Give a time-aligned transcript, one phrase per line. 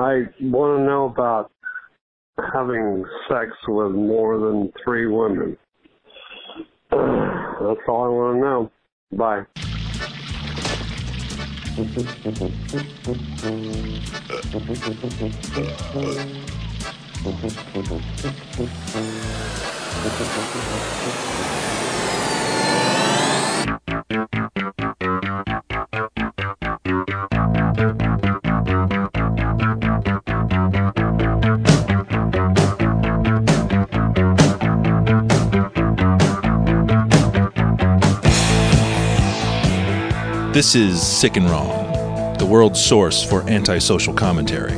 [0.00, 1.50] I want to know about
[2.52, 5.56] having sex with more than three women.
[6.90, 8.70] That's all I want to know.
[9.12, 9.44] Bye.
[40.58, 44.76] This is Sick and Wrong, the world's source for antisocial commentary.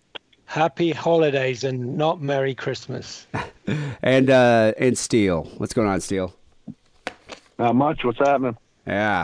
[0.46, 3.28] Happy holidays and not Merry Christmas.
[4.02, 5.44] and uh, and Steele.
[5.58, 6.34] What's going on, Steele?
[7.60, 8.02] Not much.
[8.02, 8.56] What's happening?
[8.86, 9.22] Yeah.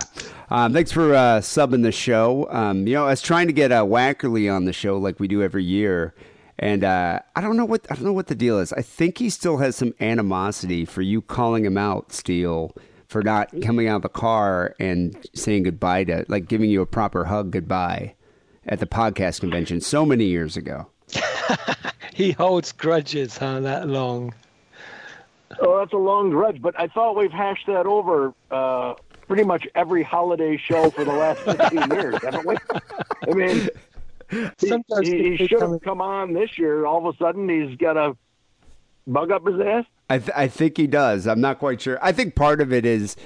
[0.51, 2.47] Um, thanks for uh, subbing the show.
[2.51, 5.29] Um, you know, I was trying to get uh, Wackerly on the show like we
[5.29, 6.15] do every year,
[6.59, 8.73] and uh, I don't know what I don't know what the deal is.
[8.73, 12.75] I think he still has some animosity for you calling him out, Steele,
[13.09, 16.87] for not coming out of the car and saying goodbye to, like, giving you a
[16.87, 18.15] proper hug goodbye
[18.67, 20.87] at the podcast convention so many years ago.
[22.15, 23.61] he holds grudges, huh?
[23.61, 24.35] That long.
[25.61, 28.95] Oh, that's a long grudge, but I thought we've hashed that over uh,
[29.27, 32.57] pretty much every holiday show for the last 15 years, haven't we?
[33.29, 33.69] I mean,
[34.31, 36.87] he, Sometimes he, he they should have come on this year.
[36.87, 38.17] All of a sudden, he's got a
[39.07, 39.85] bug up his ass.
[40.09, 41.27] I, th- I think he does.
[41.27, 41.99] I'm not quite sure.
[42.03, 43.17] I think part of it is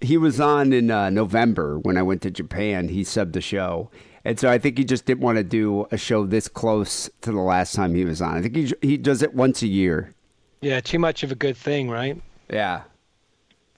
[0.00, 2.88] he was on in uh, November when I went to Japan.
[2.88, 3.90] He subbed the show.
[4.24, 7.32] And so I think he just didn't want to do a show this close to
[7.32, 8.36] the last time he was on.
[8.36, 10.14] I think he he does it once a year.
[10.60, 12.20] Yeah, too much of a good thing, right?
[12.50, 12.82] Yeah.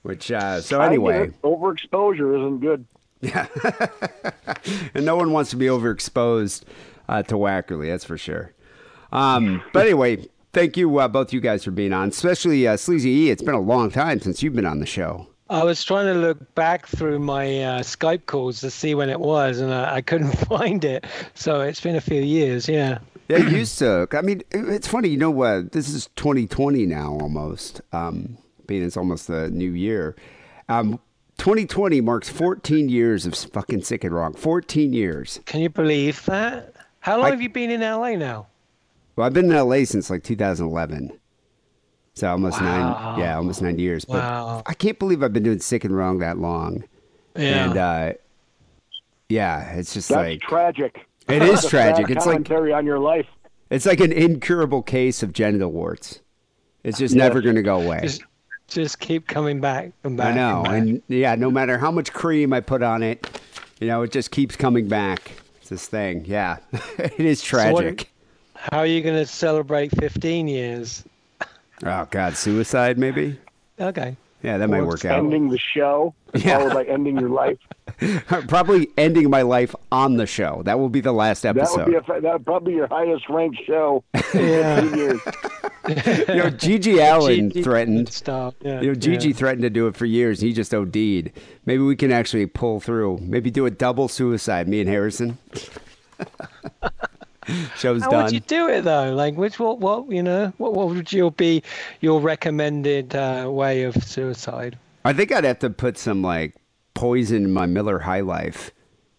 [0.03, 2.85] Which uh, so anyway, overexposure isn't good.
[3.21, 3.47] Yeah,
[4.95, 6.63] and no one wants to be overexposed
[7.07, 8.51] uh, to Wackerly, that's for sure.
[9.11, 13.09] Um, but anyway, thank you uh, both you guys for being on, especially uh, Sleazy
[13.09, 13.29] E.
[13.29, 15.27] It's been a long time since you've been on the show.
[15.51, 19.19] I was trying to look back through my uh, Skype calls to see when it
[19.19, 21.05] was, and I, I couldn't find it.
[21.33, 22.99] So it's been a few years, yeah.
[23.27, 24.07] Yeah, it used to.
[24.13, 25.09] I mean, it's funny.
[25.09, 25.73] You know what?
[25.73, 27.81] This is 2020 now, almost.
[27.93, 28.37] Um,
[28.71, 30.15] being it's almost the new year.
[30.69, 30.97] Um,
[31.37, 34.33] 2020 marks 14 years of fucking sick and wrong.
[34.33, 35.41] 14 years.
[35.45, 36.73] Can you believe that?
[37.01, 38.47] How long I- have you been in LA now?
[39.15, 41.11] Well, I've been in LA since like 2011.
[42.13, 43.13] So almost Wow.
[43.15, 43.19] nine.
[43.19, 44.05] Yeah, almost nine years.
[44.05, 44.63] But Wow.
[44.65, 46.85] I can't believe I've been doing sick and wrong that long.
[47.35, 47.65] Yeah.
[47.65, 48.13] And uh,
[49.29, 51.05] yeah, it's just That's like tragic.
[51.27, 52.07] It is tragic.
[52.07, 53.27] bad It's like- commentary on your life.
[53.69, 56.21] it's like an incurable case of genital warts.
[56.83, 57.19] It's just Yes.
[57.19, 57.99] never going to go away.
[58.01, 58.23] just,
[58.73, 60.33] just keep coming back and back.
[60.33, 60.73] I know, and, back.
[60.73, 63.27] and yeah, no matter how much cream I put on it,
[63.79, 65.31] you know, it just keeps coming back.
[65.59, 66.23] It's this thing.
[66.25, 66.57] Yeah,
[66.97, 68.11] it is So what- tragic.
[68.55, 71.03] how are you going to celebrate 15 years?
[71.83, 73.37] oh God, suicide maybe.
[73.79, 74.15] Okay.
[74.43, 75.19] Yeah, that might Or work out.
[75.19, 76.57] Ending the show, Yeah.
[76.57, 77.57] followed by ending your life.
[78.47, 80.61] Probably ending my life on the show.
[80.65, 81.77] That will be the last episode.
[81.77, 82.13] That would episode.
[82.13, 84.03] be a, that would probably be your highest ranked show.
[84.33, 84.81] in Yeah.
[84.81, 85.21] 15 years.
[85.87, 88.09] you know, GG Allin GG threatened.
[88.09, 88.55] Stop.
[88.61, 88.81] Yeah.
[88.81, 89.33] You know, GG yeah.
[89.33, 90.39] threatened to do it for years.
[90.41, 90.95] He just OD'd.
[91.65, 93.19] Maybe we can actually pull through.
[93.21, 94.67] Maybe do a double suicide.
[94.67, 95.37] Me and Harrison.
[97.77, 98.23] Show's How done.
[98.25, 99.13] would you do it though?
[99.13, 100.53] Like, which what what you know?
[100.57, 101.63] What what would your be
[101.99, 104.77] your recommended uh, way of suicide?
[105.03, 106.55] I think I'd have to put some like
[106.93, 108.71] poison in my Miller High Life,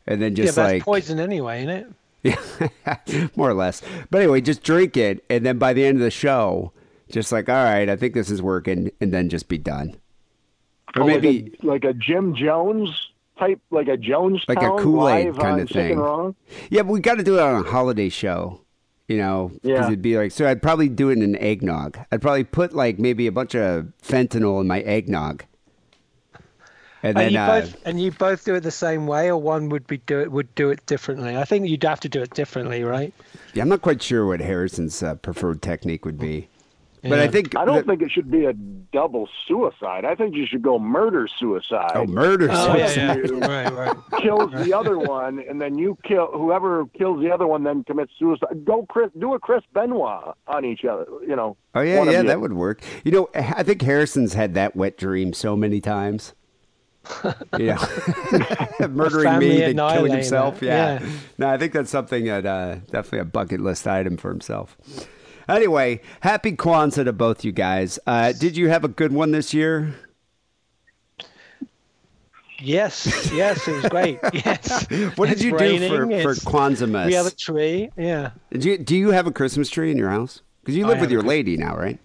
[0.06, 1.87] and then just but that's like poison anyway, isn't it?
[2.25, 3.82] Yeah, more or less.
[4.11, 6.72] But anyway, just drink it, and then by the end of the show,
[7.11, 9.97] just like, all right, I think this is working, and then just be done.
[10.94, 13.09] Or Oh, maybe like a, like a Jim Jones
[13.47, 15.99] type, like a Jones Like a Kool-Aid kind of thing.
[16.71, 18.61] Yeah, but we got to do it on a holiday show,
[19.09, 19.87] you know, because Yeah.
[19.87, 21.99] it'd be like, so I'd probably do it in an eggnog.
[22.11, 25.44] I'd probably put like maybe a bunch of fentanyl in my eggnog.
[27.05, 29.71] And And you uh, both and you both do it the same way, or one
[29.71, 31.37] would be do it would do it differently.
[31.37, 33.12] I think you'd have to do it differently, right?
[33.55, 36.49] yeah, I'm not quite sure what Harrison's uh, preferred technique would be.
[37.02, 40.04] But I think I don't that- think it should be a double suicide.
[40.04, 41.93] I think you should go murder suicide.
[41.96, 42.49] oh, murder.
[42.50, 43.31] Oh yeah, suicide.
[43.31, 43.46] yeah.
[43.49, 43.96] right, right.
[44.22, 47.64] kills the other one, and then you kill whoever kills the other one.
[47.64, 48.64] Then commits suicide.
[48.64, 49.10] Go, Chris.
[49.19, 51.06] Do a Chris Benoit on each other.
[51.26, 51.56] You know.
[51.75, 52.82] Oh yeah, yeah, that would work.
[53.04, 56.34] You know, I think Harrison's had that wet dream so many times.
[57.58, 57.78] you know,
[58.88, 60.62] murdering me, then killing himself.
[60.62, 61.00] Yeah.
[61.00, 61.08] yeah.
[61.37, 64.76] No, I think that's something that uh, definitely a bucket list item for himself.
[65.52, 67.99] Anyway, happy Kwanzaa to both you guys.
[68.06, 69.94] Uh, did you have a good one this year?
[72.58, 74.19] Yes, yes, it was great.
[74.32, 74.87] Yes.
[75.16, 77.06] What did It's you do for, raining, for Kwanzaa mess?
[77.06, 77.90] We have a tree.
[77.96, 78.31] Yeah.
[78.50, 80.43] Did you, do you have a Christmas tree in your house?
[80.62, 81.99] Because you I live with your lady now, right?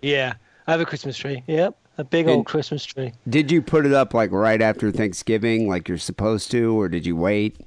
[0.00, 0.34] Yeah.
[0.66, 1.42] I have a Christmas tree.
[1.46, 1.76] Yep.
[1.98, 3.12] A big And- old Christmas tree.
[3.28, 7.04] Did you put it up like right after Thanksgiving, like you're supposed to, or did
[7.04, 7.60] you wait?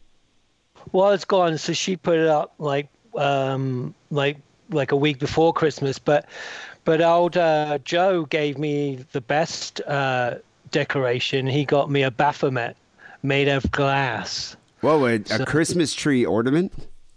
[0.91, 1.57] Well, it's gone.
[1.59, 4.37] So she put it up like um like
[4.71, 6.25] like a week before Christmas, but
[6.83, 10.35] but old uh, Joe gave me the best uh,
[10.71, 11.47] decoration.
[11.47, 12.75] He got me a Baphomet
[13.23, 14.55] made of glass.
[14.81, 16.73] Whoa, a, a Christmas tree ornament?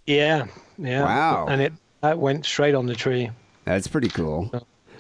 [0.07, 0.47] Yeah,
[0.77, 1.03] yeah.
[1.03, 1.47] Wow.
[1.49, 1.73] And it
[2.03, 3.31] that went straight on the tree.
[3.65, 4.51] That's pretty cool.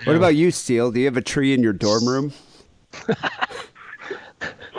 [0.04, 0.90] What about you, Steele?
[0.90, 2.32] Do you have a tree in your dorm room?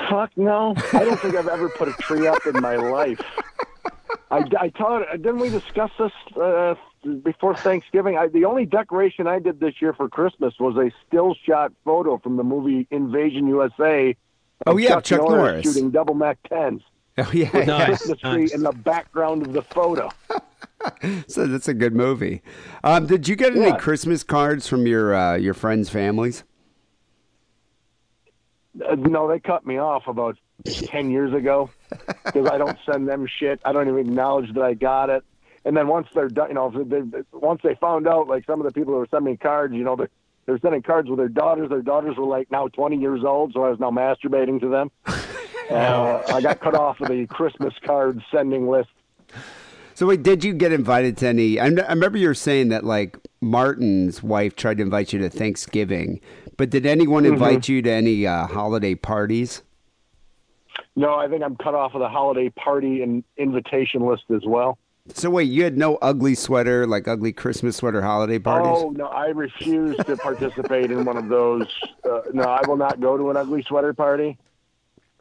[0.09, 0.75] Fuck no.
[0.93, 3.21] I don't think I've ever put a tree up in my life.
[4.31, 6.75] I, I thought, didn't we discuss this uh,
[7.23, 8.17] before Thanksgiving?
[8.17, 12.17] I, the only decoration I did this year for Christmas was a still shot photo
[12.17, 14.15] from the movie Invasion USA.
[14.65, 15.63] Oh, yeah, Chuck Norris.
[15.63, 16.81] shooting double Mac 10s.
[17.17, 18.53] Oh yeah, with Nice, the Christmas tree nice.
[18.53, 20.09] in the background of the photo.
[21.27, 22.41] so that's a good movie.
[22.83, 23.77] Um, did you get any Yeah.
[23.77, 26.43] Christmas cards from your uh, your friends' families?
[28.85, 31.69] Uh, no, they cut me off about 10 years ago
[32.25, 33.61] because I don't send them shit.
[33.63, 35.23] I don't even acknowledge that I got it.
[35.65, 37.01] And then once they're done, you know, they,
[37.33, 39.83] once they found out, like some of the people who were sending me cards, you
[39.83, 40.09] know, they're,
[40.45, 41.69] they're sending cards with their daughters.
[41.69, 44.91] Their daughters were like now 20 years old, so I was now masturbating to them.
[45.67, 48.89] Uh, I got cut off of the Christmas card sending list.
[49.95, 51.59] So wait, did you get invited to any?
[51.59, 55.29] I, I remember you were saying that like Martin's wife tried to invite you to
[55.31, 56.21] Thanksgiving,
[56.55, 57.33] but did anyone Mm-hmm.
[57.33, 59.63] invite you to any uh, holiday parties?
[60.95, 64.77] No, I think I'm cut off of the holiday party and invitation list as well.
[65.13, 68.71] So wait, you had no ugly sweater, like ugly Christmas sweater holiday parties?
[68.75, 71.67] Oh no, I refuse to participate in one of those.
[72.03, 74.37] Uh, no, I will not go to an ugly sweater party.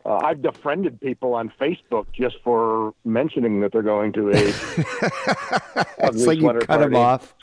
[0.06, 4.32] Uh, I've defriended people on Facebook just for mentioning that they're going to a
[6.02, 6.84] ugly it's like you cut party.
[6.84, 7.34] them off.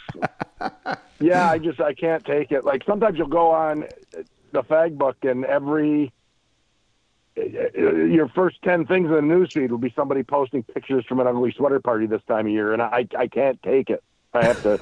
[1.19, 2.65] Yeah, I just I can't take it.
[2.65, 3.85] Like sometimes you'll go on
[4.51, 6.11] the fag book and every
[7.35, 11.53] your first ten things in the newsfeed will be somebody posting pictures from an ugly
[11.55, 14.03] sweater party this time of year, and I I can't take it.
[14.33, 14.79] I have to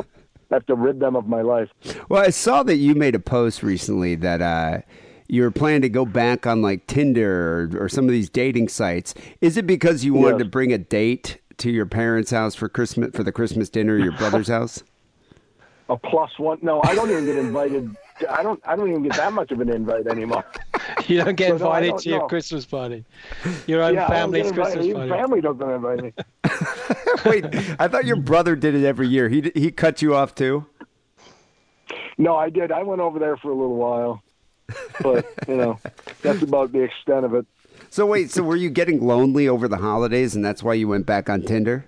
[0.52, 1.70] I have to rid them of my life.
[2.10, 4.82] Well, I saw that you made a post recently that uh,
[5.28, 8.70] you were planning to go back on like Tinder or, or some of these dating
[8.70, 9.14] sites.
[9.42, 10.46] Is it because you wanted Yes.
[10.46, 14.14] to bring a date to your parents' house for Christmas for the Christmas dinner, your
[14.14, 14.84] brother's house?
[15.90, 16.60] a plus one.
[16.62, 17.96] No, I don't even get invited.
[18.30, 18.60] I don't.
[18.66, 20.44] I don't even get that much of an invite anymore.
[21.08, 22.28] You don't get So, no, invited don't to your know.
[22.28, 23.06] Christmas party.
[23.68, 24.74] Your own yeah, family's get invited.
[24.74, 25.22] Christmas Even party.
[25.22, 26.14] family doesn't invite me.
[27.26, 27.46] Wait,
[27.80, 29.30] I thought your brother did it every year.
[29.30, 30.66] He he cut you off too.
[32.18, 32.72] No, I did.
[32.72, 34.22] I went over there for a little while,
[35.02, 35.80] but you know,
[36.22, 37.46] that's about the extent of it.
[37.90, 41.06] So wait, so were you getting lonely over the holidays, and that's why you went
[41.06, 41.86] back on Tinder?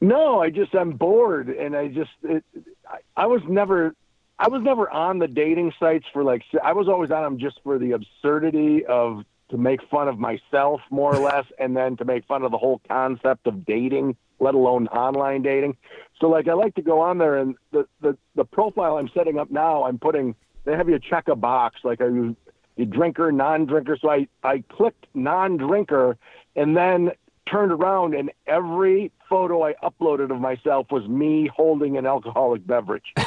[0.00, 2.44] No, I just I'm bored, and I just it,
[2.88, 3.94] I, I was never.
[4.42, 7.60] I was never on the dating sites for like I was always on them just
[7.62, 12.04] for the absurdity of to make fun of myself more or less and then to
[12.04, 15.76] make fun of the whole concept of dating, let alone online dating.
[16.20, 19.38] So like I like to go on there and the the, the profile I'm setting
[19.38, 20.34] up now, I'm putting
[20.64, 22.36] they have you check a box like are you
[22.78, 23.96] a drinker, non-drinker.
[23.96, 26.18] So I I clicked non-drinker
[26.56, 27.12] and then
[27.52, 33.12] turned around and every photo I uploaded of myself was me holding an alcoholic beverage.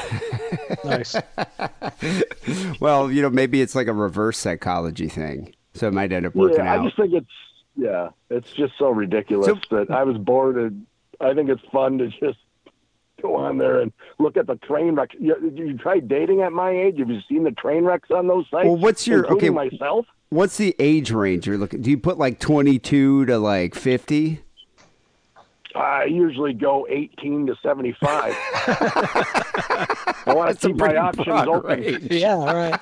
[0.83, 1.15] Nice.
[2.79, 6.35] Well, you know, maybe it's like a reverse psychology thing, so it might end up
[6.35, 6.79] working yeah, out.
[6.81, 7.27] I just think it's
[7.75, 10.85] yeah, it's just so ridiculous So- that I was bored and
[11.19, 12.37] I think it's fun to just
[13.21, 15.11] go on there and look at the train wreck.
[15.19, 16.99] You, you tried dating at my age?
[16.99, 18.65] Have you seen the train wrecks on those sites?
[18.65, 20.05] Well, what's your- okay, myself?
[20.29, 21.81] What's the age range you're looking?
[21.81, 24.41] Do you put like 22 to like 50?
[25.75, 28.33] I usually go 18 to 75.
[30.27, 31.81] I want to a keep my options open.
[31.81, 32.07] range.
[32.11, 32.79] yeah, all right.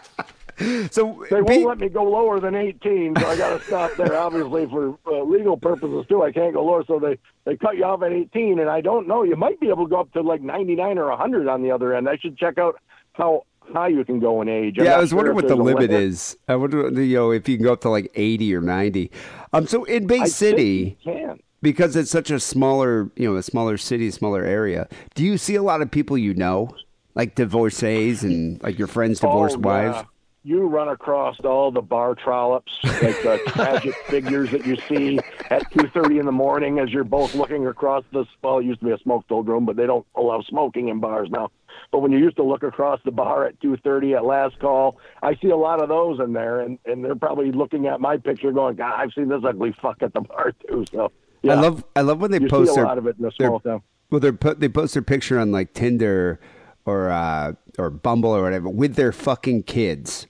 [0.92, 3.96] So They won't Pete- let me go lower than 18, so I got to stop
[3.98, 4.16] there.
[4.16, 6.84] Obviously, for uh, legal purposes too, I can't go lower.
[6.86, 9.24] So they they cut you off at 18, and I don't know.
[9.24, 11.96] You might be able to go up to like 99 or 100 on the other
[11.96, 12.08] end.
[12.08, 12.80] I should check out
[13.14, 14.77] how high you can go in age.
[14.79, 15.91] I'm yeah, I was sure wondering what the limit limit.
[15.91, 16.38] is.
[16.48, 19.12] I wonder, you know, if you can go up to like 80 or 90.
[19.53, 21.39] Um, so in Bay I City, can.
[21.62, 25.55] because it's such a smaller, you know, a smaller city, smaller area, do you see
[25.55, 26.75] a lot of people you know,
[27.15, 29.98] like divorcees and like your friends' divorced Oh, wives?
[29.98, 30.03] yeah.
[30.44, 35.20] You run across all the bar trollops, like the tragic figures that you see
[35.50, 38.28] at two thirty in the morning as you're both looking across this.
[38.44, 41.30] Well, it used to be a smoke-filled room, but they don't allow smoking in bars
[41.32, 41.50] now.
[41.92, 44.98] But when you used to look across the bar at two thirty at last call,
[45.22, 48.18] I see a lot of those in there, and and they're probably looking at my
[48.18, 51.62] picture, going, "God, I've seen this ugly fuck at the bar too." So yeah, I
[51.62, 53.30] love I love when they you post see a their lot of it in a
[53.38, 53.82] their- small town.
[54.10, 56.40] well they put they post their picture on like Tinder
[56.86, 60.28] or uh, or Bumble or whatever with their fucking kids.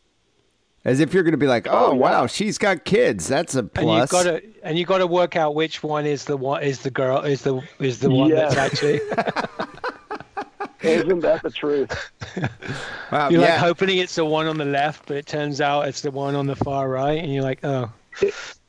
[0.86, 1.98] As if you're going to be like, oh, Oh, yeah.
[2.00, 3.28] wow, she's got kids.
[3.28, 3.84] That's a plus.
[3.86, 6.62] And you've got to and you got to work out which one is the one
[6.64, 8.50] is the girl is the is the one Yeah.
[8.50, 9.00] that's actually
[10.82, 11.90] Isn't that the truth?
[13.10, 13.52] Wow, you're yeah.
[13.52, 16.36] like hoping it's the one on the left, but it turns out it's the one
[16.36, 17.90] on the far right, and you're like, oh,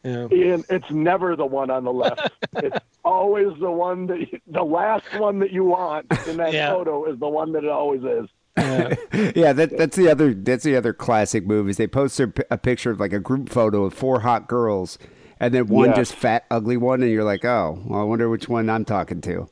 [0.05, 0.29] yeah.
[0.31, 2.31] Ian, it's never the one on the left.
[2.59, 6.71] it's always the one that you, the last one that you want in that Yeah.
[6.71, 8.29] photo is the one that it always is.
[8.57, 8.95] Yeah.
[9.35, 12.59] yeah, that, that's the other that's the other classic move is they post their, a
[12.59, 14.99] picture of like a group photo of four hot girls,
[15.41, 15.97] and then one Yes.
[15.97, 19.21] just fat ugly one, and you're like, oh, well, I wonder which one I'm talking
[19.23, 19.49] to.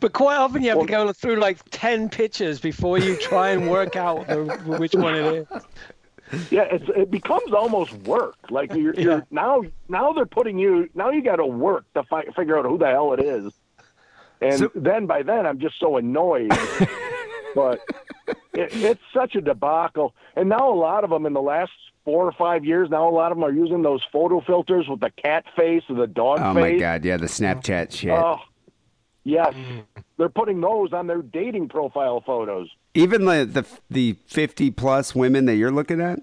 [0.00, 3.70] But quite often you have to go through like ten pictures before you try and
[3.70, 4.44] work out the,
[4.78, 5.62] which one it is.
[6.50, 8.36] Yeah, it's, it becomes almost work.
[8.50, 9.00] Like you're, Yeah.
[9.02, 12.66] you're now now they're putting you now you got to work to fi- figure out
[12.66, 13.50] who the hell it is.
[14.42, 16.50] And So- then by then I'm just so annoyed.
[17.54, 17.80] but
[18.52, 20.14] it, it's such a debacle.
[20.36, 21.72] And now a lot of them in the last
[22.04, 25.00] four or five years, now a lot of them are using those photo filters with
[25.00, 26.74] the cat face or the dog Oh face.
[26.74, 28.10] my god, yeah, the Snapchat shit.
[28.10, 28.38] Oh,
[29.24, 29.52] yes.
[29.54, 29.84] Mm.
[30.16, 32.68] They're putting those on their dating profile photos.
[32.94, 36.18] Even the the the 50 plus women that you're looking at.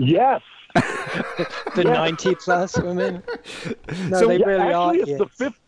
[0.00, 0.42] Yes.
[1.74, 3.22] The ninety plus women.
[4.08, 4.90] No, So- they Yeah, really are.
[4.90, 5.36] actually, it's the kids.
[5.36, 5.60] fifth.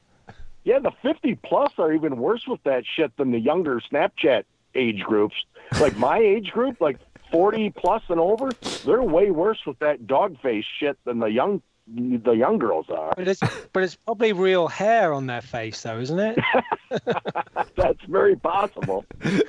[0.65, 5.01] Yeah, the 50 plus are even worse with that shit than the younger Snapchat age
[5.01, 5.37] groups.
[5.81, 6.99] Like my age group, like
[7.31, 8.51] 40 plus and over,
[8.85, 11.63] they're way worse with that dog face shit than the young
[11.93, 13.13] the young girls are.
[13.17, 13.41] But it's
[13.73, 16.39] but it's probably real hair on their face though, isn't it?
[17.77, 19.05] That's very possible.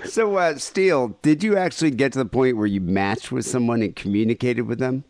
[0.06, 3.82] So, uh, Steele, did you actually get to the point where you matched with someone
[3.82, 5.04] and communicated with them?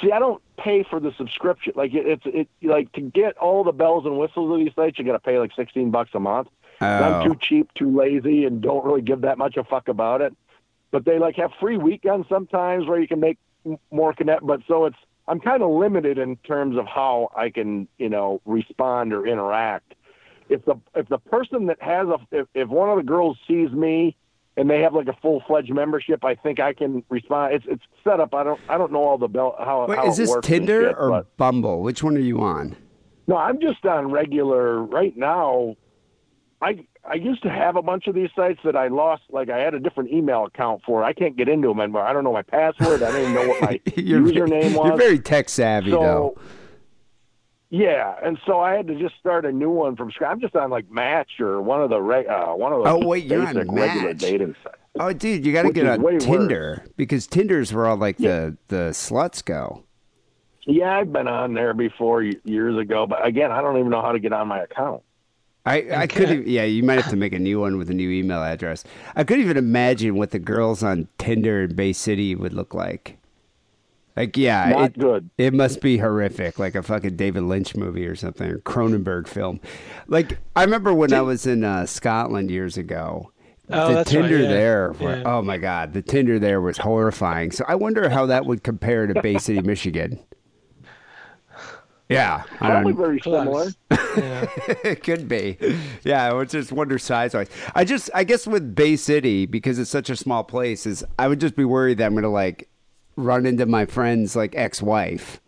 [0.00, 1.74] See, I don't pay for the subscription.
[1.76, 4.98] Like it, it's it like to get all the bells and whistles of these sites,
[4.98, 6.48] you got to pay like sixteen bucks a month.
[6.80, 6.86] Oh.
[6.86, 10.34] I'm too cheap, too lazy, and don't really give that much a fuck about it.
[10.90, 13.38] But they like have free weekends sometimes where you can make
[13.90, 14.46] more connect.
[14.46, 14.96] But so it's
[15.28, 19.94] I'm kind of limited in terms of how I can you know respond or interact.
[20.48, 23.70] If the if the person that has a if, if one of the girls sees
[23.72, 24.16] me
[24.56, 27.54] and they have like a full fledged membership, I think I can respond.
[27.54, 28.32] It's it's set up.
[28.32, 30.88] I don't I don't know all the bell how Wait, how is it this Tinder
[30.88, 31.82] shit, or but- Bumble?
[31.82, 32.76] Which one are you on?
[33.26, 35.74] no, I'm just on regular right now.
[36.62, 39.22] I I used to have a bunch of these sites that I lost.
[39.30, 41.04] Like I had a different email account for.
[41.04, 42.02] I can't get into them anymore.
[42.02, 43.02] I don't know my password.
[43.02, 44.88] I don't even know what my username was.
[44.88, 46.38] You're very tech savvy, so, though.
[47.68, 50.30] Yeah, and so I had to just start a new one from scratch.
[50.32, 53.06] I'm just on like Match or one of the re- uh, one of the Oh,
[53.06, 54.18] wait, you're on Match.
[54.18, 54.76] dating sites.
[54.98, 56.24] Oh, dude, you got to get on way worse.
[56.24, 58.28] Tinder because Tinder's where all like Yeah.
[58.28, 59.82] the the sluts go.
[60.64, 64.12] Yeah, I've been on there before years ago, but again, I don't even know how
[64.12, 65.02] to get on my account.
[65.66, 67.94] I, I could e, yeah you might have to make a new one with a
[67.94, 68.84] new email address.
[69.16, 73.18] I couldn't even imagine what the girls on Tinder in Bay City would look like.
[74.16, 75.30] Like yeah, Not it, good.
[75.36, 79.60] It must be horrific, like a fucking David Lynch movie or something, or Cronenberg film.
[80.08, 83.30] Like I remember when I was in uh, Scotland years ago.
[83.68, 84.48] Oh, the that's right, Tinder yeah.
[84.48, 85.22] there, were- Yeah.
[85.26, 87.50] oh my god, the Tinder there was horrifying.
[87.50, 90.18] So I wonder how that would compare to Bay City, Michigan.
[92.08, 93.66] Yeah, Probably don't, very similar.
[93.90, 94.46] Yeah.
[94.84, 95.58] it could be.
[96.04, 97.48] Yeah, I would just wonder size wise.
[97.74, 101.26] I just, I guess with Bay City, because it's such a small place, is I
[101.26, 102.68] would just be worried that I'm going to like
[103.16, 105.40] run into my friend's like ex wife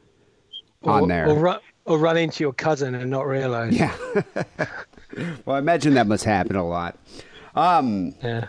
[0.83, 1.29] on there.
[1.29, 3.73] Or run, or run into your cousin and not realize.
[3.79, 3.95] yeah.
[5.45, 6.99] well, I imagine that must happen a lot.
[7.55, 8.49] Um, Yeah.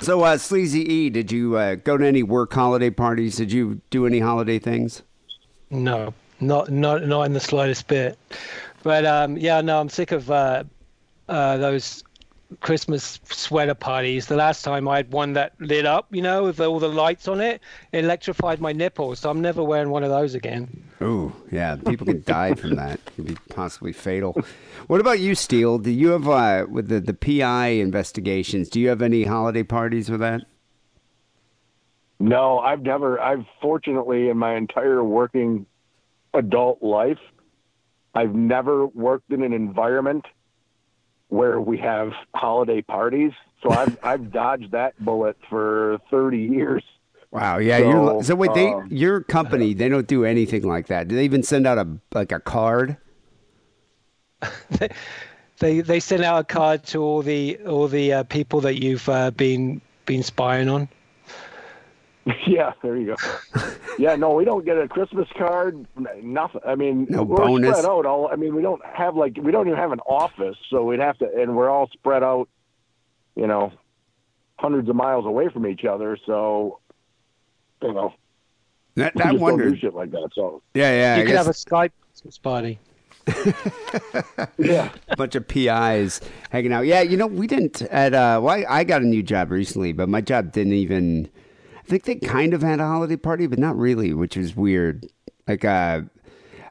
[0.00, 3.36] so, uh, Sleazy E, did you uh, go to any work holiday parties?
[3.36, 5.02] Did you do any holiday things?
[5.70, 8.18] No, not not not in the slightest bit.
[8.82, 10.64] But um, yeah, no, I'm sick of uh,
[11.28, 12.04] uh, those
[12.60, 14.26] Christmas sweater parties.
[14.26, 17.28] The last time I had one that lit up, you know, with all the lights
[17.28, 17.60] on it,
[17.92, 19.20] it electrified my nipples.
[19.20, 20.84] So I'm never wearing one of those again.
[21.02, 22.94] Ooh, yeah, people can die from that.
[22.94, 24.36] It could be possibly fatal.
[24.86, 25.78] What about you, Steele?
[25.78, 28.68] Do you have uh, with the the PI investigations?
[28.70, 30.42] Do you have any holiday parties with that?
[32.20, 33.20] No, I've never.
[33.20, 35.66] I've fortunately, in my entire working
[36.34, 37.18] adult life,
[38.14, 40.24] I've never worked in an environment
[41.28, 43.32] where we have holiday parties.
[43.62, 46.82] So I've I've dodged that bullet for thirty years.
[47.30, 47.58] Wow.
[47.58, 47.78] Yeah.
[47.78, 51.08] So, you're, so wait, they um, your company they don't do anything like that.
[51.08, 52.96] Do they even send out a like a card?
[55.58, 59.08] They they send out a card to all the all the uh, people that you've
[59.08, 60.88] uh, been been spying on.
[62.46, 63.60] Yeah, there you go.
[63.98, 65.86] yeah, no, we don't get a Christmas card.
[66.22, 66.60] Nothing.
[66.66, 67.70] I mean, No we're bonus?
[67.78, 68.04] spread out.
[68.06, 68.28] All.
[68.30, 71.16] I mean, we don't have like we don't even have an office, so we'd have
[71.18, 72.48] to, and we're all spread out.
[73.34, 73.72] You know,
[74.58, 76.18] hundreds of miles away from each other.
[76.26, 76.80] So,
[77.82, 78.12] you know,
[78.96, 79.78] That, we I don't do wondered.
[79.78, 80.30] shit like that.
[80.34, 81.16] So, Yeah, yeah.
[81.16, 82.78] you I could have a Skype Christmas party.
[84.58, 84.90] yeah.
[85.08, 86.20] a bunch of PIs
[86.50, 86.86] hanging out.
[86.86, 89.92] Yeah, you know, we didn't at uh well, I, I got a new job recently,
[89.92, 91.30] but my job didn't even I
[91.88, 95.06] think they kind of had a holiday party, but not really, which is weird.
[95.46, 96.02] Like uh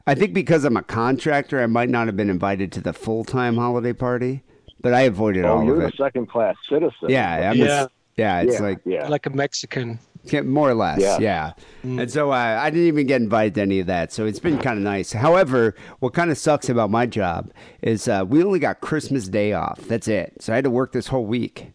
[0.06, 3.24] I think because I'm a contractor, I might not have been invited to the full
[3.24, 4.42] time holiday party,
[4.80, 5.66] but I avoided Oh, all of it.
[5.66, 7.08] you're a second class citizen.
[7.08, 7.86] Yeah, I'm a- Yeah.
[8.16, 9.08] yeah, it's yeah, like yeah.
[9.08, 9.98] Like a Mexican.
[10.44, 11.18] More or less, yeah.
[11.18, 11.52] Yeah.
[11.84, 14.12] And so uh, I didn't even get invited to any of that.
[14.12, 15.12] So it's been kind of nice.
[15.12, 17.50] However, what kind of sucks about my job
[17.82, 19.78] is uh, we only got Christmas Day off.
[19.88, 20.34] That's it.
[20.40, 21.68] So I had to work this whole week.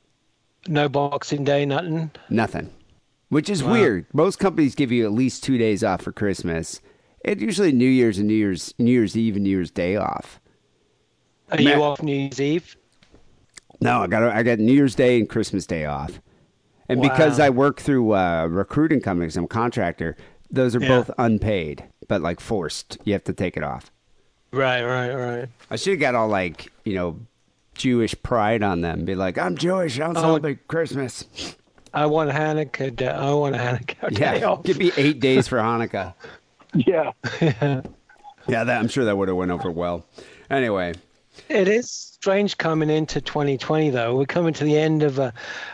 [0.68, 2.12] No Boxing Day, nothing.
[2.30, 2.70] Nothing.
[3.30, 4.06] Which is weird.
[4.14, 6.82] Most companies give you at least two days off for Christmas.
[7.26, 10.40] It usually New Year's and New Year's New Year's Eve and New Year's Day off.
[11.52, 12.78] Are Matt- you off New Year's Eve?
[13.82, 16.22] No, I got I got New Year's Day and Christmas Day off.
[16.90, 20.16] And because I work through uh, recruiting companies, I'm a contractor.
[20.52, 20.90] Those are Yeah.
[20.90, 22.98] both unpaid, but like forced.
[23.06, 23.90] You have to take it off.
[24.52, 25.50] Right, right, right.
[25.72, 27.20] I should have got all like, you know,
[27.74, 29.06] Jewish pride on them.
[29.06, 29.96] Be like, I'm Jewish.
[30.00, 30.22] I don't Oh.
[30.22, 31.26] celebrate Christmas.
[31.94, 32.96] I want Hanukkah.
[32.96, 33.08] Day.
[33.08, 34.64] I want Hanukkah day Yeah, off.
[34.64, 36.14] give me eight days for Hanukkah.
[36.76, 37.12] Yeah.
[38.46, 40.06] Yeah, that, I'm sure that would have went over well.
[40.50, 40.94] Anyway,
[41.48, 44.18] It is strange coming into 2020 though.
[44.18, 45.32] We're coming to the end of a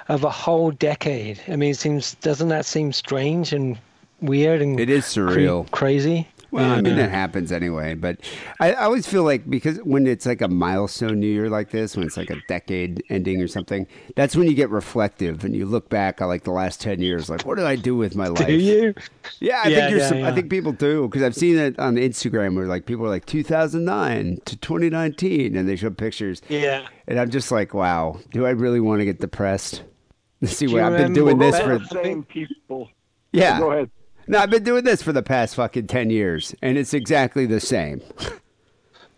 [0.07, 1.39] of a whole decade.
[1.47, 3.75] I mean, it seems doesn't that seem strange and
[4.21, 5.71] weird and It is surreal.
[5.71, 6.27] crazy?
[6.51, 7.06] Well, I mean, Yeah.
[7.06, 7.94] it happens anyway.
[7.96, 8.20] But
[8.60, 11.96] I, I always feel like because when it's like a milestone New Year like this,
[11.98, 15.65] when it's like a decade ending or something, that's when you get reflective and you
[15.65, 17.29] look back at like the last ten years.
[17.29, 18.48] Like, what did I do with my life?
[18.48, 18.94] Do you?
[19.40, 20.00] Yeah, I Yeah, think you're.
[20.00, 23.05] yeah, sup- I think people do because I've seen it on Instagram where like people
[23.05, 26.88] are like 2009 to 2019, and they show pictures, Yeah.
[27.07, 29.83] and I'm just like, wow, do I really want to get depressed?
[30.44, 31.77] See Do what I've been doing this for.
[31.79, 32.90] the same people.
[33.31, 33.90] Yeah, Go ahead.
[34.29, 37.59] No, I've been doing this for the past fucking 10 years, and it's exactly the
[37.59, 38.01] same.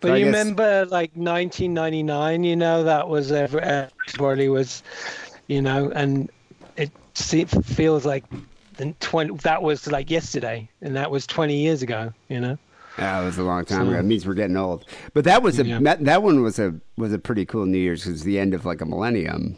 [0.00, 4.82] But So you guess- remember like 1999, you know, that was ever- everybody was,
[5.46, 6.28] you know, and
[6.76, 8.24] it feels like
[8.78, 12.58] the 20, that was like yesterday, and that was 20 years ago, you know.
[12.96, 13.98] That was a long time So- ago.
[14.00, 14.86] It means we're getting old.
[15.14, 15.78] But that was a Yeah.
[15.82, 18.64] that, that one was a was a pretty cool New Year's because the end of
[18.66, 19.56] like a millennium.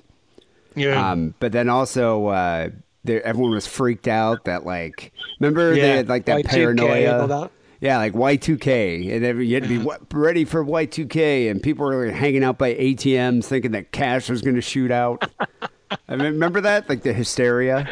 [0.77, 1.11] Yeah.
[1.11, 2.69] Um, but then also, uh,
[3.07, 7.27] everyone was freaked out that like, remember they had like that Y2K paranoia.
[7.27, 7.51] that.
[7.81, 9.99] Yeah, like Y2K, and every, you had to be uh-huh.
[10.13, 14.55] ready for Y2K, and people were hanging out by ATMs thinking that cash was going
[14.55, 15.31] to shoot out.
[16.09, 17.89] I mean, remember that, like the hysteria.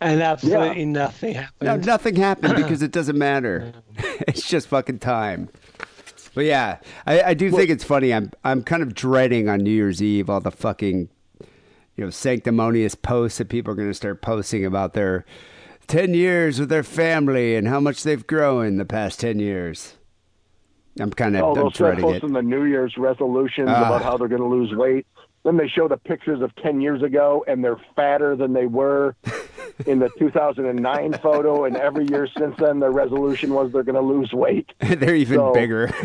[0.00, 1.66] and absolutely nothing happened.
[1.66, 3.72] No, nothing happened because it doesn't matter.
[3.96, 5.48] it's just fucking time.
[6.34, 8.12] But yeah, I, I do think it's funny.
[8.12, 11.08] I'm I'm kind of dreading on New Year's Eve all the fucking
[11.96, 15.24] you know sanctimonious posts that people are going to start posting about their
[15.86, 19.94] ten years with their family and how much they've grown in the past ten years.
[20.98, 23.86] I'm kind of Oh, they'll start posting the New Year's resolutions Ah.
[23.86, 25.06] about how they're going to lose weight.
[25.44, 29.14] Then they show the pictures of 10 years ago, and they're fatter than they were
[29.86, 31.66] in the 2009 photo.
[31.66, 34.72] And every year since then, their resolution was they're going to lose weight.
[34.80, 35.90] They're even So- bigger.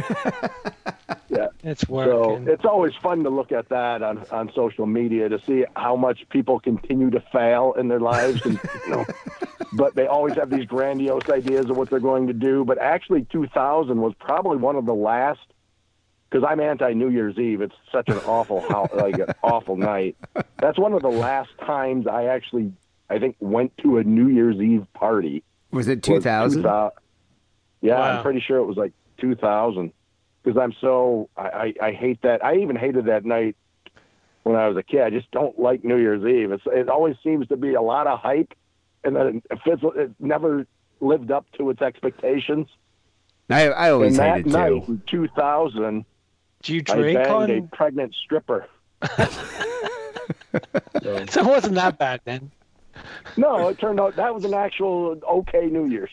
[1.29, 1.47] Yeah.
[1.63, 2.45] It's working.
[2.45, 5.95] So it's always fun to look at that on, on social media to see how
[5.95, 9.05] much people continue to fail in their lives, and you know,
[9.73, 12.65] but they always have these grandiose ideas of what they're going to do.
[12.65, 15.39] But actually, 2000 was probably one of the last
[16.29, 17.61] because I'm anti New Year's Eve.
[17.61, 20.15] It's such an awful, like an awful night.
[20.57, 22.73] That's one of the last times I actually,
[23.09, 25.43] I think, went to a New Year's Eve party.
[25.71, 26.63] Was it was 2000?
[26.63, 26.91] 2000.
[27.81, 28.17] Yeah, Wow.
[28.17, 29.91] I'm pretty sure it was like 2000
[30.43, 32.43] because I'm so I, I I hate that.
[32.43, 33.55] I even hated that night
[34.43, 35.01] when I was a kid.
[35.01, 36.51] I just don't like New Year's Eve.
[36.51, 38.53] It's, it always seems to be a lot of hype,
[39.03, 40.65] and then it, fizzle, it never
[40.99, 42.67] lived up to its expectations.
[43.49, 44.91] I I always and that hated night too.
[44.93, 46.05] in 2000,
[46.63, 47.51] Do you I drink banged on?
[47.51, 48.67] a pregnant stripper.
[50.93, 52.51] So it wasn't that bad then.
[53.37, 56.09] No, it turned out that was an actual okay New Year's.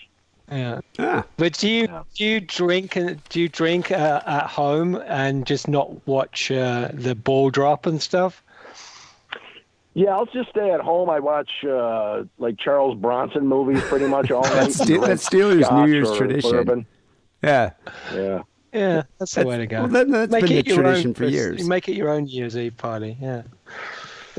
[0.50, 0.80] Yeah.
[0.98, 5.46] Ah, But do you do you drink and do you drink uh, at home and
[5.46, 8.42] just not watch uh, the ball drop and stuff?
[9.94, 11.10] Yeah, I'll just stay at home.
[11.10, 14.52] I watch uh, like Charles Bronson movies pretty much all night.
[14.54, 16.50] That's Ste- Drink that's Steelers' New Year's tradition.
[16.50, 16.86] bourbon.
[17.42, 17.70] Yeah.
[18.14, 18.42] Yeah.
[18.72, 19.78] Yeah, that's the way to go.
[19.80, 21.66] well, that- that's make been it the your tradition own for years.
[21.66, 23.16] Make it your own New Year's Eve party.
[23.20, 23.42] Yeah.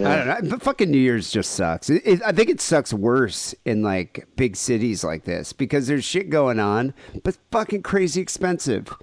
[0.06, 0.50] I don't know.
[0.50, 1.90] But fucking New Year's just sucks.
[1.90, 6.06] It, it, I think it sucks worse in like big cities like this because there's
[6.06, 8.94] shit going on, but fucking crazy expensive.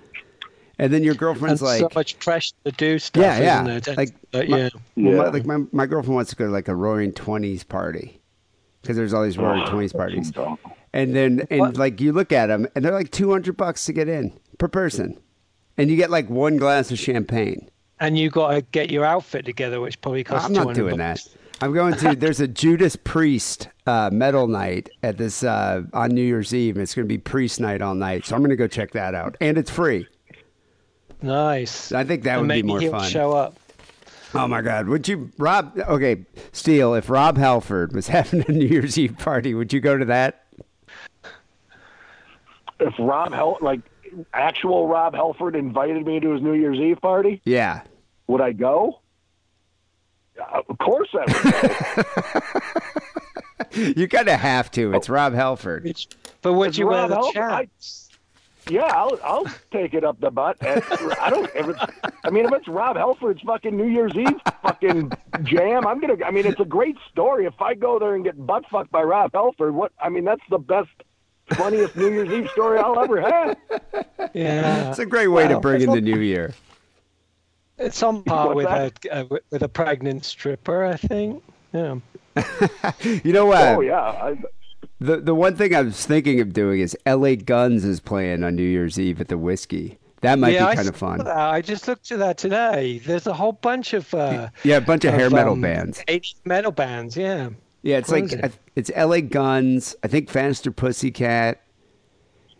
[0.79, 3.23] And then your girlfriend's and like, so much pressure to do stuff.
[3.23, 3.63] yeah, yeah.
[3.67, 3.95] Isn't there?
[3.97, 4.69] Like, But, my- yeah.
[4.97, 8.21] my, like my, my girlfriend wants to go to like a Roaring Twenties party
[8.83, 10.33] because there's all these Roaring oh, Twenties parties.
[10.93, 11.77] And then and What?
[11.77, 14.69] like you look at them and they're like two hundred bucks to get in per
[14.69, 15.19] person,
[15.79, 17.69] and you get like one glass of champagne.
[18.01, 20.47] And you got to get your outfit together, which probably costs.
[20.47, 21.25] I'm not doing bucks.
[21.25, 21.65] that.
[21.65, 22.15] I'm going to.
[22.15, 26.77] There's a Judas Priest uh, metal night at this uh, on New Year's Eve.
[26.77, 29.15] It's going to be Priest night all night, so I'm going to go check that
[29.15, 30.07] out, and it's free.
[31.23, 31.93] Nice.
[31.93, 33.09] I think that And would be maybe more he'll fun.
[33.09, 33.59] Show up.
[34.35, 34.87] Oh my God!
[34.89, 35.79] Would you, Rob?
[35.89, 36.93] Okay, Steele.
[36.95, 40.45] If Rob Halford was having a New Year's Eve party, would you go to that?
[42.81, 43.81] If Rob Hel like
[44.33, 47.83] actual Rob Halford invited me to his New Year's Eve party, Yeah.
[48.27, 49.01] would I go?
[50.41, 51.25] Uh, of course I
[52.03, 52.63] would.
[52.63, 52.63] Go.
[53.97, 54.95] You kind of have to.
[54.95, 55.85] It's Rob Halford.
[55.85, 56.09] Which-
[56.43, 57.43] But would It's you wear Rob the Halford.
[57.43, 58.03] I- chaps?
[58.69, 60.57] Yeah, I'll I'll take it up the butt.
[60.61, 60.83] And
[61.21, 61.49] I don't.
[61.55, 61.81] If it's,
[62.25, 65.13] I mean, if it's Rob Halford's fucking New Year's Eve fucking
[65.45, 66.17] jam, I'm gonna.
[66.25, 67.45] I mean, it's a great story.
[67.47, 69.93] If I go there and get butt fucked by Rob Halford, what?
[70.03, 70.89] I mean, that's the best,
[71.55, 73.57] funniest New Year's Eve story I'll ever have.
[74.35, 74.91] Yeah.
[74.91, 76.55] It's a great way to bring in the new year.
[77.79, 79.05] It's on par with that?
[79.07, 81.43] a, uh, with a pregnant stripper, I think.
[81.73, 81.97] Yeah.
[83.25, 83.77] You know what?
[83.77, 84.37] Oh yeah, I,
[85.01, 87.37] The the one thing I was thinking of doing is L.A.
[87.37, 89.99] Guns is playing on New Year's Eve at the Whiskey.
[90.23, 91.19] That might yeah, be I kind of fun.
[91.19, 91.37] that.
[91.37, 92.99] I just looked at that today.
[93.05, 96.03] There's a whole bunch of uh, Yeah, a bunch of hair metal um, bands.
[96.09, 97.17] 80s metal bands.
[97.17, 97.51] Yeah.
[97.87, 98.45] Yeah, it's what like is it?
[98.45, 99.21] I- it's L.A.
[99.21, 99.95] Guns.
[100.03, 101.63] I think Faster Pussycat,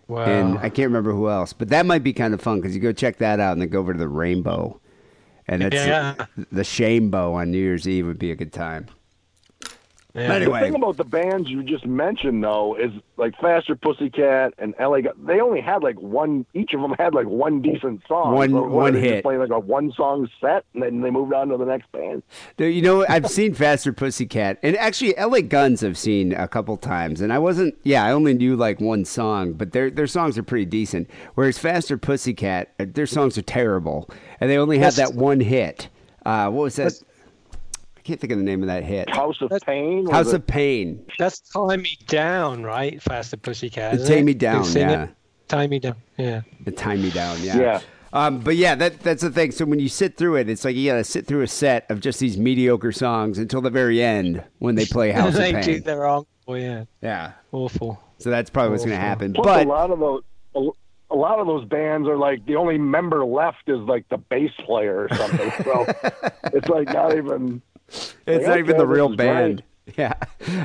[0.09, 0.25] Wow.
[0.25, 1.53] and I can't remember who else.
[1.53, 3.69] But that might be kind of fun because you go check that out and then
[3.69, 4.81] go over to the Rainbow,
[5.49, 6.15] and it's Yeah.
[6.53, 8.87] the Shame Bow on New Year's Eve would be a good time.
[10.17, 10.33] Yeah.
[10.35, 14.75] Anyway, The thing about the bands you just mentioned, though, is like Faster Pussycat and
[14.81, 14.99] LA.
[15.25, 16.47] They only had like one.
[16.55, 18.35] Each of them had like one decent song.
[18.35, 19.23] One- So one hit.
[19.23, 22.23] Play like a one song set, and then they moved on to the next band.
[22.59, 25.43] You know, I've seen Faster Pussycat, and actually, L.A.
[25.43, 27.75] Guns I've seen a couple times, and I wasn't.
[27.83, 31.09] Yeah, I only knew like one song, but their their songs are pretty decent.
[31.35, 34.09] Whereas Faster Pussycat, uh, their songs are terrible,
[34.41, 35.89] and they only had that one hit.
[36.25, 36.93] Uh, what was that?
[38.07, 39.11] I can't think of the name of that hit.
[39.11, 40.05] House of That's- Pain.
[40.05, 40.37] was House it?
[40.37, 41.05] of Pain.
[41.19, 43.03] That's Tie Me Down, right?
[43.03, 43.95] Faster Pussycat.
[43.95, 44.23] It's isn't Tie?
[44.23, 44.93] Me Down, sing it?
[44.93, 45.09] yeah.
[45.49, 45.97] Taime Downe.
[46.17, 46.43] Yeah.
[46.65, 47.57] The time me down, yeah.
[47.59, 47.81] Yeah.
[48.13, 49.51] Um, but yeah, that that's the thing.
[49.51, 52.01] So when you sit through it, it's like you gotta sit through a set of
[52.01, 55.75] just these mediocre songs until the very end when they play House of they do
[55.75, 55.83] Pain.
[55.83, 56.27] their own.
[56.49, 56.85] Oh, yeah.
[57.03, 57.33] Yeah.
[57.53, 58.01] Awful.
[58.19, 59.33] So that's probably what's gonna happen.
[59.35, 60.23] Plus, But a lot of those.
[60.55, 60.69] A,
[61.13, 64.51] a lot of those bands are like the only member left is like the bass
[64.65, 65.53] player or something.
[65.65, 65.87] so
[66.55, 67.61] it's like not even.
[68.27, 69.63] It's not even the real is band.
[69.97, 70.15] Yeah.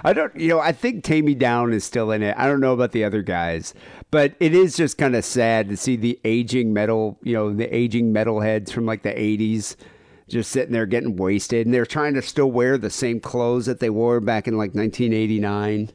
[0.03, 2.35] I don't, you know, I think Taime Downe is still in it.
[2.39, 3.75] I don't know about the other guys,
[4.09, 7.73] but it is just kind of sad to see the aging metal, you know, the
[7.73, 9.75] aging metalheads from like the 80s
[10.27, 11.67] just sitting there getting wasted.
[11.67, 14.73] And they're trying to still wear the same clothes that they wore back in like
[14.73, 15.91] 1989.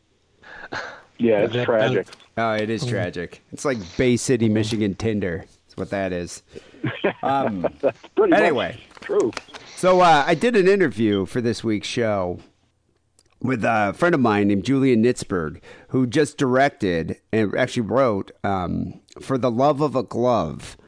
[1.18, 2.06] Yeah, it's tragic.
[2.36, 3.42] Oh, it is tragic.
[3.52, 5.46] It's like Bay City, Michigan Tinder.
[5.64, 6.44] That's what that is.
[7.24, 7.66] Um,
[8.14, 8.78] Pretty Anyway.
[9.00, 9.32] true.
[9.76, 12.40] So uh, I did an interview for this week's show
[13.42, 18.98] with a friend of mine named Julien Nitzberg, who just directed and actually wrote um,
[19.20, 20.78] "For the Love of a Glove,"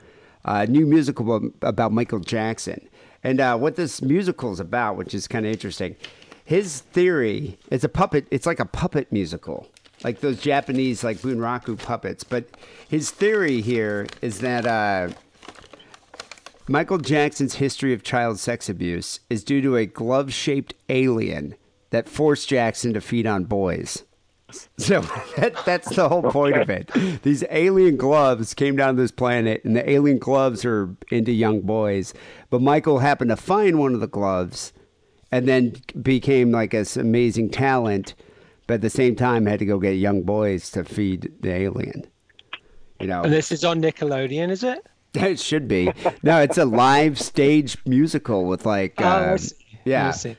[0.43, 2.89] a new musical about Michael Jackson.
[3.23, 5.95] And uh, what this musical is about, which is kind of interesting,
[6.43, 8.27] his theory is a puppet.
[8.31, 9.69] It's like a puppet musical,
[10.03, 12.25] like those Japanese like bunraku puppets.
[12.25, 12.47] But
[12.89, 14.65] his theory here is that.
[14.65, 15.11] Uh,
[16.69, 21.55] Michael Jackson's history of child sex abuse is due to a glove shaped alien
[21.91, 24.05] that forced Jackson to feed on boys.
[24.77, 25.01] So
[25.37, 26.91] that, that's the whole point of it.
[27.23, 31.63] These alien gloves came down to this planet, and the alien gloves are into young
[31.63, 32.13] boys.
[32.51, 34.73] But Michael happened to find one of the gloves
[35.33, 38.15] and then became like this amazing talent,
[38.67, 42.07] but at the same time had to go get young boys to feed the alien.
[43.01, 44.87] You know, And this is on Nickelodeon, is it?
[45.19, 45.93] It should be.
[46.23, 49.55] No, it's a live stage musical with like, Oh, I uh, see.
[49.85, 50.37] yeah, I see.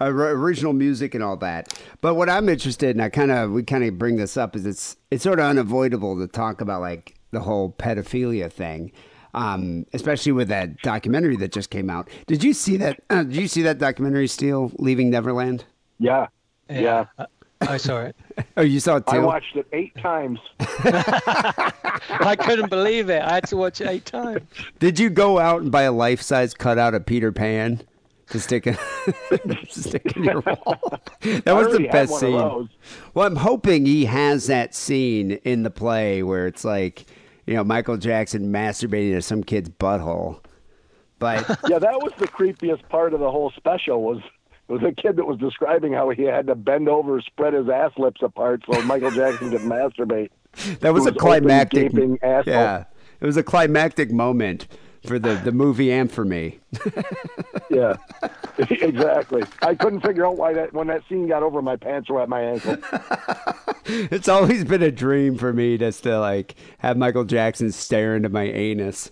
[0.00, 1.78] or- original music and all that.
[2.00, 4.66] But what I'm interested in, I kind of we kind of bring this up, is
[4.66, 8.92] it's it's sort of unavoidable to talk about like the whole pedophilia thing.
[9.34, 12.08] Um, especially with that documentary that just came out.
[12.28, 13.00] Did you see that?
[13.10, 15.64] Uh, did you see that documentary, Steele, Leaving Neverland?
[15.98, 16.28] Yeah.
[16.70, 17.06] Yeah.
[17.60, 18.16] I saw it.
[18.56, 19.16] Oh, you saw it too.
[19.16, 20.38] I watched it eight times.
[20.60, 23.22] I couldn't believe it.
[23.22, 24.42] I had to watch it eight times.
[24.78, 27.82] Did you go out and buy a life size cutout of Peter Pan
[28.30, 28.76] to stick in,
[29.68, 31.00] stick in your wall?
[31.20, 32.32] That I was the best scene.
[32.32, 37.06] Well, I'm hoping he has that scene in the play where it's like,
[37.46, 40.40] you know, Michael Jackson masturbating to some kid's butthole.
[41.18, 44.02] But Yeah, that was the creepiest part of the whole special.
[44.02, 44.20] Was
[44.68, 47.92] was a kid that was describing how he had to bend over, spread his ass
[47.98, 50.30] lips apart so Michael Jackson could masturbate.
[50.80, 51.92] that was It a was open, climactic.
[52.46, 52.84] yeah,
[53.20, 54.66] it was a climactic moment
[55.06, 56.60] for the the movie and for me.
[57.70, 57.96] Yeah,
[58.58, 59.42] exactly.
[59.62, 62.28] I couldn't figure out why that when that scene got over, my pants were at
[62.28, 62.76] my ankle.
[63.86, 68.28] It's always been a dream for me just to like have Michael Jackson stare into
[68.30, 69.10] my anus.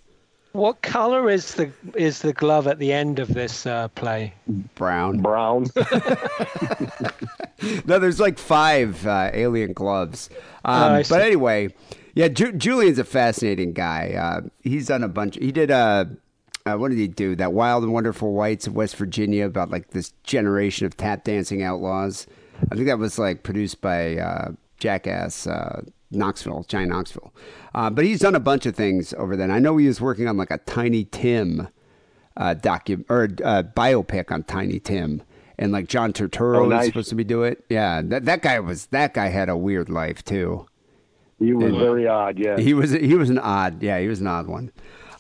[0.53, 4.35] What color is the is the glove at the end of this uh, play?
[4.75, 5.19] Brown.
[5.19, 5.67] Brown.
[7.87, 10.29] No, there's like five uh, alien gloves.
[10.65, 11.73] Um, Oh, but anyway,
[12.15, 14.15] yeah, Ju- Julien's a fascinating guy.
[14.19, 15.37] Uh, he's done a bunch.
[15.37, 16.07] He did uh,
[16.67, 17.37] uh, what did he do?
[17.37, 21.63] That Wild and Wonderful Whites of West Virginia about like this generation of tap dancing
[21.63, 22.27] outlaws.
[22.71, 25.83] I think that was like produced by uh, Jackass uh,
[26.13, 27.33] Knoxville, Johnny Knoxville.
[27.75, 29.51] Uh, but he's done a bunch of things over then.
[29.51, 31.69] I know he was working on like a Tiny Tim
[32.37, 35.23] uh, docu or uh, biopic on Tiny Tim,
[35.59, 37.65] and like John Turturro Oh, was supposed to be do it.
[37.69, 40.67] Yeah, that that guy was that guy had a weird life too.
[41.39, 42.39] He was very odd.
[42.39, 42.59] Yeah.
[42.59, 44.71] He was he was an odd yeah he was an odd one.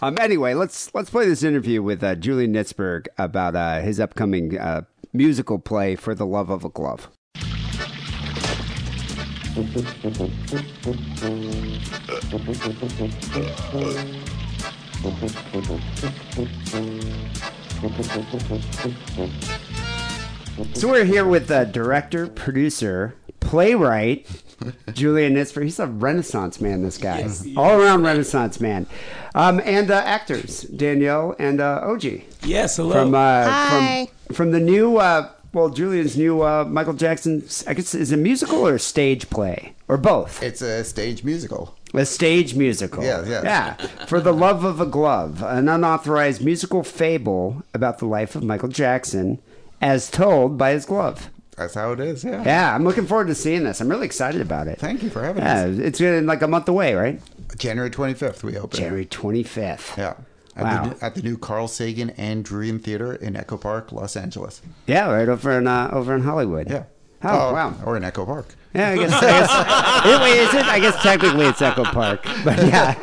[0.00, 4.58] Um, anyway, let's let's play this interview with uh, Julien Nitzberg about uh, his upcoming
[4.58, 7.08] uh, musical play for the love of a glove.
[20.74, 24.26] So we're here with uh, director, producer, playwright
[24.92, 25.64] Julien Nitzberg.
[25.64, 26.82] He's a Renaissance man.
[26.82, 28.86] This guy, all around Renaissance man,
[29.34, 32.92] um, and uh, actors Daniele and uh, Ogie Yes, hello.
[32.92, 34.08] from uh, Hi.
[34.26, 37.44] from from the new uh, well Julien's new uh, Michael Jackson.
[37.66, 40.42] I guess is it a musical or a stage play or both?
[40.42, 41.76] It's a stage musical.
[41.94, 43.04] A stage musical.
[43.04, 43.44] Yeah, yes.
[43.44, 43.74] Yeah.
[44.06, 48.68] For the Love of a Glove, an unauthorized musical fable about the life of Michael
[48.70, 49.38] Jackson
[49.80, 51.28] as told by his glove.
[51.56, 52.24] That's how it is.
[52.24, 52.42] Yeah.
[52.44, 53.80] Yeah, I'm looking forward to seeing this.
[53.82, 54.78] I'm really excited about it.
[54.78, 55.78] Thank you for having Yeah, us.
[55.78, 57.20] it's like a month away, right?
[57.58, 58.78] January 25th, we open.
[58.78, 59.98] January 25th.
[59.98, 60.14] Yeah.
[60.54, 60.82] At, Wow.
[60.84, 64.60] the, new- at the new Carl Sagan Andrean Theater in Echo Park, Los Angeles.
[64.86, 66.68] Yeah, right over in uh, over in Hollywood.
[66.70, 66.84] Yeah.
[67.24, 67.74] Oh, wow.
[67.86, 68.54] Or in Echo Park.
[68.74, 69.12] Yeah, I guess.
[69.12, 70.66] I guess it, is it?
[70.66, 72.94] I guess technically it's Echo Park, but yeah,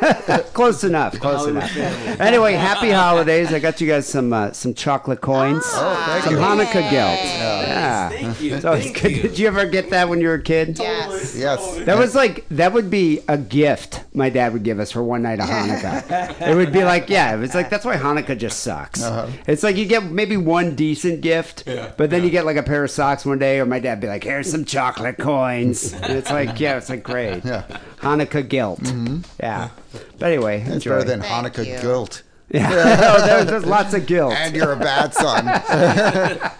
[0.52, 1.18] close enough.
[1.20, 1.74] Close enough.
[2.20, 3.52] Anyway, happy holidays!
[3.52, 6.40] I got you guys some uh, some chocolate coins, Oh, thank some you.
[6.40, 7.20] Hanukkah gelt.
[7.20, 8.54] Yeah, Thank you.
[8.56, 9.12] It's always Thank good.
[9.12, 9.22] you.
[9.22, 10.78] Did you ever get that when you were a kid?
[10.78, 11.36] Yes.
[11.36, 11.76] Yes.
[11.84, 15.22] That was like that would be a gift my dad would give us for one
[15.22, 16.48] night of Hanukkah.
[16.48, 19.00] it would be like, yeah, it was like that's why Hanukkah just sucks.
[19.46, 22.62] It's like you get maybe one decent gift, Yeah, but then you get like a
[22.64, 25.59] pair of socks one day, or my dad would be like, "Here's some chocolate coins."
[25.62, 25.70] And
[26.16, 27.44] it's like, yeah, it's like great.
[27.44, 27.64] Yeah.
[27.98, 28.80] Hanukkah guilt.
[29.40, 29.68] Yeah.
[30.18, 30.90] But anyway, It's enjoy.
[30.98, 31.80] better than Thank Hanukkah you.
[31.80, 32.22] guilt.
[32.50, 32.68] yeah.
[32.70, 34.34] No, there's, there's lots of guilt.
[34.34, 36.50] And you're a bad son.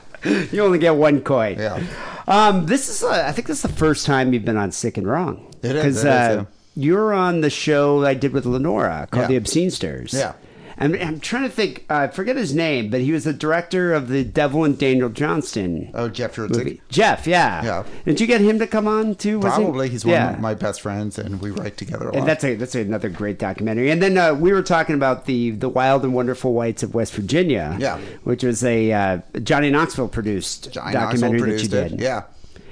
[0.53, 1.59] You only get one coin.
[1.59, 1.83] Yeah.
[2.29, 4.97] Um, this is, uh, I think this is the first time you've been on Sick
[4.99, 5.47] and Wrong.
[5.63, 6.45] It is, 'Cause, it is, uh, yeah.
[6.77, 9.29] you're on the show I did with Lenora called Yeah.
[9.29, 10.13] The Obscene Stars.
[10.13, 10.33] Yeah.
[10.81, 13.93] And I'm trying to think, uh, I forget his name, but he was the director
[13.93, 16.81] of the Devil and Daniel Johnston Oh, Jeff movie.
[16.89, 17.63] Jeff, yeah.
[17.63, 17.85] Yeah.
[18.07, 19.39] Did you get him to come on too?
[19.41, 19.63] Was he?
[19.63, 19.89] Probably.
[19.91, 20.27] He's yeah.
[20.27, 22.17] one of my best friends, and we write together a lot.
[22.17, 23.91] And that's a that's another great documentary.
[23.91, 27.13] And then uh, we were talking about the the Wild and Wonderful Whites of West
[27.13, 27.77] Virginia.
[27.79, 27.99] Yeah.
[28.25, 32.01] which was a uh, Johnny Knoxville produced Johnny Knoxville documentary produced that you did.
[32.01, 32.05] it.
[32.05, 32.23] Yeah.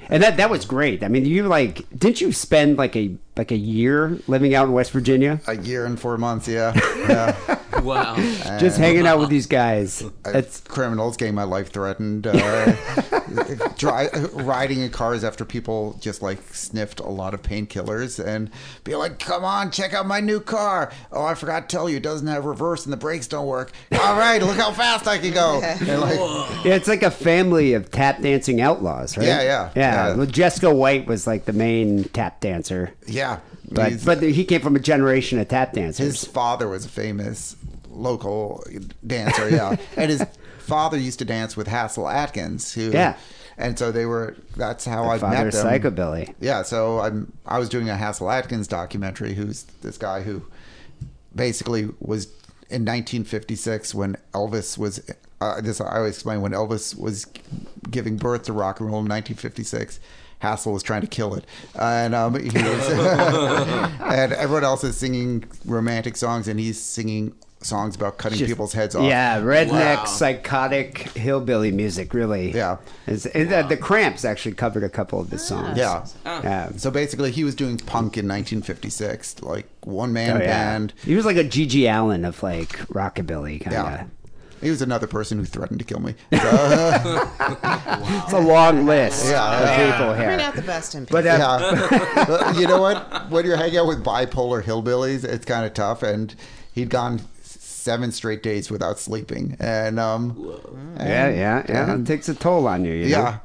[0.09, 1.03] And that that was great.
[1.03, 4.73] I mean, you like didn't you spend like a like a year living out in
[4.73, 6.47] West Virginia, A year and four months.
[6.47, 6.73] Yeah.
[7.09, 7.57] Yeah.
[7.81, 8.15] Wow.
[8.59, 10.03] just hanging out with these guys?
[10.25, 12.27] I- It's criminals getting my life threatened.
[12.27, 12.75] Uh,
[13.77, 18.51] dri- riding in cars after people just like sniffed a lot of painkillers and
[18.83, 21.97] be like, "Come on, check out my new car." Oh, I forgot to tell you,
[21.97, 23.71] it doesn't have reverse and the brakes don't work.
[23.93, 25.61] All right, look how fast I can go.
[25.89, 26.19] And like,
[26.65, 29.25] yeah, it's like a family of tap dancing outlaws, right?
[29.25, 29.81] Yeah, yeah, yeah.
[29.95, 29.98] yeah.
[30.15, 33.39] Well, Jesco White was like the main tap dancer, yeah,
[33.71, 36.05] but he's- but he came from a generation of tap dancers.
[36.21, 37.55] his father was a famous
[37.89, 38.63] local
[39.05, 39.49] dancer.
[39.49, 40.23] Yeah, and his
[40.59, 43.15] father used to dance with Hasil Adkins, who Yeah.
[43.57, 44.35] and so they were.
[44.55, 45.65] That's how I Father met of them.
[45.67, 46.33] psychobilly.
[46.39, 49.33] Yeah, so I'm I was doing a Hasil Adkins documentary.
[49.33, 50.43] Who's this guy who
[51.35, 52.25] basically was
[52.69, 54.99] in 1956 when Elvis was.
[55.41, 57.25] Uh, this I always explain when Elvis was
[57.89, 59.99] giving birth to rock and roll in 1956.
[60.41, 61.45] Hasil was trying to kill it,
[61.77, 67.93] and um, he was, and everyone else is singing romantic songs, and he's singing songs
[67.97, 69.03] about cutting Just- people's heads off.
[69.03, 70.05] Yeah, redneck, Wow.
[70.05, 72.53] psychotic hillbilly music, really.
[72.53, 72.77] Yeah.
[73.05, 75.77] It's, and the, the Cramps actually covered a couple of his songs.
[75.77, 76.05] yeah.
[76.25, 76.69] Yeah.
[76.77, 80.45] So basically, he was doing punk in 1956, like one man Oh, yeah.
[80.45, 80.93] band.
[81.03, 83.85] He was like a GG Allin of like rockabilly kind of.
[83.91, 84.05] Yeah.
[84.61, 86.15] He was another person who threatened to kill me.
[86.31, 87.29] So,
[88.23, 89.59] It's a long list Yeah.
[89.59, 90.39] of people Bring here.
[90.39, 91.41] out the best in But people.
[91.41, 92.25] uh, yeah.
[92.27, 93.29] But you know what?
[93.29, 96.03] When you're hanging out with bipolar hillbillies, it's kind of tough.
[96.03, 96.35] And
[96.71, 97.21] he'd gone
[97.79, 99.55] seven straight days without sleeping.
[99.59, 100.59] And, um,
[100.99, 102.93] yeah, yeah, yeah, it takes a toll on you.
[102.93, 103.19] you know?
[103.21, 103.39] yeah.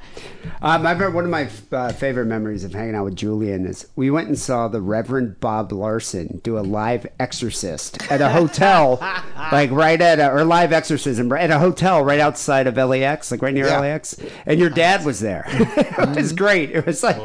[0.60, 3.88] Um, I remember one of my uh, favorite memories of hanging out with Julien is
[3.96, 8.98] we went and saw the Reverend Bob Larson do a live exorcist at a hotel,
[9.52, 13.40] like right at a, or live exorcism at a hotel right outside of LAX, like
[13.42, 13.80] right near Yeah.
[13.80, 14.16] LAX.
[14.46, 15.44] And your dad was there.
[15.48, 16.70] it was great.
[16.72, 17.16] It was like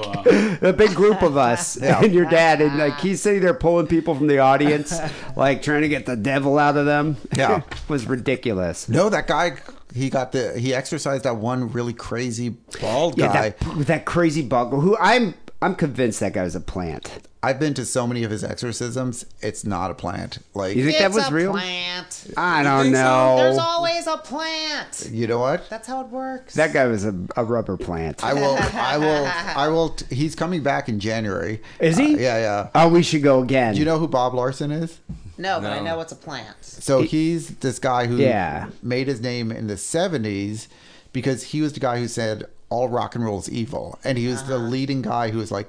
[0.61, 2.01] a big group of us Yeah.
[2.03, 4.97] and your dad, and like he's sitting there pulling people from the audience,
[5.35, 6.98] like trying to get the devil out of them.
[7.35, 7.57] Yeah.
[7.71, 8.87] it was ridiculous.
[8.89, 9.57] No, that guy,
[9.93, 12.49] he got the, he exercised that one really crazy
[12.81, 13.49] bald Yeah, guy.
[13.49, 14.71] that, with that crazy bug.
[14.71, 17.11] Who I'm I'm convinced that guy was a plant.
[17.41, 19.25] I've been to so many of his exorcisms.
[19.41, 20.39] It's not a plant.
[20.53, 21.51] Like, You think it's that was a real?
[21.51, 22.27] plant.
[22.35, 23.01] I don't think so?
[23.01, 23.35] know.
[23.37, 25.09] There's always a plant.
[25.11, 25.69] you know what?
[25.69, 26.53] That's how it works.
[26.55, 28.23] that guy was a, a rubber plant.
[28.23, 29.89] I will, I will, I will.
[29.89, 31.61] T- he's coming back in January.
[31.79, 32.15] Is he?
[32.15, 32.69] Uh, yeah, yeah.
[32.75, 33.73] oh, we should go again.
[33.73, 34.99] Do you know who Bob Larson is?
[35.39, 36.57] No, but I know it's a plant.
[36.63, 38.67] So he's this guy who Yeah.
[38.83, 40.67] made his name in the 70s
[41.13, 43.97] because he was the guy who said all rock and roll is evil.
[44.03, 44.65] And he was the Uh-huh.
[44.65, 45.67] leading guy who was like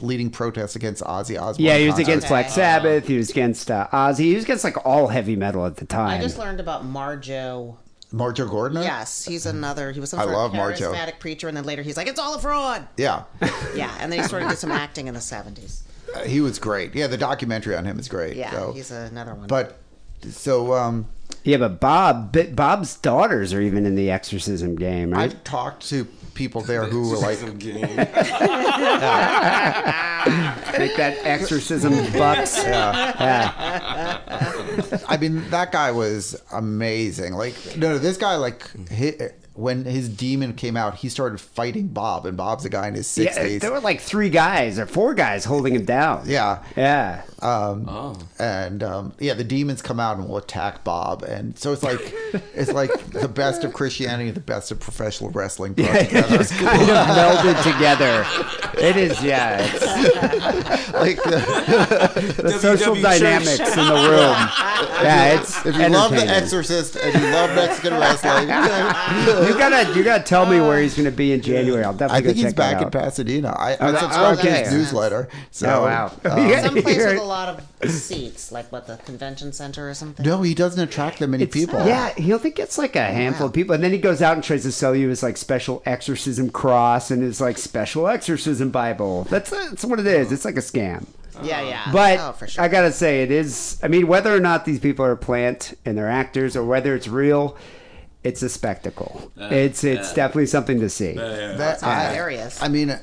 [0.00, 1.64] leading protests against Ozzy Osbourne.
[1.64, 2.08] Yeah, he was concerts.
[2.08, 2.54] against Black Okay.
[2.54, 3.06] Sabbath.
[3.06, 4.18] He was against uh, Ozzy.
[4.24, 6.18] He was against like all heavy metal at the time.
[6.18, 7.76] I just learned about Marjoe.
[8.10, 8.82] Marjoe Gortner.
[8.84, 9.90] Yes, he's another.
[9.92, 10.92] He was some I sort love of Marjoe.
[10.92, 13.22] charismatic preacher, and then later he's like, "It's all a fraud." Yeah.
[13.74, 15.82] Yeah, and then he started to do some acting in the seventies.
[16.14, 16.94] Uh, he was great.
[16.94, 18.36] Yeah, the documentary on him is great.
[18.36, 19.46] Yeah, So- he's another one.
[19.48, 19.78] But
[20.30, 21.06] so um,
[21.44, 25.44] yeah, but Bob, Bob's daughters are even in the exorcism game, I right?
[25.44, 27.96] talked to people there who were like, Some game.
[27.96, 28.06] like
[30.96, 32.56] that exorcism bucks.
[32.62, 34.20] Yeah.
[35.08, 37.34] I mean, that guy was amazing.
[37.34, 39.12] Like, no, no, this guy, like, he,
[39.54, 43.18] when his demon came out, he started fighting Bob, and Bob's a guy in his
[43.18, 43.60] Yeah, sixties.
[43.60, 46.22] there were like three guys or four guys holding him down.
[46.26, 46.62] Yeah.
[46.76, 47.22] Yeah.
[47.40, 48.16] Um, Oh.
[48.38, 52.00] and um, yeah, the demons come out and will attack Bob, and so it's like
[52.54, 55.72] it's like the best of Christianity, and the best of professional wrestling.
[55.74, 56.38] brought together.
[56.38, 58.24] Just kind of melded together.
[58.78, 59.58] It is, yeah.
[59.60, 63.68] It's like the, the social WW dynamics church.
[63.68, 64.36] in the room.
[65.02, 66.26] Yeah, it's if you love The.
[66.26, 68.48] Exorcist and you love Mexican wrestling,
[69.46, 71.84] You gotta, you gotta tell me where he's gonna be in January.
[71.84, 72.92] I'll definitely I think go he's check back in out.
[72.92, 73.48] Pasadena.
[73.58, 75.28] I, Oh, I that- subscribe to his newsletter.
[75.50, 76.12] So, Oh, wow.
[76.24, 76.62] um, Yeah.
[76.62, 77.48] some place with a lot
[77.82, 80.24] of seats, like what the convention center or something.
[80.24, 81.84] no, he doesn't attract that many It's- people.
[81.86, 84.44] Yeah, he only gets like a handful of people, and then he goes out and
[84.44, 89.24] tries to sell you his like special exorcism cross and his like special exorcism Bible.
[89.24, 90.30] That's that's what it is.
[90.32, 91.06] It's like a scam.
[91.42, 91.90] Yeah, yeah.
[91.92, 92.62] But oh, for sure.
[92.62, 93.78] I gotta say, it is.
[93.82, 97.08] I mean, whether or not these people are plant and they're actors, or whether it's
[97.08, 97.56] real,
[98.24, 99.32] it's a spectacle.
[99.40, 100.14] Uh, it's it's yeah.
[100.14, 101.12] definitely something to see.
[101.12, 101.54] Yeah.
[101.54, 102.62] That, I, hilarious.
[102.62, 102.98] I mean,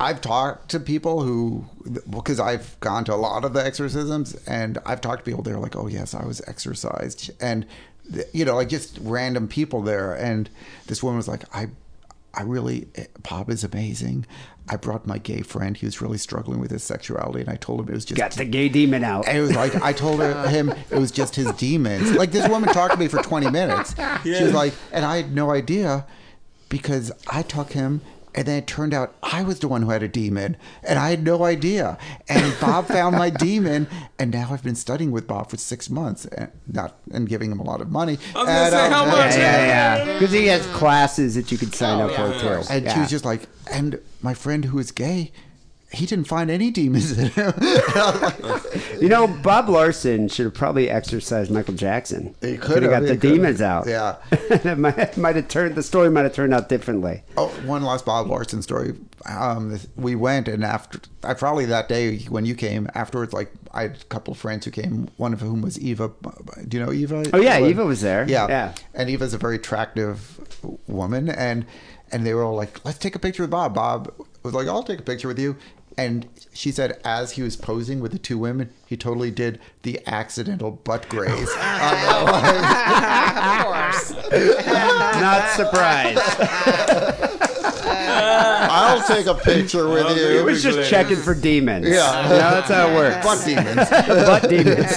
[0.00, 1.64] I've talked to people who,
[2.08, 5.42] because I've gone to a lot of the exorcisms, and I've talked to people.
[5.42, 7.66] They're like, "Oh yes, I was exorcised," and
[8.32, 10.14] you know, like just random people there.
[10.14, 10.48] And
[10.86, 11.68] this woman was like, "I,
[12.38, 14.24] I really, eh, Bob is amazing.
[14.68, 15.76] I brought my gay friend.
[15.76, 18.30] He was really struggling with his sexuality, and I told him it was just Got
[18.32, 19.26] the gay demon out.
[19.26, 22.12] and it was like I told her, him it was just his demons.
[22.12, 23.94] Like this woman talked to me for 20 minutes.
[24.22, 26.06] She was like, and I had no idea
[26.68, 28.02] because I took him.
[28.38, 31.10] And then it turned out I was the one who had a demon, and I
[31.10, 31.98] had no idea.
[32.28, 36.24] And Bob found my demon, and now I've been studying with Bob for six months,
[36.26, 38.16] and not and giving him a lot of money.
[38.36, 39.36] I was gonna And, say, um, how much?
[39.36, 39.66] yeah,
[40.06, 40.12] yeah.
[40.12, 42.46] Because he has classes that you can sign Oh, up yeah, for too.
[42.46, 42.70] course.
[42.70, 45.32] And she was just like, and my friend who is gay,
[45.92, 47.52] he didn't find any demons in him.
[47.56, 52.34] And I was like, You know, Bob Larson should have probably exercised Michael Jackson.
[52.42, 53.34] He Could have got the he could have.
[53.36, 53.86] demons out.
[53.86, 54.16] Yeah.
[54.32, 57.22] it might, might have turned the story might have turned out differently.
[57.36, 58.94] Oh, one last Bob Larson story.
[59.28, 63.82] Um, we went, and after I probably that day when you came afterwards, like I
[63.82, 65.08] had a couple of friends who came.
[65.16, 66.10] One of whom was Eva.
[66.68, 67.24] Do you know Eva?
[67.32, 68.24] Oh yeah, Eva was there.
[68.28, 68.74] Yeah, yeah.
[68.94, 70.40] And Eva's a very attractive
[70.86, 71.66] woman, and
[72.12, 74.84] and they were all like, "Let's take a picture with Bob." Bob was like, "I'll
[74.84, 75.56] take a picture with you."
[75.98, 80.00] And she said as he was posing with the two women, he totally did the
[80.06, 81.32] accidental butt graze.
[81.32, 82.28] of
[83.64, 84.12] course.
[84.70, 86.20] Not surprised.
[87.90, 90.44] I'll take a picture with He you.
[90.44, 91.88] was just checking for demons.
[91.88, 92.22] Yeah.
[92.24, 93.26] You know, that's how it works.
[93.26, 93.90] Butt demons.
[93.90, 94.96] butt demons.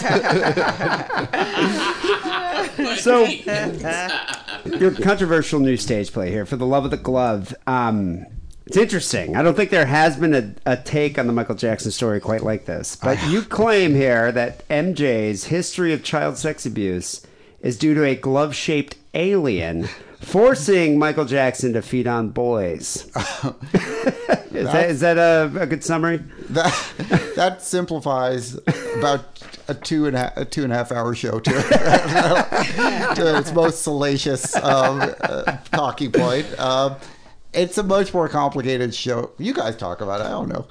[3.01, 3.25] so,
[4.77, 7.55] your controversial new stage play here for the love of the glove.
[7.65, 8.27] Um,
[8.65, 9.35] it's interesting.
[9.35, 12.43] I don't think there has been a, a take on the Michael Jackson story quite
[12.43, 12.95] like this.
[12.95, 17.25] But you claim here that MJ's history of child sex abuse
[17.61, 19.87] is due to a glove shaped alien
[20.19, 23.05] forcing Michael Jackson to feed on boys.
[24.53, 26.21] is, that, is that a, a good summary?
[26.51, 28.59] That that simplifies
[28.97, 31.51] about a two and a, half- a two and a half hour show to,
[33.15, 36.59] to its most salacious um, uh, talking point.
[36.59, 36.97] Um,
[37.53, 39.31] it's a much more complicated show.
[39.37, 40.25] You guys talk about it.
[40.25, 40.67] I don't know.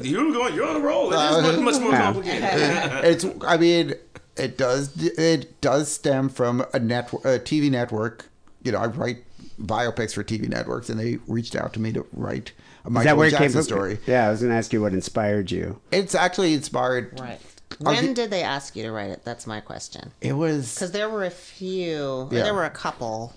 [0.00, 0.54] You're going.
[0.54, 1.12] You're on a roll.
[1.12, 2.42] It Uh, much, much more complicated.
[3.04, 3.94] it's i mean
[4.36, 8.30] it does it does stem from a network a tv network
[8.62, 9.18] you know i write
[9.60, 12.52] biopics for tv networks and they reached out to me to write
[12.84, 13.62] a Is michael that where it jackson came from?
[13.62, 15.80] story Yeah, I was going to ask you what inspired you.
[15.90, 17.40] it's actually inspired Right.
[17.78, 19.24] When gi- did they ask you to write it?
[19.24, 20.12] That's my question.
[20.20, 22.42] it was Because there were a few, Yeah.
[22.44, 23.34] there were a couple.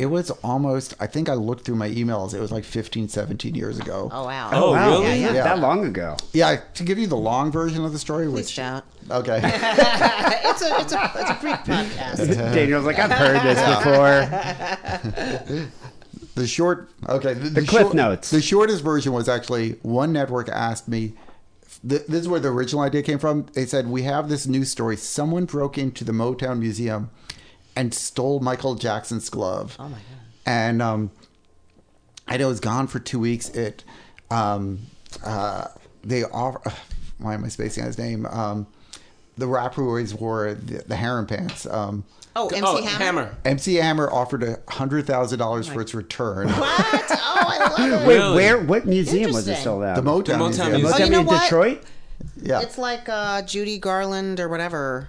[0.00, 3.54] It was almost i think i looked through my emails it was like 15 17
[3.54, 4.48] years ago Oh wow.
[4.52, 5.20] Oh, oh, Wow, really?
[5.20, 5.42] yeah, Yeah.
[5.44, 6.16] that long ago.
[6.32, 8.84] yeah to give you the long version of the story Please which don't.
[9.10, 12.16] okay it's a it's a it's a brief podcast.
[12.54, 15.70] Daniele's like, I've heard this before.
[16.34, 18.30] the short okay the, The clip short- notes.
[18.30, 21.12] the shortest version was actually one network asked me
[21.86, 24.70] th- this is where the original idea came from they said we have this news
[24.70, 27.10] story someone broke into the motown museum
[27.80, 30.02] and stole michael jackson's glove Oh my god.
[30.46, 31.10] and um
[32.28, 33.84] i know it's gone for two weeks it
[34.30, 34.80] um
[35.24, 35.66] uh
[36.04, 36.60] they offer
[37.18, 38.66] why am i spacing on his name um
[39.38, 42.04] the rapper who always wore the, the harem pants um
[42.36, 42.98] Oh, MC Oh, Hammer.
[43.24, 43.36] Hammer.
[43.44, 46.46] MC Hammer offered a hundred thousand dollars for its return.
[46.52, 47.04] What?
[47.10, 48.06] Oh, I love it.
[48.06, 48.34] Wait, Really?
[48.36, 48.58] where?
[48.64, 49.64] What museum was it Interesting.
[49.64, 49.96] sold out?
[49.96, 50.80] The Motown, Motown Museum.
[50.80, 50.92] Museum.
[50.92, 51.42] Motown Oh, you know in what?
[51.42, 51.82] Detroit.
[52.40, 55.08] Yeah, It's like uh, Judy Garland or whatever.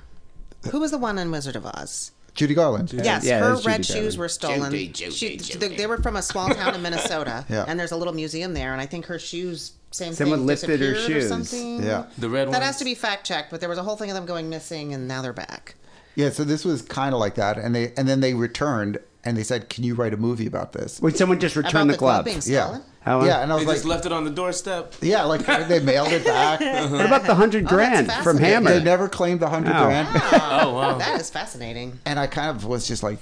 [0.71, 2.11] Who was the one in Wizard of Oz?
[2.33, 2.93] Judy Garland.
[2.93, 4.17] Yes, Yeah, her red Judy shoes Garland.
[4.19, 4.71] were stolen.
[4.71, 5.67] Judy, Judy, She- Judy.
[5.67, 7.65] They, they were from a small town in Minnesota, Yeah.
[7.67, 10.79] and there's a little museum there, and I think her shoes, same Someone thing, lifted
[10.79, 11.27] her disappeared or shoes.
[11.29, 11.83] something.
[11.83, 12.05] Yeah.
[12.17, 12.63] The red That ones?
[12.65, 14.93] has to be fact checked, but there was a whole thing of them going missing,
[14.93, 15.75] and now they're back.
[16.15, 19.37] Yeah, so this was kind of like that, and they and then they returned and
[19.37, 21.93] they said, "Can you write a movie about this?" When someone just About returned the
[21.93, 22.27] the glove.
[22.27, 22.81] Yeah, stolen.
[23.01, 24.93] How- yeah, and I They was just like, left it on the doorstep.
[25.01, 26.95] "Yeah, like they mailed it back." Uh-huh.
[26.97, 28.45] What about the hundred oh, that's grand from fascinating.
[28.53, 28.69] Hammer?
[28.71, 29.85] They never claimed the hundred Oh.
[29.85, 30.97] grand, ah, Oh wow.
[30.99, 31.99] That is fascinating.
[32.05, 33.19] and I kind of was just like,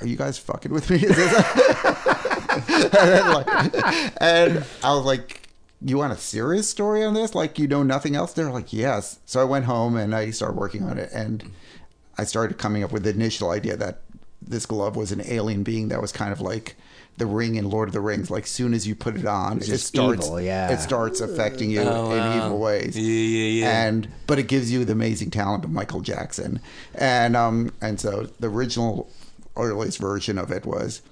[0.00, 1.04] "Are you guys fucking with me?"
[2.54, 2.62] And,
[2.92, 3.48] then, like-
[4.22, 5.40] and I was like.
[5.86, 7.34] You want a serious story on this?
[7.34, 8.32] Like you know nothing else?
[8.32, 9.18] They're like, yes.
[9.26, 11.44] So I went home and I started working on it, and
[12.16, 13.98] I started coming up with the initial idea that
[14.40, 16.76] this glove was an alien being that was kind of like
[17.16, 18.30] the ring in Lord of the Rings.
[18.30, 20.70] Like soon as you put it on, it starts evil, yeah.
[20.72, 22.46] it starts affecting you Oh, in wow.
[22.46, 22.96] evil ways.
[22.96, 23.84] Yeah, yeah, yeah.
[23.86, 26.60] And but it gives you the amazing talent of Michael Jackson,
[26.94, 29.08] and um and so the original
[29.56, 31.02] earliest version of it was.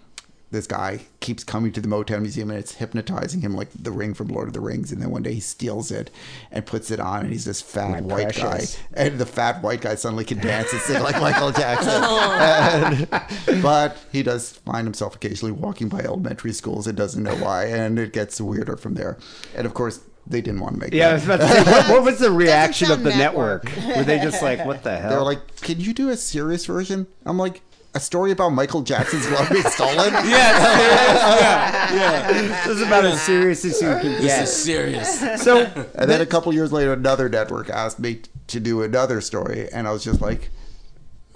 [0.52, 4.12] This guy keeps coming to the Motown Museum and it's hypnotizing him like the ring
[4.14, 4.92] from Lord of the Rings.
[4.92, 6.10] And then one day he steals it
[6.50, 8.76] and puts it on, and he's this fat My white precious.
[8.76, 11.90] guy and the fat white guy suddenly can dance and sing like Michael Jackson.
[11.94, 13.08] Oh.
[13.48, 17.64] And- but he does find himself occasionally walking by elementary schools and doesn't know why,
[17.64, 19.16] and it gets weirder from there.
[19.56, 20.92] And of course, they didn't want to make.
[20.94, 21.14] Yeah, I that.
[21.14, 23.64] was about to say, what, what was the reaction of the network?
[23.64, 23.96] network.
[23.96, 25.10] Were they just like, what the hell?
[25.10, 27.62] They're like, "Can you do a serious version?" I'm like,
[27.94, 32.32] "A story about Michael Jackson's glove being stolen?" yeah, yeah.
[32.32, 34.42] this is about as serious as you can This get.
[34.44, 35.20] is serious.
[35.42, 35.62] So,
[35.94, 39.86] And then a couple years later, another network asked me to do another story, and
[39.88, 40.50] I was just like,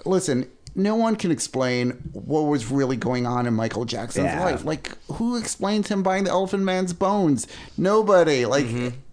[0.05, 4.43] "Listen, no one can explain what was really going on in Michael Jackson's Yeah.
[4.43, 4.63] life.
[4.63, 7.47] Like, who explains him buying the Elephant Man's bones?
[7.77, 8.45] Nobody.
[8.45, 8.67] Like,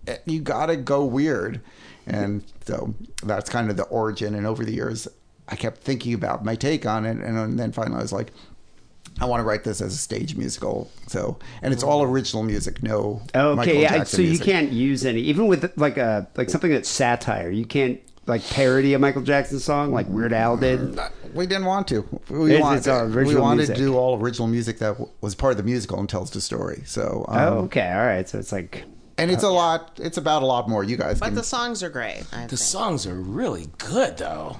[0.06, 1.60] eh, you gotta go weird."
[2.06, 4.34] And so that's kind of the origin.
[4.34, 5.08] And over the years,
[5.48, 8.32] I kept thinking about my take on it, and then finally I was like.
[9.20, 12.82] I want to write this as a stage musical, so and it's all original music,
[12.82, 13.22] no.
[13.32, 14.44] Michael okay, yeah, Jackson so you music.
[14.44, 17.48] can't use any, even with like a like something that's satire.
[17.48, 20.80] You can't like parody a Michael Jackson song like Weird Al did.
[20.80, 22.00] Mm, uh, we didn't want to.
[22.28, 23.76] We It's- wanted, it's uh, we wanted music.
[23.76, 26.40] to do all original music that w- was part of the musical and tells the
[26.40, 26.82] story.
[26.84, 28.28] So, um, Oh, okay, all right.
[28.28, 28.82] So it's like
[29.16, 29.92] and it's a lot.
[30.02, 30.82] It's about a lot more.
[30.82, 31.34] You guys But can.
[31.36, 32.24] the songs are great.
[32.32, 32.58] I The think.
[32.58, 34.56] songs are really good though.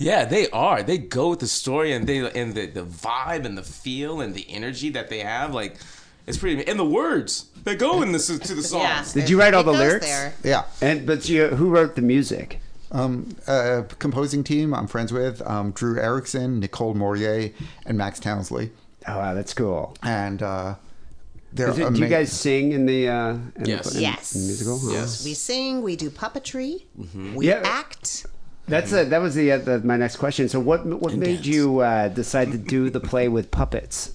[0.00, 0.82] Yeah, they are.
[0.82, 4.34] They go with the story and they and the, the vibe and the feel and
[4.34, 5.52] the energy that they have.
[5.54, 5.76] Like
[6.26, 6.66] It's pretty.
[6.66, 9.14] And the words that go in this to the songs.
[9.14, 9.20] Yeah.
[9.22, 10.06] Did you write all the lyrics?
[10.06, 10.32] there.
[10.42, 10.64] Yeah.
[10.80, 12.60] And but you, who wrote the music?
[12.92, 17.52] Um, uh, composing team I'm friends with um, Drew Erickson, Nicole Morier,
[17.86, 18.70] and Max Townsley.
[19.06, 19.96] Oh wow, that's cool.
[20.02, 20.74] And uh,
[21.52, 23.90] they're Is it- do you guys sing in the uh, in Yes.
[23.90, 24.34] the, in, Yes.
[24.34, 24.80] in the musical?
[24.82, 24.92] Oh.
[24.92, 25.24] Yes.
[25.24, 27.34] We sing, we do puppetry, Mm-hmm.
[27.34, 27.60] we Yeah.
[27.64, 28.26] act.
[28.70, 30.48] That's a, that was the, uh, the my next question.
[30.48, 31.46] So what what And made dance.
[31.46, 34.12] you uh, decide to do the play with puppets?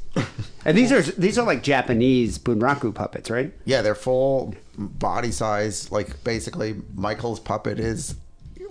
[0.65, 3.51] And these are these are like Japanese bunraku puppets, right?
[3.65, 5.91] Yeah, they're full body size.
[5.91, 8.15] Like basically, Michael's puppet is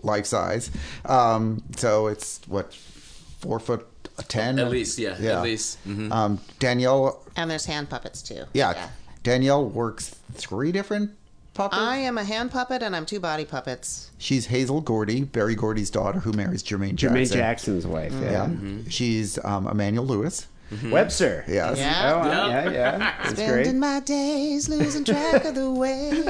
[0.02, 0.70] life size.
[1.04, 3.86] Um, so it's what four foot
[4.28, 5.78] ten At least, yeah, at least.
[5.86, 6.10] Mhm.
[6.10, 8.44] Um, Daniele, And there's hand puppets too.
[8.54, 8.88] yeah,
[9.22, 11.10] Daniele works three different
[11.54, 11.80] puppets.
[11.80, 14.10] I am a hand puppet and I'm two body puppets.
[14.18, 17.16] She's Hazel Gordy, Berry Gordy's daughter, who marries Jermaine Jackson.
[17.16, 18.12] Jermaine Jackson's wife.
[18.20, 18.48] Yeah.
[18.50, 20.46] Yeah, she's um, Emmanuel Lewis.
[20.90, 21.44] Webster.
[21.46, 21.78] Yes.
[21.78, 22.12] Yeah.
[22.14, 22.48] Oh, wow.
[22.48, 22.98] yeah, yeah.
[23.22, 23.74] That's Spending great.
[23.76, 26.24] my days losing track of the ways.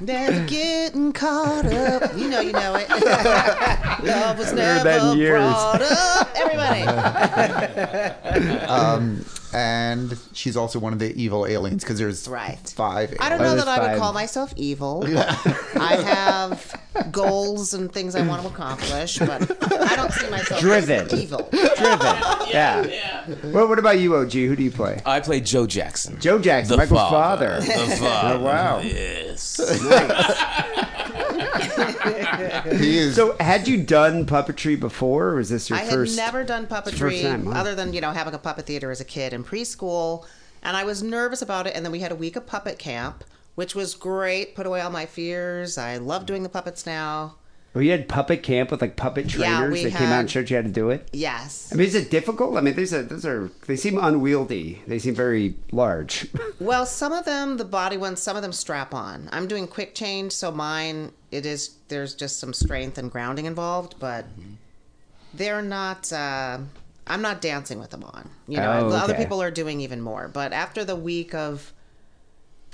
[0.00, 2.16] Never getting caught up.
[2.16, 2.88] You know, you know it.
[4.04, 6.28] Love was Haven't heard that in never brought up.
[6.34, 6.84] Everybody.
[8.66, 9.24] Um,
[9.54, 12.58] and she's also one of the evil aliens because there's Right.
[12.74, 13.14] five.
[13.20, 13.98] I don't know there's that I would five.
[13.98, 15.04] call myself evil.
[15.08, 16.80] I have
[17.12, 19.42] goals and things I want to accomplish, but
[19.72, 21.06] I don't see myself Driven.
[21.06, 21.48] as evil.
[21.50, 21.76] Driven.
[22.48, 23.24] Yeah.
[23.44, 24.46] Well, what about you, Ogie?
[24.46, 25.00] Who do you play?
[25.06, 26.18] I play Joe Jackson.
[26.20, 27.60] Joe Jackson, The Michael's father.
[27.60, 27.66] father.
[27.88, 28.34] The father.
[28.34, 28.78] Oh, wow.
[28.80, 29.60] Yes.
[32.78, 33.16] He is.
[33.16, 36.16] So, had you done puppetry before, or was this your I first?
[36.16, 37.52] had never done puppetry time, huh?
[37.52, 40.24] other than you know having a puppet theater as a kid in preschool,
[40.62, 41.74] and I was nervous about it.
[41.76, 44.54] And then we had a week of puppet camp, which was great.
[44.54, 45.76] Put away all my fears.
[45.76, 47.36] I love doing the puppets now.
[47.74, 50.48] Well, you had puppet camp with like puppet trainers we that came out and showed
[50.48, 51.08] you how to do it.
[51.12, 51.70] Yes.
[51.72, 52.56] I mean, is it difficult?
[52.56, 54.80] I mean, these are those are they seem unwieldy.
[54.86, 56.28] They seem very large.
[56.60, 59.28] Well, some of them, the body ones, some of them strap on.
[59.32, 61.74] I'm doing quick change, so mine it is.
[61.88, 64.24] There's just some strength and grounding involved, but
[65.34, 66.10] they're not.
[66.12, 66.58] Uh,
[67.06, 68.30] I'm not dancing with them on.
[68.48, 70.28] You know, Oh, the other people are doing even more.
[70.28, 71.72] But after the week of,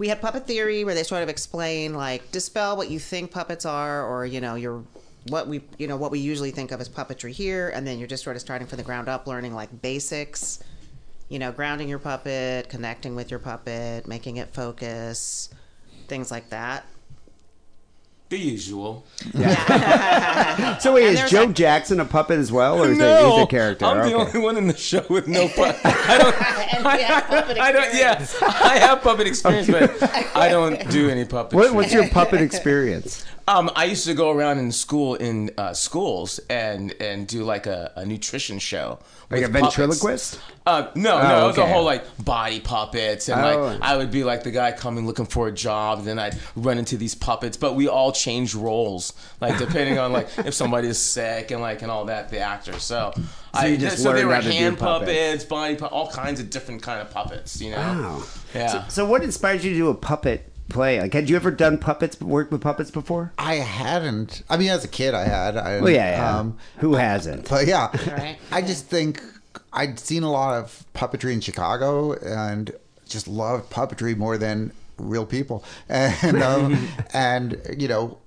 [0.00, 3.64] we had puppet theory where they sort of explain like dispel what you think puppets
[3.64, 4.82] are, or you know your
[5.28, 8.08] what we you know what we usually think of as puppetry here, and then you're
[8.08, 10.58] just sort of starting from the ground up, learning like basics
[11.30, 15.48] you know, grounding your puppet, connecting with your puppet, making it focus,
[16.08, 16.84] things like that.
[18.30, 19.04] The usual.
[20.80, 23.42] So wait, And is Joe a- Jackson a puppet as well, or is that he's
[23.42, 23.84] a character?
[23.84, 24.28] I'm the Okay.
[24.28, 25.80] only one in the show with no puppet.
[25.84, 26.74] I don't.
[26.74, 27.94] And we have puppet I don't.
[27.94, 30.02] Yeah, I have puppet experience, but
[30.36, 31.54] I don't do any puppet.
[31.54, 33.24] What, what's your puppet experience?
[33.50, 37.66] Um, I used to go around in school in uh, schools and and do like
[37.66, 39.00] a, a nutrition show.
[39.28, 39.76] Like a puppets.
[39.76, 40.40] ventriloquist?
[40.66, 43.64] Uh, no, Oh, no, it was a whole like body puppets, and Oh.
[43.66, 46.36] like I would be like the guy coming looking for a job, and then I'd
[46.56, 47.56] run into these puppets.
[47.56, 51.82] But we all change roles, like depending on like if somebody is sick and like
[51.82, 52.78] and all that, the actor.
[52.78, 53.12] So,
[53.52, 55.10] I you just so they learned were how to do hand puppets.
[55.10, 57.60] puppets, body pu- all kinds of different kind of puppets.
[57.60, 57.76] You know?
[57.78, 58.22] Wow.
[58.54, 58.86] Yeah.
[58.88, 61.00] So, what inspired you to do a puppet play?
[61.00, 63.32] Like, had you ever done puppets, worked with puppets before?
[63.38, 64.42] I hadn't.
[64.48, 65.56] I mean, as a kid, I had.
[65.56, 66.38] I, Well, yeah, yeah.
[66.38, 67.48] Um, Who hasn't?
[67.48, 68.38] but yeah, Right.
[68.50, 69.22] I just think
[69.72, 72.72] I'd seen a lot of puppetry in Chicago and
[73.08, 75.64] just loved puppetry more than real people.
[75.88, 78.18] And um, and you know,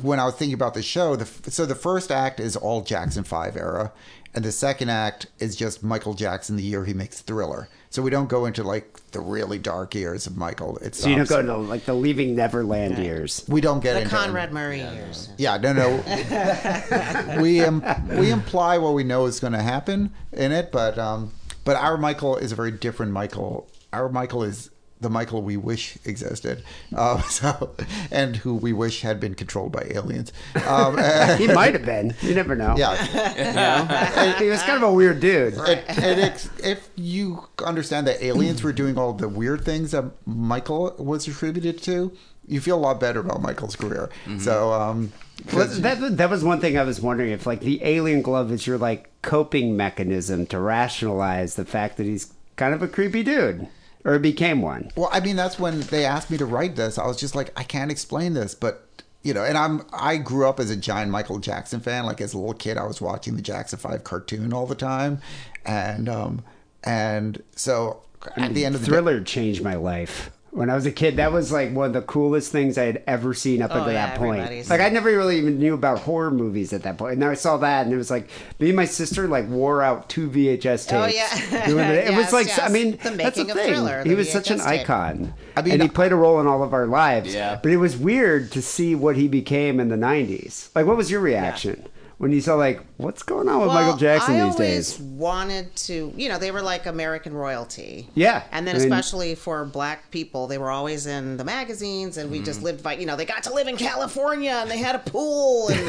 [0.00, 3.24] when I was thinking about the show, the so the first act is all Jackson
[3.24, 3.92] Five era,
[4.34, 7.68] and the second act is just Michael Jackson the year he makes Thriller.
[7.90, 10.78] So we don't go into like the really dark years of Michael.
[10.78, 13.44] It's So you don't go into like the Leaving Neverland years.
[13.48, 15.28] We don't get The into Conrad Murray years.
[15.36, 17.36] yeah, no, no.
[17.42, 17.84] we um,
[18.18, 21.32] we imply what we know is going to happen in it, but um,
[21.64, 23.68] but our Michael is a very different Michael.
[23.92, 24.70] Our Michael is
[25.02, 26.62] the Michael we wish existed,
[26.96, 27.74] uh, so
[28.10, 30.32] and who we wish had been controlled by aliens.
[30.66, 30.96] Um,
[31.38, 32.14] He might have been.
[32.22, 32.74] You never know.
[32.78, 35.54] yeah, he was kind of a weird dude.
[35.54, 40.04] and, and it's, if you understand that aliens were doing all the weird things that
[40.26, 42.12] Michael was attributed to,
[42.46, 44.10] you feel a lot better about Michael's career.
[44.38, 45.12] So, um,
[45.52, 48.50] Well, 'cause- that, that was one thing I was wondering if, like, the alien glove
[48.52, 53.22] is your, like, coping mechanism to rationalize the fact that he's kind of a creepy
[53.22, 53.68] dude.
[54.04, 54.90] Or became one.
[54.96, 56.98] Well, I mean, that's when they asked me to write this.
[56.98, 58.88] I was just like, I can't explain this, but
[59.22, 62.04] you know, and I'm I grew up as a giant Michael Jackson fan.
[62.04, 65.20] Like as a little kid, I was watching the Jackson Five cartoon all the time,
[65.64, 66.44] and um,
[66.82, 68.02] and so
[68.36, 70.30] at the end of the day, Thriller changed my life.
[70.54, 73.02] When I was a kid, that was like one of the coolest things I had
[73.06, 74.68] ever seen up Oh, until yeah, that point.
[74.68, 77.14] Like I never really even knew about horror movies at that point.
[77.14, 78.28] And then I saw that, and it was like
[78.58, 81.52] me and my sister like wore out two VHS oh, tapes.
[81.52, 81.66] Oh, yeah.
[81.66, 82.06] doing it.
[82.08, 82.58] It was like yes.
[82.60, 83.68] I mean, The that's making the of thing.
[83.70, 84.80] Thriller, he the was such an tape.
[84.82, 85.32] icon.
[85.56, 87.32] I mean, and he uh, played a role in all of our lives.
[87.34, 87.58] Yeah.
[87.62, 90.68] But it was weird to see what he became in the '90s.
[90.74, 91.86] Like, what was your reaction
[92.22, 95.00] when you saw like what's going on with Well, Michael Jackson I these always days?
[95.00, 98.08] wanted to, you know, they were like American royalty.
[98.14, 102.18] Yeah, And then I mean- especially for black people, they were always in the magazines
[102.18, 102.44] and we Mm-hmm.
[102.44, 105.00] just lived by, you know, they got to live in California and they had a
[105.00, 105.80] pool and,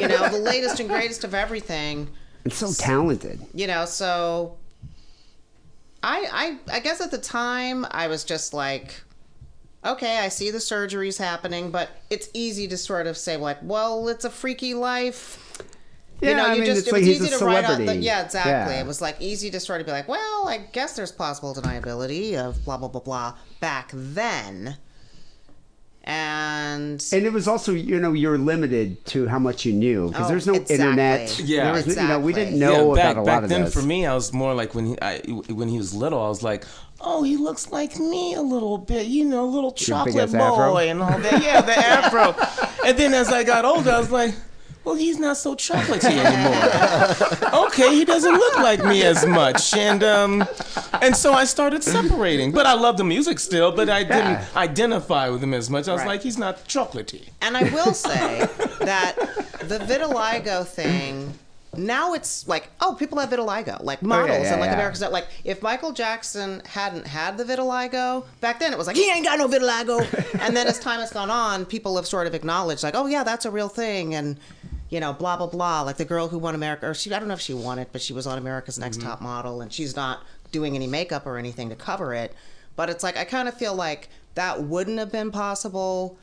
[0.00, 2.08] you know, the latest and greatest of everything.
[2.42, 3.38] And so talented.
[3.54, 4.56] You know, so
[6.02, 9.02] I I I guess at the time I was just like
[9.84, 14.08] okay, I see the surgeries happening, but it's easy to sort of say like, well,
[14.08, 15.62] it's a freaky life.
[16.20, 17.44] Yeah, you know, I you mean, just it's it like was he's easy a to
[17.44, 18.00] write out the celebrity.
[18.06, 18.74] yeah, exactly.
[18.74, 18.80] Yeah.
[18.80, 22.36] It was like easy to sort of be like, well, I guess there's plausible deniability
[22.36, 24.76] of blah blah blah blah back then.
[26.08, 30.26] And And it was also, you know, you're limited to how much you knew because
[30.26, 30.74] Oh, there's no exactly.
[30.76, 31.38] internet.
[31.40, 31.64] Yeah.
[31.64, 33.64] There was, you know, we didn't know yeah, back, about a back lot of then
[33.64, 33.74] this.
[33.74, 35.18] for me, I was more like when he I,
[35.50, 36.64] when he was little, I was like,
[37.00, 40.72] oh, he looks like me a little bit, you know, little chocolate ass afro?
[40.74, 41.42] boy and all that.
[41.42, 42.36] Yeah, the afro.
[42.86, 44.34] and then as I got older, I was like.
[44.86, 47.66] Well, he's not so chocolatey anymore.
[47.66, 50.44] okay, he doesn't look like me as much, and um,
[51.02, 52.52] and so I started separating.
[52.52, 54.44] But I love the music still, but I didn't Yeah.
[54.54, 55.88] identify with him as much.
[55.88, 56.08] I was Right.
[56.08, 57.28] like, he's not chocolatey.
[57.42, 59.16] And I will say that
[59.64, 61.36] the vitiligo thing.
[61.76, 64.74] Now it's like, oh, people have vitiligo, like models yeah, and like yeah.
[64.74, 65.00] Americans.
[65.00, 69.10] That like, if Michael Jackson hadn't had the vitiligo back then, it was like he
[69.10, 69.98] ain't got no vitiligo.
[70.40, 73.24] and then as time has gone on, people have sort of acknowledged, like, oh yeah,
[73.24, 74.38] that's a real thing, and
[74.90, 75.82] you know, blah blah blah.
[75.82, 77.88] Like the girl who won America, or she, I don't know if she won it,
[77.92, 79.08] but she was on America's Next mm-hmm.
[79.08, 80.20] Top Model, and she's not
[80.52, 82.34] doing any makeup or anything to cover it.
[82.76, 86.18] But it's like I kind of feel like that wouldn't have been possible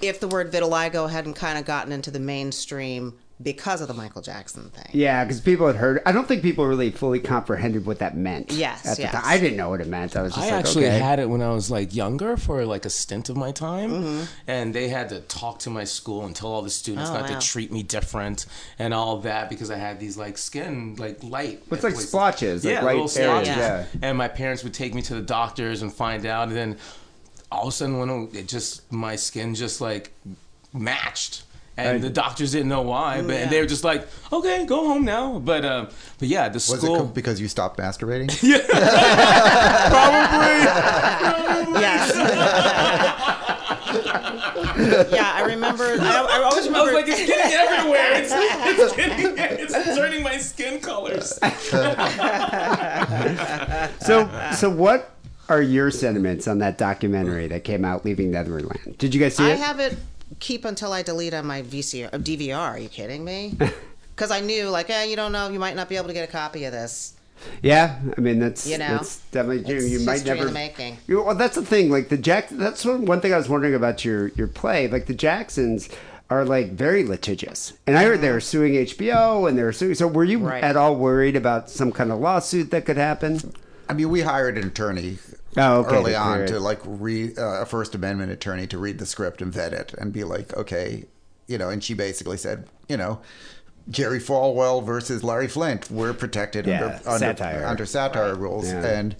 [0.00, 4.20] if the word vitiligo hadn't kind of gotten into the mainstream because of the Michael
[4.22, 4.86] Jackson thing.
[4.92, 6.02] Yeah, because people had heard.
[6.04, 8.52] I don't think people really fully comprehended what that meant.
[8.52, 9.12] Yes, at the yes.
[9.12, 9.22] time.
[9.24, 10.14] I didn't know what it meant.
[10.16, 10.98] I was just I like, actually okay.
[10.98, 14.24] had it when I was like younger for like a stint of my time, Mm-hmm.
[14.46, 17.30] and they had to talk to my school and tell all the students Oh, not
[17.30, 17.38] wow.
[17.38, 18.46] to treat me different
[18.78, 21.62] and all that because I had these like skin like light.
[21.70, 22.08] It's like places.
[22.08, 23.56] splotches, like yeah, light little areas, splotches.
[23.56, 23.86] yeah.
[24.02, 26.76] And my parents would take me to the doctors and find out, and then
[27.50, 30.12] all of a sudden when it just my skin just like
[30.72, 31.44] matched.
[31.80, 32.02] And Right.
[32.02, 33.38] the doctors didn't know why, but Yeah.
[33.42, 35.86] and they were just like, "Okay, go home now." But, uh,
[36.18, 36.94] but yeah, the Was school.
[36.94, 38.30] it co- because you stopped masturbating?
[38.50, 38.58] yeah,
[39.88, 41.70] Probably.
[41.80, 42.14] Yes.
[45.12, 45.84] yeah, I remember.
[45.84, 46.92] I, I always I remember.
[46.92, 48.12] was like, it's getting everywhere.
[48.14, 51.38] It's, it's, getting, it's turning my skin colors.
[54.00, 55.10] So, so what
[55.48, 58.96] are your sentiments on that documentary that came out, Leaving Netherland?
[58.98, 59.52] Did you guys see it?
[59.54, 59.96] I have it
[60.38, 62.56] keep until I delete on my VCR, uh, DVR.
[62.58, 63.54] Are you kidding me?
[64.14, 66.28] Because I knew, like, eh, you don't know, you might not be able to get
[66.28, 67.14] a copy of this.
[67.62, 69.76] yeah, I mean that's You know, that's definitely true.
[69.76, 70.48] It's You might history in never.
[70.48, 70.98] the making.
[71.06, 71.90] You- Well, that's the thing.
[71.90, 72.50] Like the Jack.
[72.50, 74.88] That's one, one thing I was wondering about your your play.
[74.88, 75.88] Like the Jacksons
[76.28, 79.94] are like very litigious, and I heard they were suing HBO and they were suing.
[79.94, 80.46] So were you Mm-hmm.
[80.48, 80.64] Right.
[80.64, 83.54] at all worried about some kind of lawsuit that could happen?
[83.88, 85.16] I mean, we hired an attorney
[85.56, 89.06] Oh, okay, early on to like read uh, a First Amendment attorney to read the
[89.06, 91.04] script and vet it and be like, okay,
[91.48, 91.68] you know.
[91.68, 93.20] And she basically said, you know,
[93.88, 97.66] Jerry Falwell versus Larry Flynt, we're protected Yeah, under, under satire.
[97.66, 98.84] under satire rules, Yeah.
[98.86, 99.16] and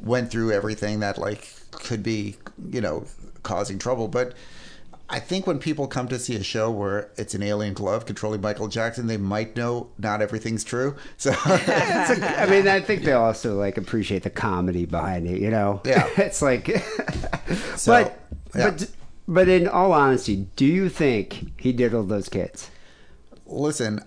[0.00, 2.36] went through everything that like could be,
[2.70, 3.04] you know,
[3.42, 4.34] causing trouble, but.
[5.10, 8.40] I think when people come to see a show where it's an alien glove controlling
[8.40, 10.96] Michael Jackson, they might know not everything's true.
[11.18, 15.40] So It's a- I mean, I think they also like appreciate the comedy behind it.
[15.42, 16.08] You know, Yeah.
[16.16, 16.68] it's like,
[17.76, 18.20] So, but
[18.56, 18.70] yeah.
[18.70, 18.90] but
[19.28, 22.70] but in all honesty, do you think he diddled those kids?
[23.46, 24.00] listen,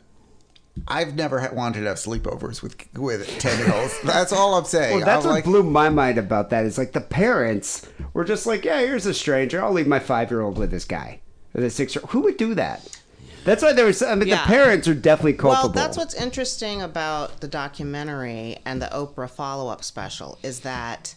[0.88, 4.00] I've never wanted to have sleepovers with with ten year olds.
[4.04, 4.98] That's all I'm saying.
[4.98, 6.66] Well, that's I'm what like, blew my mind about that.
[6.66, 9.64] Is like the parents were just like, yeah, here's a stranger.
[9.64, 11.20] I'll leave my five year old with this guy,
[11.54, 12.04] with a six year.
[12.10, 13.00] Who would do that?
[13.46, 14.02] That's why there was.
[14.02, 14.42] I mean, Yeah.
[14.42, 15.70] the parents are definitely culpable.
[15.70, 21.16] Well, that's what's interesting about the documentary and the Oprah follow up special is that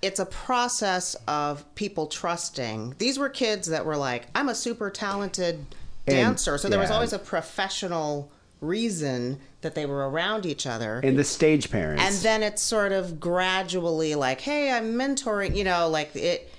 [0.00, 2.94] it's a process of people trusting.
[2.98, 5.66] These were kids that were like, I'm a super talented
[6.06, 6.56] dancer.
[6.56, 8.30] so there was always a professional
[8.60, 11.00] reason that they were around each other.
[11.02, 12.02] and the stage parents.
[12.02, 16.52] and then it's sort of gradually like hey i'm mentoring you know like it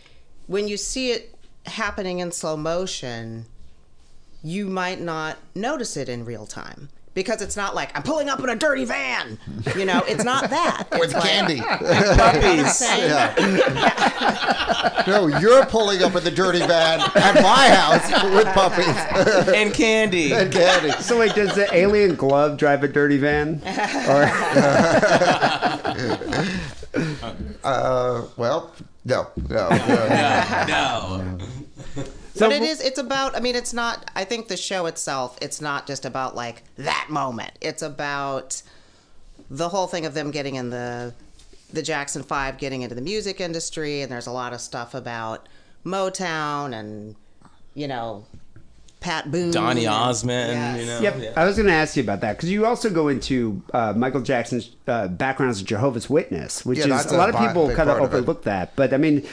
[0.48, 1.36] when you see it
[1.66, 3.46] happening in slow motion
[4.44, 8.40] you might not notice it in real time because it's not like I'm pulling up
[8.40, 9.38] in a dirty van.
[9.76, 10.88] You know, it's not that.
[10.92, 11.60] It's With like, candy.
[11.62, 12.82] Puppies.
[13.00, 13.34] yeah.
[15.08, 18.96] no, you're pulling up in the dirty van at my house with puppies
[19.54, 20.32] and candy.
[20.34, 20.92] and candy.
[21.02, 23.62] So wait, does the alien glove drive a dirty van?
[24.08, 24.30] Or
[27.64, 28.72] Uh, well,
[29.06, 29.70] no, no.
[29.70, 30.66] no.
[30.68, 31.38] no.
[32.42, 35.38] So but it is it's about i mean it's not i think the show itself
[35.42, 38.62] it's not just about like that moment it's about
[39.50, 41.14] the whole thing of them getting in the
[41.74, 45.48] the jackson five getting into the music industry and there's a lot of stuff about
[45.86, 47.16] motown and
[47.74, 48.26] you know
[49.00, 50.80] pat boone Donny and- Osmond, Yes.
[50.80, 51.00] you know.
[51.02, 51.32] Yep, Yeah.
[51.36, 54.22] I was going to ask you about that because you also go into uh, Michael
[54.22, 57.36] Jackson's uh, background as a Jehovah's Witness, which Yeah, is that's a a lot of
[57.36, 58.18] people kind of part of it.
[58.18, 58.76] overlook that.
[58.76, 59.26] But I mean,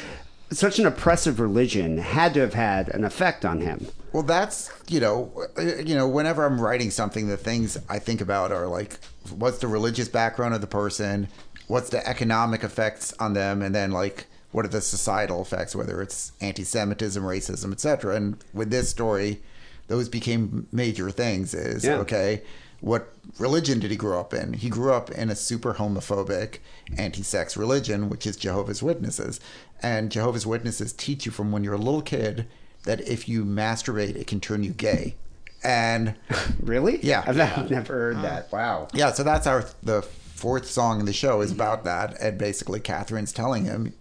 [0.50, 3.86] such an oppressive religion had to have had an effect on him.
[4.12, 8.20] Well, that's you know, uh, you know, whenever I'm writing something, the things I think
[8.20, 8.98] about are like,
[9.36, 11.28] what's the religious background of the person,
[11.66, 16.00] what's the economic effects on them, and then like, what are the societal effects, whether
[16.00, 18.16] it's anti-Semitism, racism, etc.
[18.16, 19.42] And with this story,
[19.88, 21.52] those became major things.
[21.52, 21.96] Is Yeah.
[21.98, 22.42] okay.
[22.80, 24.52] What religion did he grow up in?
[24.52, 26.58] He grew up in a super homophobic,
[26.96, 29.40] anti-sex religion, which is Jehovah's Witnesses.
[29.82, 32.46] And Jehovah's Witnesses teach you from when you're a little kid
[32.84, 35.16] that if you masturbate, it can turn you gay.
[35.62, 36.14] And
[36.60, 36.98] Really?
[37.02, 37.22] Yeah.
[37.26, 38.50] I've, not- I've never heard that.
[38.52, 38.88] Wow.
[38.92, 42.20] yeah, so that's our the fourth song in the show is about that.
[42.20, 43.94] And basically, Catherine's telling him,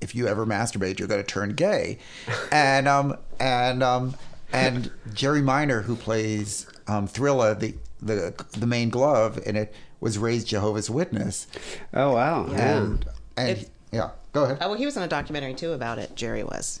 [0.00, 1.98] if you ever masturbate, you're going to turn gay.
[2.52, 4.16] And um and um
[4.52, 10.18] and Jerry Minor, who plays um, Thrilla, the the the main glove in it, was
[10.18, 11.46] raised Jehovah's Witness.
[11.94, 12.46] Oh wow.
[12.50, 12.76] Yeah.
[12.78, 13.04] And
[13.36, 14.58] and If- yeah, go ahead.
[14.60, 16.14] Oh, well, he was in a documentary too about it.
[16.16, 16.80] Jerry was,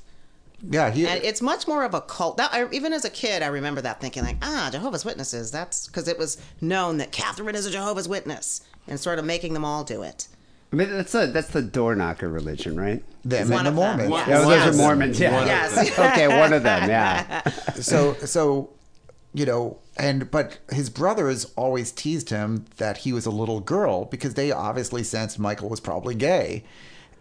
[0.62, 1.06] Yeah, he.
[1.06, 2.36] and it's much more of a cult.
[2.36, 5.50] That, I, even as a kid, I remember that thinking like, ah, Jehovah's Witnesses.
[5.50, 9.54] That's because it was known that Catherine is a Jehovah's Witness, and sort of making
[9.54, 10.28] them all do it.
[10.72, 13.02] I mean, that's a that's the door knocker religion, right?
[13.24, 14.10] them One and the of them, Mormons.
[14.10, 14.28] yes.
[14.28, 14.64] Yeah, well, Yes.
[14.66, 15.20] those are Mormons.
[15.20, 15.32] Yeah.
[15.36, 15.98] One Yes.
[15.98, 16.88] okay, one of them.
[16.88, 17.48] Yeah.
[17.74, 18.70] so so
[19.34, 24.04] you know and but his brothers always teased him that he was a little girl
[24.06, 26.64] because they obviously sensed michael was probably gay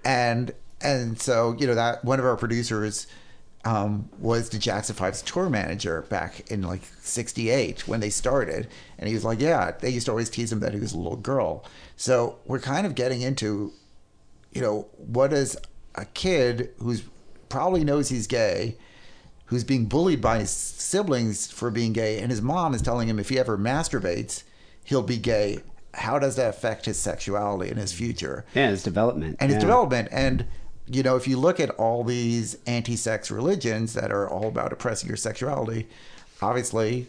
[0.04, 3.08] and and so you know that one of our producers
[3.66, 9.08] um, was the Jackson Five's tour manager back in like '68 when they started, and
[9.08, 11.18] he was like, "Yeah, they used to always tease him that he was a little
[11.18, 11.66] girl."
[11.98, 13.74] So we're kind of getting into,
[14.54, 15.58] you know, what is
[15.96, 17.04] a kid who's
[17.50, 18.78] probably knows he's gay,
[19.46, 23.20] who's being bullied by his siblings for being gay, and his mom is telling him
[23.20, 24.44] if he ever masturbates,
[24.86, 25.60] he'll be gay.
[25.94, 28.46] How does that affect his sexuality and his future?
[28.54, 29.38] Yeah, his development.
[29.40, 30.10] and his development.
[30.12, 30.46] And
[30.88, 35.08] you know, if you look at all these anti-sex religions that are all about oppressing
[35.08, 35.88] your sexuality,
[36.42, 37.08] obviously.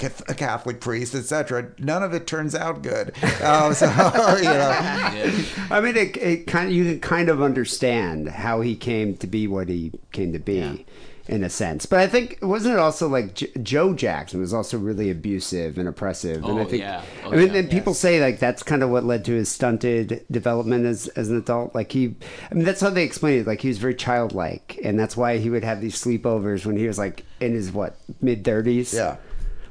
[0.00, 1.68] A Catholic priest, etc.
[1.78, 3.12] None of it turns out good.
[3.42, 3.86] Um, so
[4.36, 8.74] you know, I mean, it, it kind of you can kind of understand how he
[8.74, 10.86] came to be what he came to be,
[11.28, 11.86] in a sense.
[11.86, 15.86] But I think wasn't it also like J- Joe Jackson was also really abusive and
[15.88, 17.04] oppressive, and I Oh, think yeah.
[17.24, 17.60] Oh, I mean, yeah.
[17.60, 21.28] and people say like that's kind of what led to his stunted development as as
[21.30, 21.74] an adult.
[21.74, 22.14] Like he,
[22.50, 23.46] I mean, that's how they explain it.
[23.46, 26.86] Like he was very childlike, and that's why he would have these sleepovers when he
[26.86, 28.92] was like in his what mid thirties.
[28.94, 29.16] Yeah.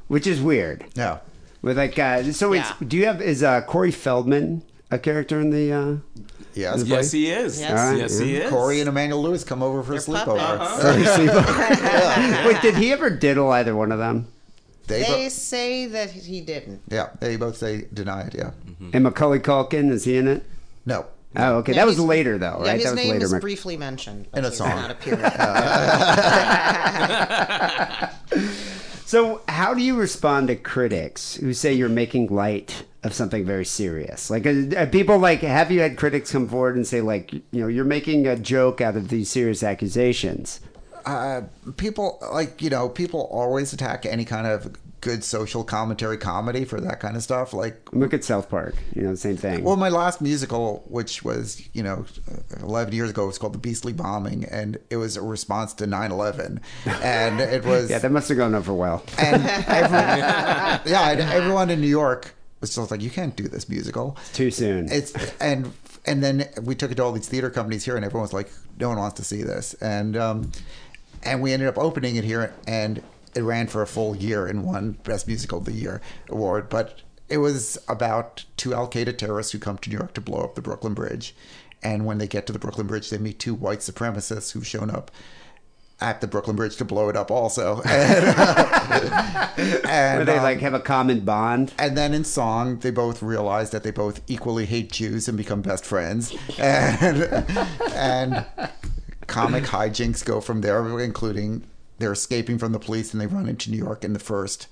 [0.08, 0.84] which is weird.
[0.94, 1.18] yeah.
[1.62, 2.76] With like, uh, so it's, Yeah.
[2.88, 5.72] do you have is uh, Corey Feldman a character in the?
[5.72, 5.96] Uh,
[6.54, 6.84] Yes.
[6.84, 7.58] Yes, he is.
[7.60, 7.70] Yes.
[7.70, 8.50] Alright, Yes, he is.
[8.50, 10.38] Corey and Emmanuel Lewis come over for a sleepover.
[10.38, 11.28] puppets.
[11.28, 12.44] Uh-huh.
[12.48, 14.28] Wait, did he ever diddle either one of them?
[14.88, 16.82] They, They bo- say that he didn't.
[16.88, 18.34] yeah, they both say deny it.
[18.34, 18.50] Yeah.
[18.66, 18.90] Mm-hmm.
[18.94, 20.44] And Macaulay Culkin is he in it?
[20.84, 21.06] No.
[21.36, 21.72] Oh, okay.
[21.72, 22.74] Yeah, that was later though, Yeah, right?
[22.74, 23.20] his that was name later.
[23.30, 24.68] was briefly mentioned In a song.
[24.68, 25.16] Not appear.
[29.06, 33.64] So, how do you respond to critics who say you're making light of something very
[33.64, 34.30] serious?
[34.30, 37.42] Like, uh, uh, people like have you had critics come forward and say like, you
[37.52, 40.60] know, you're making a joke out of these serious accusations?
[41.04, 41.42] Uh,
[41.76, 46.80] people like you know people always attack any kind of good social commentary comedy for
[46.80, 47.52] that kind of stuff.
[47.52, 48.76] Like, Look at South Park.
[48.94, 49.64] You know, same thing.
[49.64, 52.04] well, my last musical, which was you know,
[52.60, 56.60] eleven years ago, was called The Beastly Bombing, and it was a response to 9-11.
[57.02, 59.02] and it was yeah, that must have gone over well.
[59.18, 60.18] and everyone,
[60.86, 62.32] yeah, and everyone in New York
[62.62, 64.16] was just like, you can't do this musical.
[64.32, 64.90] Too soon.
[64.90, 65.70] It's and
[66.06, 68.50] and then we took it to all these theater companies here, and everyone was like,
[68.80, 70.50] no one wants to see this, and um,
[71.22, 73.02] and we ended up opening it here, and
[73.34, 76.00] it ran for a full year and won Best Musical of the Year
[76.30, 77.02] award, but.
[77.28, 80.54] It was about two Al Qaeda terrorists who come to New York to blow up
[80.54, 81.34] the Brooklyn Bridge.
[81.82, 84.90] And when they get to the Brooklyn Bridge, they meet two white supremacists who've shown
[84.90, 85.10] up
[86.02, 87.80] at the Brooklyn Bridge to blow it up also.
[89.54, 91.74] And, and, Where they um, like have a common bond.
[91.78, 95.60] and then in song, they both realize that they both equally hate Jews and become
[95.60, 96.34] best friends.
[96.58, 97.46] And
[97.94, 98.46] and
[99.26, 101.64] comic hijinks go from there, including
[101.98, 104.68] they're escaping from the police and they run into New York in the first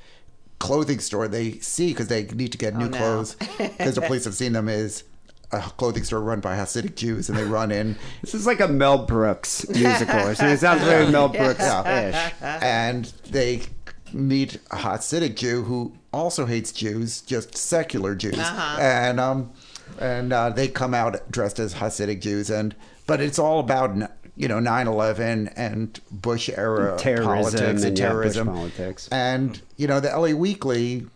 [0.58, 2.96] clothing store they see because they need to get new no.
[2.96, 5.04] clothes because the police have seen them is
[5.52, 8.68] a clothing store run by Hasidic Jews and they run in This is like a
[8.68, 10.54] Mel Brooks musical or something.
[10.54, 12.32] It sounds very Mel Brooks ish.
[12.42, 13.62] and they
[14.12, 19.52] meet a Hasidic Jew who also hates Jews, just secular Jews, and um,
[20.00, 22.74] and uh, they come out dressed as Hasidic Jews, and
[23.06, 23.96] but it's all about
[24.36, 29.08] you know 9/11 and Bush era Terrorism politics and, and, yeah, terrorism politics.
[29.12, 31.06] and you know the LA Weekly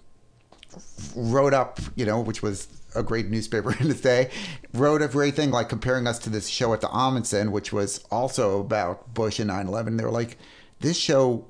[1.15, 4.31] wrote up, you know, which was a great newspaper in its day,
[4.73, 8.05] wrote a great thing like comparing us to this show at the Ahmanson, which was
[8.11, 9.97] also about Bush and 9 11.
[9.97, 10.39] They were like,
[10.81, 11.47] this show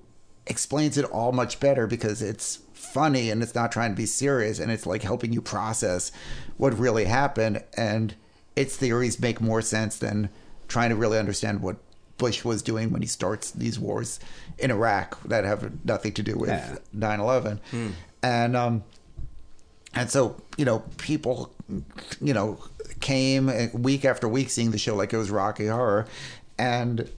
[0.46, 4.58] explains it all much better because it's funny and it's not trying to be serious
[4.58, 6.12] and it's like helping you process
[6.56, 7.62] what really happened.
[7.76, 8.14] And
[8.56, 10.28] its theories make more sense than
[10.68, 11.76] trying to really understand what
[12.18, 14.20] Bush was doing when he starts these wars
[14.58, 16.76] in Iraq that have nothing to do with Yeah.
[16.92, 17.60] 9 11.
[18.22, 18.84] And, um,
[19.94, 21.52] and so, you know, people,
[22.20, 22.58] you know,
[23.00, 26.06] came uh, week after week seeing the show like it was Rocky Horror.
[26.58, 27.10] And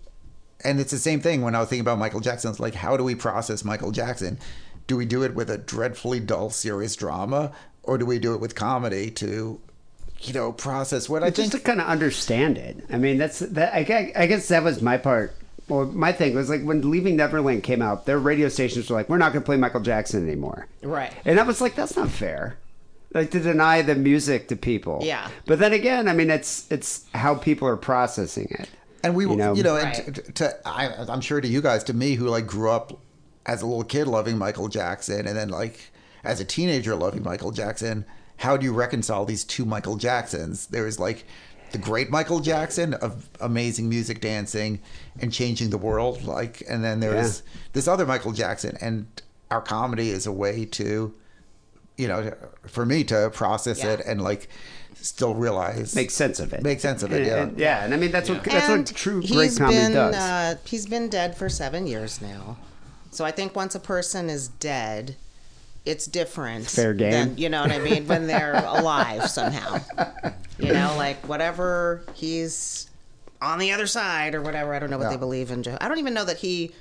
[0.64, 2.50] and it's the same thing when I was thinking about Michael Jackson.
[2.50, 4.38] It's like, how do we process Michael Jackson?
[4.86, 7.52] Do we do it with a dreadfully dull, serious drama,
[7.82, 9.60] or do we do it with comedy to,
[10.20, 11.62] you know, process what I just think?
[11.62, 12.78] to kind of understand it.
[12.90, 13.74] I mean, that's that.
[13.74, 15.34] I, guess- I guess that was my part.
[15.68, 19.08] Well, my thing was like when Leaving Neverland came out, their radio stations were like,
[19.08, 21.12] "We're not going to play Michael Jackson anymore." Right.
[21.24, 22.56] And I was like, "That's not fair."
[23.14, 25.00] Like to deny the music to people.
[25.02, 25.30] Yeah.
[25.46, 28.68] But then again, I mean, it's it's how people are processing it.
[29.02, 29.54] And we, You you know?
[29.54, 30.14] know, and Right.
[30.14, 32.98] to, to I, I'm sure to you guys, to me, who like grew up
[33.46, 35.92] as a little kid loving Michael Jackson, and then like
[36.24, 38.04] as a teenager loving Michael Jackson,
[38.38, 40.66] how do you reconcile these two Michael Jacksons?
[40.66, 41.24] There's like
[41.70, 44.80] the great Michael Jackson of amazing music, dancing,
[45.20, 47.42] and changing the world, like, and then there's
[47.72, 49.06] this other Michael Jackson, and
[49.50, 51.14] our comedy is a way to,
[51.96, 52.32] you know,
[52.66, 53.92] for me to process Yeah.
[53.92, 54.48] it and like
[55.00, 56.62] still realize Make sense of it.
[56.62, 57.42] Make sense of it, And- yeah.
[57.42, 57.84] and- yeah.
[57.84, 60.14] And I mean, that's what that's and what true great comedy been, does.
[60.14, 62.56] Uh, he's been dead for seven years now.
[63.12, 65.16] So I think once a person is dead,
[65.84, 66.66] it's different.
[66.66, 67.12] Fair game.
[67.12, 68.06] Than, you know what I mean?
[68.08, 69.78] When they're alive somehow.
[70.58, 72.90] You know, like whatever he's
[73.40, 74.74] on the other side or whatever.
[74.74, 75.10] I don't know what Yeah.
[75.10, 75.62] they believe in.
[75.62, 76.72] Jeho- I don't even know that he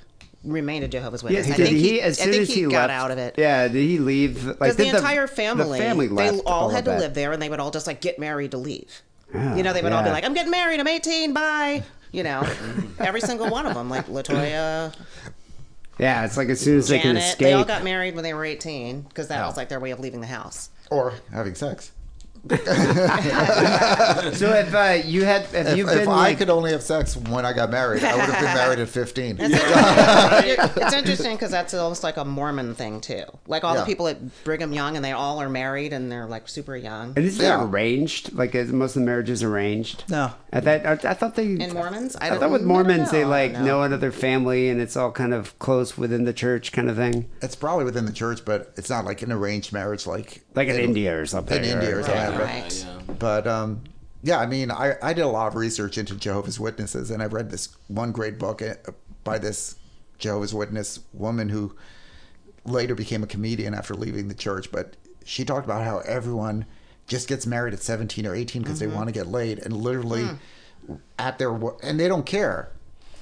[0.46, 1.50] remained a Jehovah's yeah, Witness.
[1.50, 3.34] I think he, as I soon think as he, got left, out of it.
[3.36, 4.44] Yeah, did he leave?
[4.44, 7.00] Like Because the entire family, the family left they all, had to that.
[7.00, 9.02] live there, and they would all just like get married to leave.
[9.34, 10.78] Yeah, you know, they would all be like, "I'm getting married.
[10.80, 11.32] I'm 18.
[11.32, 11.82] Bye."
[12.12, 12.48] You know,
[13.00, 14.94] every single one of them, like Latoya,
[15.98, 18.32] Yeah, it's like as soon as they can Janet, they all got married when they
[18.34, 19.46] were 18 because that Yeah.
[19.46, 20.70] was like their way of leaving the house.
[20.90, 21.90] or having sex.
[24.36, 26.82] So if uh, you had, if, If, you've if been I like, could only have
[26.82, 29.36] sex when I got married, I would have been married at 15.
[29.40, 33.24] it's interesting because that's almost like a Mormon thing too.
[33.46, 33.80] Like all Yeah.
[33.80, 37.12] the people at Brigham Young, and they all are married and they're like super young.
[37.16, 37.64] and is it Yeah.
[37.64, 38.32] arranged?
[38.34, 40.04] Like is most of the marriages arranged?
[40.08, 40.32] No.
[40.52, 43.10] I thought I, I thought they In Mormons, I I, thought with I don't Mormons
[43.10, 43.64] they like No.
[43.64, 47.28] know another family and it's all kind of close within the church kind of thing,
[47.42, 50.76] It's probably within the church, but it's not like an arranged marriage like like in
[50.76, 51.58] in- India or something.
[51.58, 52.16] in India or or- something.
[52.16, 52.86] Right, but- right.
[52.86, 53.14] Yeah.
[53.18, 53.84] But um,
[54.22, 57.26] yeah, I mean, I, I did a lot of research into Jehovah's Witnesses, and I
[57.26, 58.74] read this one great book uh,
[59.24, 59.76] by this
[60.18, 61.74] Jehovah's Witness woman who
[62.64, 64.70] later became a comedian after leaving the church.
[64.72, 66.66] But she talked about how everyone
[67.06, 68.90] just gets married at 17 or 18 because Mm-hmm.
[68.90, 70.24] they want to get laid, and literally
[70.86, 70.94] Hmm.
[71.18, 71.50] at their
[71.82, 72.70] and they don't care.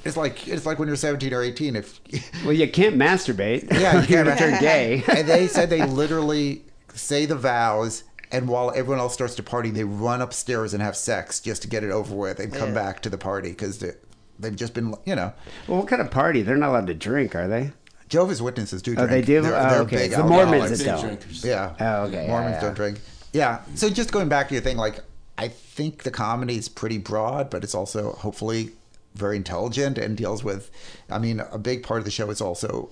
[0.04, 2.00] It's like it's like when you're 17 or 18 if
[2.44, 3.70] Well, you can't masturbate.
[3.72, 4.38] Yeah, you can't.
[4.38, 5.02] turn gay.
[5.08, 6.62] and they said they literally
[6.94, 10.96] say the vows, and while everyone else starts to party, they run upstairs and have
[10.96, 12.74] sex just to get it over with and come Yeah.
[12.74, 13.92] back to the party because they,
[14.38, 15.32] they've just been, you know,
[15.68, 16.42] Well, what kind of party?
[16.42, 17.72] They're not allowed to drink, are they?
[18.08, 19.10] Jehovah's Witnesses do Oh, drink.
[19.10, 19.40] they do?
[19.42, 19.96] They're, Oh, they're okay.
[19.96, 21.00] big The Mormons that don't.
[21.00, 21.44] drinkers.
[21.44, 21.74] Yeah.
[21.80, 22.24] Oh, okay.
[22.24, 22.60] Yeah, Mormons yeah.
[22.60, 23.00] don't drink.
[23.32, 23.60] Yeah.
[23.74, 25.00] So just going back to your thing, like
[25.38, 28.70] I think the comedy is pretty broad, but it's also hopefully
[29.14, 30.70] very intelligent and deals with.
[31.10, 32.90] I mean, a big part of the show is also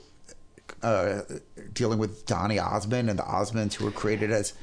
[0.82, 1.20] uh,
[1.72, 4.54] dealing with Donny Osmond and the Osmonds who were created as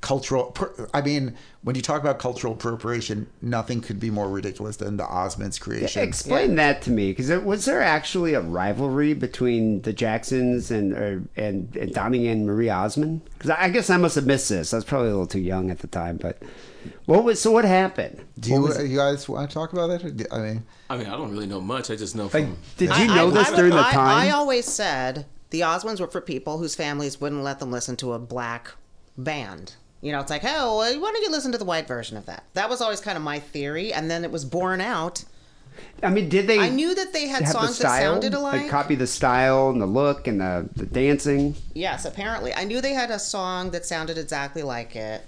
[0.00, 0.44] cultural.
[0.52, 4.96] per- I mean, when you talk about cultural appropriation, nothing could be more ridiculous than
[4.96, 6.02] the Osmonds creation.
[6.02, 11.22] Explain that to me, because was there actually a rivalry between the Jacksons and or,
[11.36, 13.22] and, and Donny and Marie Osmond?
[13.34, 14.72] Because I guess I must have missed this.
[14.72, 16.16] I was probably a little too young at the time.
[16.16, 16.40] But
[17.06, 17.50] what was so?
[17.50, 18.24] What happened?
[18.38, 21.06] Do you, you guys want to talk about that Or do- I mean, I mean,
[21.08, 21.90] I don't really know much.
[21.90, 22.56] I just know Like, from.
[22.76, 24.08] did I- you know I- this I would- during the I- time?
[24.28, 28.12] I always said the Osmonds were for people whose families wouldn't let them listen to
[28.12, 28.72] a black
[29.16, 29.74] band.
[30.00, 32.26] You know, it's like, oh, well, why don't you listen to the white version of
[32.26, 32.44] that?
[32.54, 35.24] That was always kind of my theory, and then it was borne out.
[36.02, 36.58] I mean, did they?
[36.58, 38.62] I knew that they had have the songs that sounded alike.
[38.62, 41.56] Like copy the style and the look and the, the dancing.
[41.74, 42.54] Yes, apparently.
[42.54, 45.24] I knew they had a song that sounded exactly like it.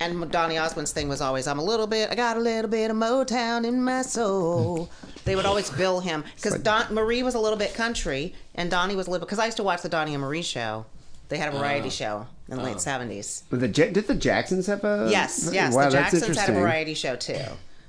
[0.00, 2.90] And Donny Osmond's thing was always, I'm a little bit, I got a little bit
[2.90, 4.90] of Motown in my soul.
[5.24, 6.22] They would always bill him.
[6.36, 9.46] Because Don, Marie was a little bit country, and Donny was a little, because I
[9.46, 10.84] used to watch the Donny and Marie show.
[11.28, 11.90] They had a variety oh.
[11.90, 13.44] show in the late 70s.
[13.50, 15.08] But the did the Jacksons have a?
[15.10, 15.74] Yes, yes.
[15.74, 17.40] Wow, the Jacksons had a variety show too.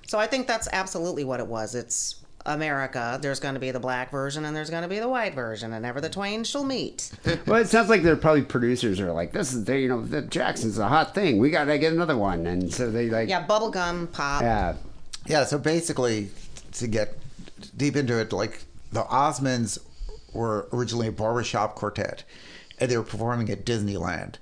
[0.07, 1.75] So I think that's absolutely what it was.
[1.75, 3.17] It's America.
[3.21, 5.73] There's going to be the black version and there's going to be the white version,
[5.73, 7.11] and never the twain shall meet.
[7.45, 10.21] Well, it sounds like they're probably producers are like, this is the you know the
[10.21, 11.37] Jacksons a hot thing.
[11.37, 14.41] We gotta get another one, and so they like Yeah, bubblegum pop.
[14.41, 14.75] yeah.
[15.25, 15.43] yeah.
[15.43, 16.29] So basically,
[16.73, 17.17] to get
[17.75, 19.79] deep into it, like the Osmonds
[20.33, 22.23] were originally a barbershop quartet,
[22.79, 24.35] and they were performing at Disneyland,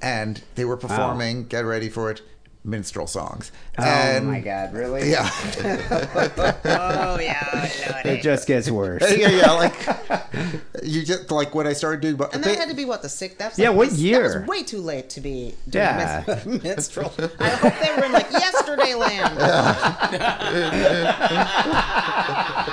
[0.00, 1.46] and they were performing.
[1.46, 2.22] Get ready for it.
[2.62, 3.50] Minstrel songs.
[3.78, 5.10] Oh and, my god, really?
[5.10, 5.30] Yeah.
[6.66, 7.66] Oh yeah,
[8.04, 9.02] It just gets worse.
[9.16, 9.74] yeah, yeah, like
[10.82, 13.00] you just like when I started doing, but And they- that had to be what
[13.00, 13.38] the sixth.
[13.38, 14.28] That's Yeah, like what this- year?
[14.28, 16.22] That was way too late to be doing Yeah.
[16.62, 17.14] minstrel.
[17.40, 19.38] I hope they were in like yesterday land.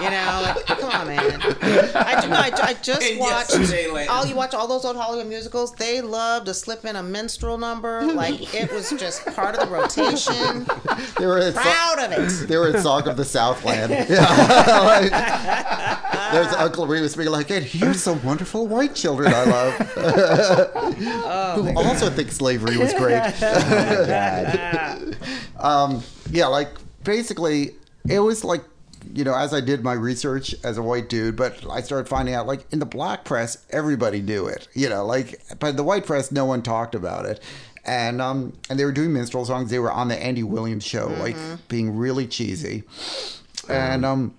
[0.01, 1.41] You know, like, come on, man.
[1.41, 3.51] I, do, I, I just In watched.
[3.57, 4.09] Yesterday Land.
[4.09, 5.73] All you watch all those old Hollywood musicals.
[5.73, 8.03] They love to slip in a minstrel number.
[8.13, 10.65] Like it was just part of the rotation.
[11.19, 12.47] they were in, Proud of it.
[12.47, 13.91] they were in Song of the Southland.
[14.17, 15.11] Yeah, like,
[16.31, 19.73] there's Uncle Remus being like, "And here's some wonderful white children I love,
[21.55, 23.21] who also think slavery was great."
[25.59, 26.69] um, yeah, like
[27.03, 27.75] basically,
[28.07, 28.63] it was like
[29.17, 32.35] you know, as I did my research as a white dude, but I started finding
[32.35, 34.67] out like in the black press, everybody knew it.
[34.75, 37.41] You know, like but the white press, no one talked about it.
[37.83, 39.71] And um and they were doing minstrel songs.
[39.71, 41.35] They were on the Andy Williams show, like
[41.67, 42.83] being really cheesy.
[43.67, 44.35] And um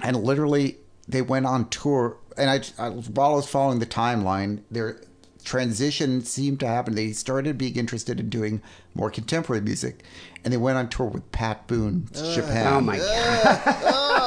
[0.00, 0.76] and literally
[1.08, 5.00] they went on tour and I, I while I was following the timeline their
[5.48, 8.60] transition seemed to happen they started being interested in doing
[8.94, 10.02] more contemporary music
[10.44, 14.18] and they went on tour with Pat Boone Japan Oh my god!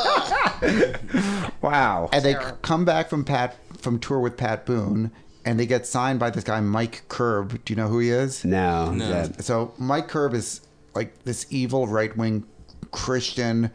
[1.61, 2.09] wow.
[2.11, 5.11] and they come back from Pat from tour with Pat Boone
[5.45, 8.43] and they get signed by this guy Mike Curb do you know who he is
[8.43, 8.89] No.
[8.91, 9.07] No.
[9.07, 10.61] that- so Mike Curb is
[10.95, 12.45] like this evil right wing
[12.91, 13.69] Christian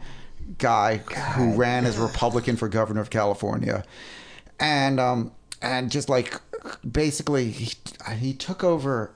[0.57, 3.83] guy who ran as Republican for governor of California,
[4.59, 5.31] and um
[5.61, 6.39] and just like
[6.89, 7.73] basically he
[8.17, 9.11] he took over.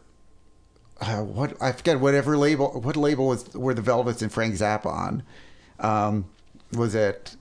[1.00, 4.86] Uh, what I forget whatever label what label was were the Velvets and Frank Zappa
[4.86, 5.24] on,
[5.80, 6.26] um,
[6.74, 7.36] was it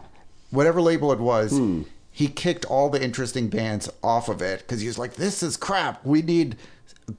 [0.51, 1.53] whatever label it was.
[1.53, 1.83] Hmm.
[2.11, 5.57] He kicked all the interesting bands off of it because he was like, "This is
[5.59, 6.05] crap.
[6.05, 6.57] We need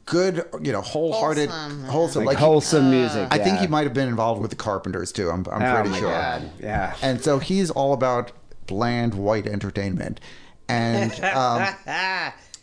[0.06, 3.28] good, you know, wholehearted, Wholesome, wholesome, like, like, he- wholesome music.
[3.30, 5.30] I think he might have been involved with the Carpenters too.
[5.30, 6.10] I'm, I'm Oh pretty my sure.
[6.10, 6.50] god!
[6.60, 6.96] Yeah.
[7.02, 8.32] And so he's all about
[8.68, 10.20] bland white entertainment,
[10.68, 11.68] and um,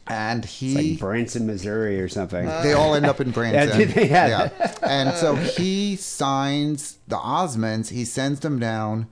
[0.09, 2.47] and he Like Branson, Missouri, or something.
[2.47, 3.79] they all end up in Branson.
[3.81, 7.91] Yeah, they had- And so he signs the Osmonds.
[7.91, 9.07] He sends them down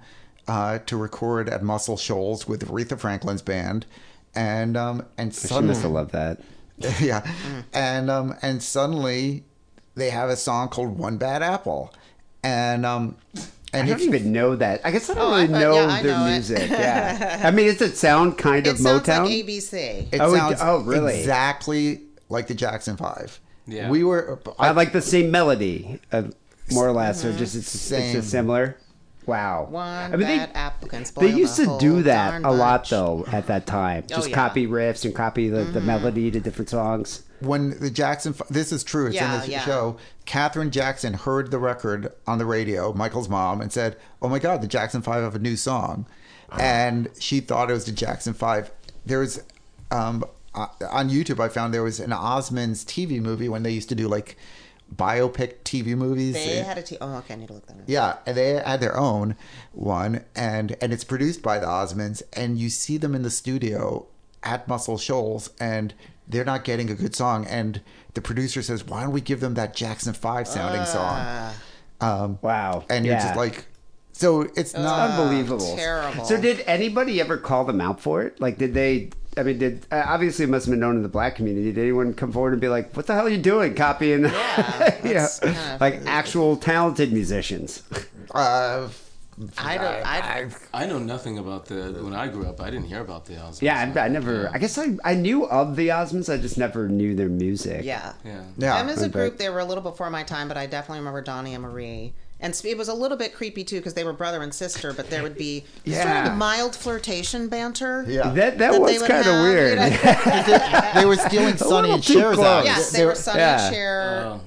[0.49, 3.85] uh, to record at Muscle Shoals with Aretha Franklin's band,
[4.35, 6.41] and um, and she suddenly, must have loved that.
[7.01, 7.27] yeah,
[7.73, 9.45] and um, and suddenly
[9.95, 11.93] they have a song called "One Bad Apple,"
[12.45, 13.17] and um,
[13.77, 14.81] I and don't even know that.
[14.85, 16.31] I guess I don't Oh, I- really uh, know yeah, I their know it.
[16.33, 16.71] music.
[16.71, 17.41] Yeah.
[17.45, 19.25] I mean, does it sound kind It of sounds Motown?
[19.25, 20.13] like ABC.
[20.13, 21.19] it Oh, it- sounds oh, really?
[21.21, 23.41] exactly like the Jackson Five.
[23.67, 23.91] Yeah.
[23.91, 24.39] we were.
[24.59, 26.23] I like the same melody, uh,
[26.73, 28.13] more or less, or just it's, it's Same.
[28.15, 28.77] just similar.
[29.27, 29.67] Wow.
[29.71, 30.89] One I mean, bad they, apple
[31.21, 34.05] they used to do that darn a lot, though, at that time.
[34.05, 34.37] Oh, Just yeah.
[34.37, 37.23] copy riffs and copy the, the melody to different songs.
[37.41, 39.65] When the Jackson, this is true, it's Yeah, in the yeah.
[39.65, 39.97] show.
[40.25, 44.63] Catherine Jackson heard the record on the radio, Michael's mom, and said, "Oh my God,
[44.63, 46.07] the Jackson Five have a new song,"
[46.59, 48.71] and she thought it was the Jackson Five.
[49.05, 49.43] There was
[49.91, 50.25] um,
[50.55, 51.39] uh, on YouTube.
[51.41, 54.37] I found there was an Osmonds TV movie when they used to do like
[54.95, 56.35] biopic TV movies.
[56.35, 57.35] They had a t- Oh, okay.
[57.35, 57.83] I need to look that up.
[57.87, 59.37] Yeah, and they had their own
[59.73, 64.07] one, and and it's produced by the Osmonds, and you see them in the studio
[64.43, 65.93] at Muscle Shoals, and
[66.29, 67.81] they're not getting a good song, and
[68.15, 71.53] the producer says, "Why don't we give them that Jackson Five sounding song?"
[72.01, 72.85] Um, Wow.
[72.91, 73.23] and you're Yeah.
[73.25, 73.67] just like,
[74.13, 75.77] so it's not unbelievable.
[75.77, 76.25] terrible.
[76.25, 78.41] So did anybody ever call them out for it?
[78.41, 79.11] Like, did they?
[79.39, 81.71] I mean, did uh, obviously it must have been known in the black community.
[81.71, 84.95] Did anyone come forward and be like, "What the hell are you doing, copying?" Yeah,
[85.05, 87.83] you know, kinda- like actual talented musicians.
[88.35, 88.89] Uh,
[89.59, 90.07] I don't.
[90.07, 91.93] I, I know nothing about the.
[92.01, 93.61] When I grew up, I didn't hear about the Osmonds.
[93.63, 94.51] Yeah, I, I never.
[94.53, 96.33] I guess I I knew of the Osmonds.
[96.33, 97.85] I just never knew their music.
[97.85, 98.15] yeah.
[98.25, 98.43] Yeah.
[98.57, 101.01] yeah, Them as a group, they were a little before my time, but I definitely
[101.01, 102.15] remember Donny and Marie.
[102.41, 104.93] And sp- it was a little bit creepy too because they were brother and sister,
[104.93, 106.33] but there would be sort Yeah.
[106.33, 108.05] of mild flirtation banter.
[108.09, 108.31] yeah.
[108.31, 109.79] That that, they was kind of have, you weird.
[109.79, 110.91] know?
[110.95, 112.65] they were stealing Sonny little and Cher's out.
[112.65, 113.67] yes, they They were were- Sonny yeah.
[113.67, 114.23] and Cher.
[114.27, 114.41] Oh.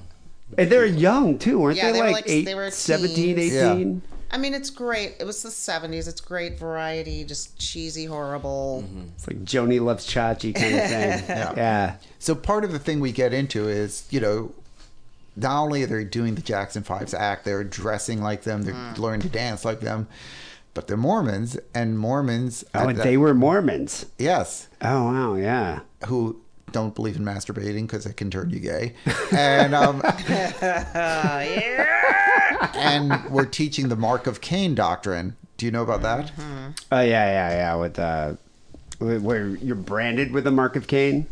[0.58, 1.92] and they were young too, weren't Yeah, they?
[1.92, 3.52] they were like, like- eight, they were 17, teens.
[3.54, 4.02] 18?
[4.32, 5.16] I mean, it's great.
[5.18, 6.06] It was the '70s.
[6.06, 8.84] It's great variety, just cheesy, horrible.
[9.16, 11.24] It's like Joanie loves Chachi kind of thing.
[11.28, 11.52] Yeah.
[11.56, 11.96] yeah.
[12.20, 14.52] So part of the thing we get into is, you know,
[15.36, 18.98] not only are they doing the Jackson Fives act, they're dressing like them, they're Mm.
[18.98, 20.06] learning to dance like them,
[20.74, 24.06] but they're Mormons, and Mormons, Oh, at and that- they were Mormons.
[24.18, 25.80] yes, Oh wow, yeah.
[26.06, 26.40] who
[26.72, 28.94] don't believe in masturbating because it can turn you gay,
[29.32, 30.00] and um,
[32.74, 35.36] and we're teaching the Mark of Cain doctrine.
[35.56, 36.32] Do you know about that?
[36.90, 37.74] Oh yeah, yeah, yeah.
[37.74, 38.34] With uh,
[38.98, 41.26] where you're branded with the mark of Cain.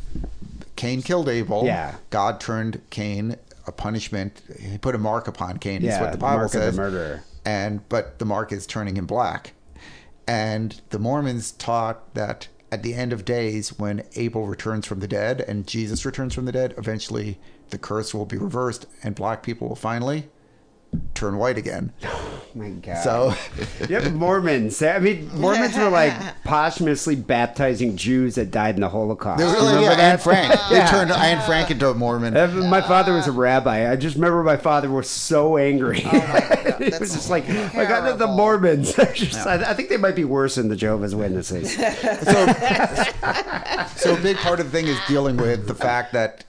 [0.77, 1.65] Cain killed Abel.
[1.65, 1.97] Yeah.
[2.11, 4.43] God turned Cain a punishment.
[4.59, 5.83] He put a mark upon Cain.
[5.83, 6.77] Yeah, is what the Bible mark of the says.
[6.77, 7.25] murderer.
[7.45, 9.53] And but the mark is turning him black.
[10.27, 15.09] And the Mormons taught that at the end of days, when Abel returns from the
[15.09, 17.39] dead and Jesus returns from the dead, eventually
[17.71, 20.29] the curse will be reversed and black people will finally
[21.15, 21.93] turn white again.
[22.05, 23.03] Oh my God.
[23.03, 23.35] So
[23.89, 24.81] Yep, Mormons.
[24.83, 26.13] I mean, Mormons were like
[26.45, 29.39] posthumously baptizing Jews that died in the Holocaust.
[29.39, 30.13] they're Remember really yeah, that?
[30.13, 30.55] Anne Frank.
[30.71, 30.87] They Yeah.
[30.91, 32.35] turned Anne Frank into a Mormon.
[32.71, 33.91] My father was a rabbi.
[33.91, 36.03] I just remember my father was so angry.
[36.07, 38.27] Oh my God, he was just like, oh I got the.
[38.27, 38.95] Mormons.
[38.95, 41.75] They're just- I, I think they might be worse than the Jehovah's Witnesses.
[43.97, 46.45] So a big part of the thing is dealing with the fact that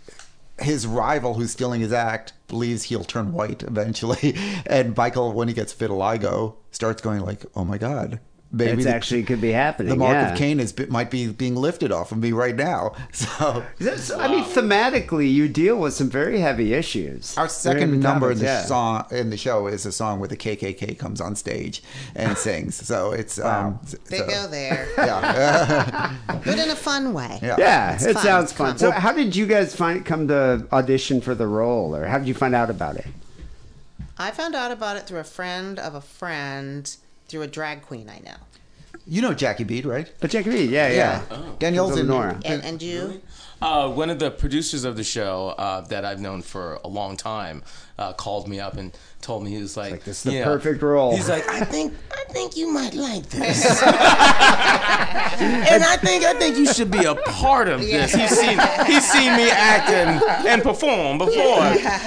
[0.59, 4.35] his rival, who's stealing his act, believes he'll turn white eventually,
[4.65, 8.19] and Michael, when he gets vitiligo, starts going like, "Oh my god,
[8.51, 9.89] maybe It's the, actually could be happening.
[9.89, 10.31] the mark yeah.
[10.31, 14.27] of Cain is might be being lifted off of me right now." So That's- I
[14.27, 17.37] mean, thematically, you deal with some very heavy issues.
[17.37, 18.63] our second heavy number in the yeah.
[18.63, 21.83] song in the show is a song where the KKK comes on stage
[22.15, 22.75] and sings.
[22.75, 23.79] So it's um,
[24.09, 27.39] They so- go there, Yeah, but in a fun way.
[27.41, 27.55] yeah.
[27.59, 28.67] Yeah, it fun, sounds fun.
[28.71, 28.77] fun.
[28.79, 32.27] So, how did you guys find come to audition for the role, or how did
[32.27, 33.07] you find out about it?
[34.17, 36.93] I found out about it through a friend of a friend
[37.29, 38.35] through a drag queen I know.
[39.07, 40.11] You know Jackie Beat, right?
[40.19, 41.21] But Jackie B, yeah, yeah.
[41.57, 42.39] Daniele's in Nora.
[42.45, 43.21] And, and you?
[43.61, 47.17] Uh, one of the producers of the show uh, that I've known for a long
[47.17, 47.63] time
[47.99, 50.45] uh, called me up and told me he was like, like, this is the "Yeah."
[50.45, 51.13] perfect role.
[51.13, 53.93] He's like, I think I think you might like this, and
[55.83, 58.13] I think I think you should be a part of this.
[58.15, 61.61] He's seen he's seen me act and, and perform before,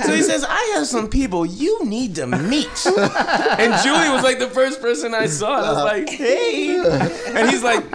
[0.04, 2.86] so he says I have some people you need to meet.
[2.86, 5.58] And Julien was like the first person I saw.
[5.58, 6.78] And I was like, hey,
[7.36, 7.90] and he's like,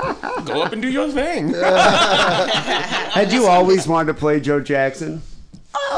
[0.45, 1.53] go up and do your thing.
[1.53, 5.21] Had you always wanted to play Joe Jackson?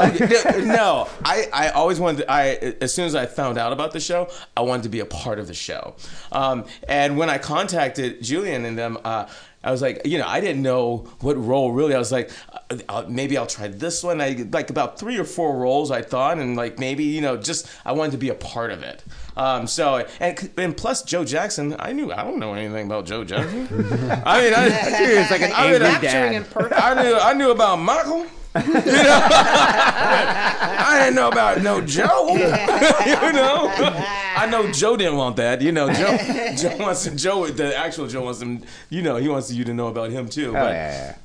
[0.64, 2.18] no, I, I always wanted.
[2.18, 5.00] To, I as soon as I found out about the show, I wanted to be
[5.00, 5.94] a part of the show.
[6.32, 9.28] Um, and when I contacted Julien and them, uh,
[9.62, 11.94] I was like, you know, I didn't know what role really.
[11.94, 12.30] I was like,
[12.70, 14.20] uh, uh, maybe I'll try this one.
[14.20, 17.68] I like about three or four roles I thought, and like maybe you know, just
[17.84, 19.04] I wanted to be a part of it.
[19.36, 23.22] Um, so and and plus Joe Jackson, I knew I don't know anything about Joe
[23.22, 23.66] Jackson.
[24.24, 24.66] I mean, I,
[25.20, 28.26] It's like an I mean, angry Capturing in I knew I knew about Michael.
[28.56, 29.20] You know,
[30.82, 32.28] I didn't know about no Joe.
[32.34, 33.70] you know,
[34.36, 35.62] I know Joe didn't want that.
[35.62, 36.18] You know, Joe
[36.56, 38.62] Joe wants to, Joe the actual Joe wants him.
[38.88, 40.50] You know, he wants you to know about him too.
[40.50, 41.16] Oh, but, yeah, yeah.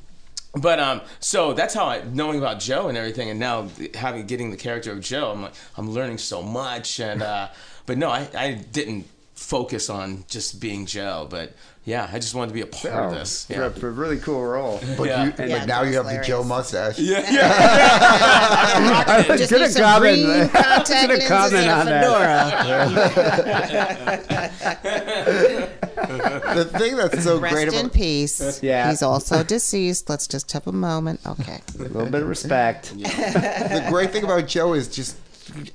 [0.61, 4.51] but um, so that's how I knowing about Joe and everything, and now having getting
[4.51, 6.99] the character of Joe, I'm like I'm learning so much.
[6.99, 7.47] And uh,
[7.87, 11.55] but no, I I didn't focus on just being Joe, but
[11.85, 13.45] yeah, I just wanted to be a part of Oh, this.
[13.45, 13.65] for Yeah.
[13.67, 14.79] a- for a really cool role.
[14.97, 15.25] But, Yeah.
[15.25, 16.97] you, but Yeah, now you have that's the Joe mustache.
[16.99, 19.03] Yeah, yeah.
[19.07, 20.01] I was Just gonna comment.
[20.01, 23.15] green I was gonna comment and a on that.
[26.55, 28.61] The thing that's so great about in peace.
[28.61, 28.89] Yeah.
[28.89, 30.09] He's also deceased.
[30.09, 31.19] Let's just have a moment.
[31.25, 31.59] Okay.
[31.75, 32.93] A little bit of respect.
[32.97, 35.17] the great thing about Joe is just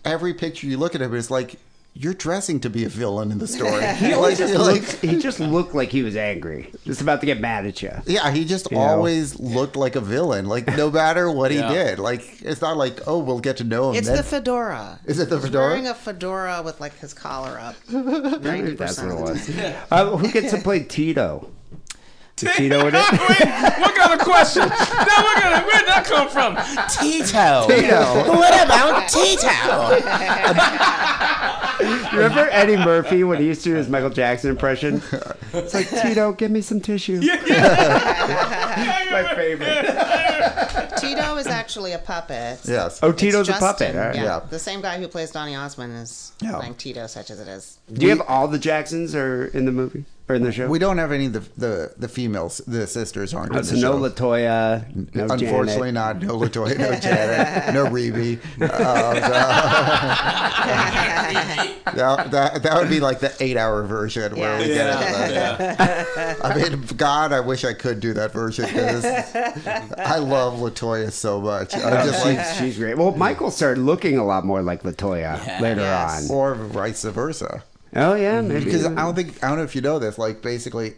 [0.04, 1.56] every picture you look at him is like
[1.92, 3.84] you're dressing to be a villain in the story.
[3.96, 7.26] He, like, just like- looked, he just looked like he was angry, just about to
[7.26, 7.92] get mad at you.
[8.06, 8.82] yeah, he just You know?
[8.84, 10.46] always looked like a villain.
[10.46, 11.68] Like no matter what Yeah.
[11.68, 13.96] he did, like it's not like oh we'll get to know him.
[13.96, 14.16] It's then.
[14.16, 15.00] the fedora.
[15.04, 15.66] Is it the He's fedora?
[15.66, 17.74] wearing a fedora with like his collar up.
[17.88, 19.50] Maybe Ninety that's what it was.
[19.90, 21.50] Uh, who gets to play Tito?
[22.42, 22.94] Is Tito in it?
[22.94, 23.48] Wait,
[23.80, 24.68] what kind of question?
[24.68, 24.70] now,
[25.24, 26.56] what kind of, where'd that come from?
[26.88, 27.66] Tito.
[27.68, 28.24] Tito.
[28.40, 29.50] What about Tito?
[32.16, 35.02] Remember Eddie Murphy when he used to do his Michael Jackson impression?
[35.52, 37.20] It's like Tito, give me some tissue.
[37.20, 37.26] My
[39.34, 39.86] favorite.
[40.98, 42.60] Tito is actually a puppet.
[42.64, 43.00] yes.
[43.02, 43.94] Oh, It's Tito's a puppet.
[43.94, 44.12] huh?
[44.14, 44.22] Yeah.
[44.22, 44.40] Yeah.
[44.48, 46.56] The same guy who plays Donny Osmond is Yeah.
[46.58, 47.78] playing Tito, such as it is.
[47.92, 50.68] Do you have all the Jacksons are in the movie or in the show?
[50.68, 52.58] We don't have any of the the, the females.
[52.66, 53.54] The sisters aren't.
[53.54, 53.96] Oh, in so the no show.
[53.98, 55.94] La Toya, no Unfortunately, Janet.
[55.94, 56.22] not.
[56.22, 58.38] No La Toya, no Janet, no Rebbie.
[58.60, 59.20] Uh, so-
[61.96, 64.88] that, that, that would be like the eight hour version where we get
[65.60, 66.44] it.
[66.44, 71.10] I mean, God, I wish I could do that version because I love La Toya
[71.10, 71.74] so much.
[71.74, 72.96] I just like, She's, she's great.
[72.96, 76.30] Well, Michael started looking a lot more like La Toya later Yes.
[76.30, 76.36] on.
[76.36, 77.62] or vice versa.
[77.94, 78.64] Oh yeah, maybe.
[78.64, 80.18] Because I don't think I don't know if you know this.
[80.18, 80.94] Like basically,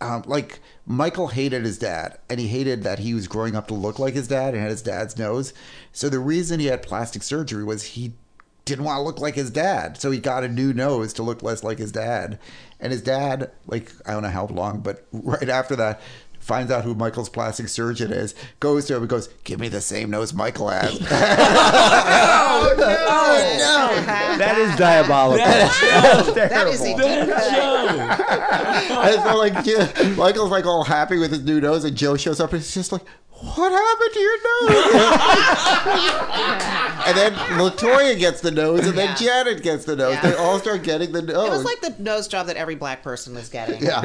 [0.00, 3.74] um, like Michael hated his dad, and he hated that he was growing up to
[3.74, 5.52] look like his dad and had his dad's nose.
[5.92, 8.14] So the reason he had plastic surgery was he
[8.64, 11.42] didn't want to look like his dad, so he got a new nose to look
[11.42, 12.38] less like his dad.
[12.78, 16.00] And his dad, like I don't know how long, but right after that.
[16.50, 19.80] Finds out who Michael's plastic surgeon is, goes to him and goes, Give me the
[19.80, 20.98] same nose Michael has.
[22.52, 22.84] Oh, no.
[22.84, 24.36] Oh, uh-huh.
[24.36, 25.46] That is diabolical.
[25.46, 27.30] That's That is a terrible.
[28.98, 32.40] And so like Joe- Michael's like all happy with his new nose, and Joe shows
[32.40, 33.02] up and he's just like,
[33.40, 35.90] "What happened to your nose?"
[37.06, 39.14] and then La Toya gets the nose, and then Yeah.
[39.44, 40.14] Janet gets the nose.
[40.14, 40.30] Yeah.
[40.30, 41.46] They all start getting the nose.
[41.48, 43.82] It was like the nose job that every black person was getting.
[43.82, 44.02] Yeah.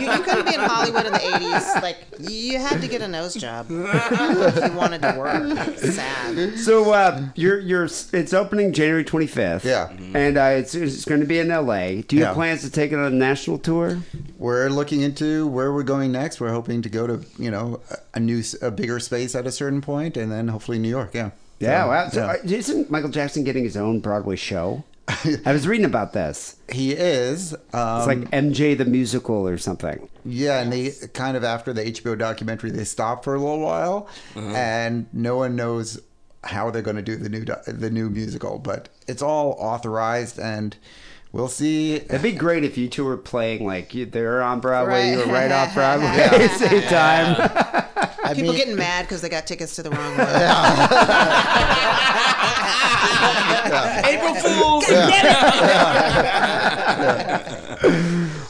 [0.00, 1.82] You, you couldn't be in Hollywood in the 80s.
[1.82, 5.76] Like, you had to get a nose job if you wanted to work.
[5.78, 6.58] Sad.
[6.58, 9.64] So uh, you're you're it's opening January 25th.
[9.64, 9.90] Yeah.
[10.14, 12.02] and uh, it's it's going to be in L.A.
[12.02, 12.28] Do you Yeah.
[12.28, 13.98] have plans to take it on a national tour?
[14.38, 16.40] we're looking into where we're going next.
[16.40, 19.46] We're hoping to go to you know a- a new, s- a bigger space at
[19.46, 21.10] a certain point, and then hopefully New York.
[21.14, 21.30] Yeah.
[21.58, 22.08] Yeah, So, wow.
[22.10, 22.26] So, yeah.
[22.32, 24.84] uh, isn't Michael Jackson getting his own Broadway show?
[25.46, 26.56] I was reading about this.
[26.70, 27.54] he is.
[27.72, 30.08] Um, It's like MJ the musical or something.
[30.24, 34.08] Yeah, and they kind of after the HBO documentary, they stopped for a little while,
[34.34, 36.00] and no one knows
[36.44, 40.76] how they're going to do the new the new musical, but it's all authorized, and
[41.32, 41.94] we'll see.
[41.94, 45.18] It'd be great if you two were playing like you, they were on Broadway, you
[45.18, 45.26] Right.
[45.28, 48.05] were right off Broadway at the same time.
[48.26, 50.26] I People mean, getting mad because they got tickets to the wrong one.
[54.04, 54.84] April Fools.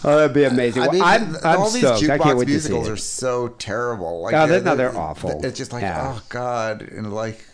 [0.04, 0.82] oh, that'd be amazing.
[0.82, 2.02] I Well, I'm, th- I'm all these stoked.
[2.04, 4.22] I can't jukebox wait musicals are so terrible.
[4.22, 5.40] Like, Oh, they're- no, they're the- awful.
[5.44, 6.14] It's just like, Yeah.
[6.16, 7.44] oh god, and like,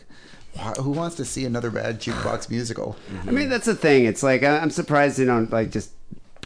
[0.80, 2.96] who wants to see another bad jukebox musical?
[3.26, 4.04] I mean, that's the thing.
[4.04, 5.90] It's like I- I'm surprised they don't like just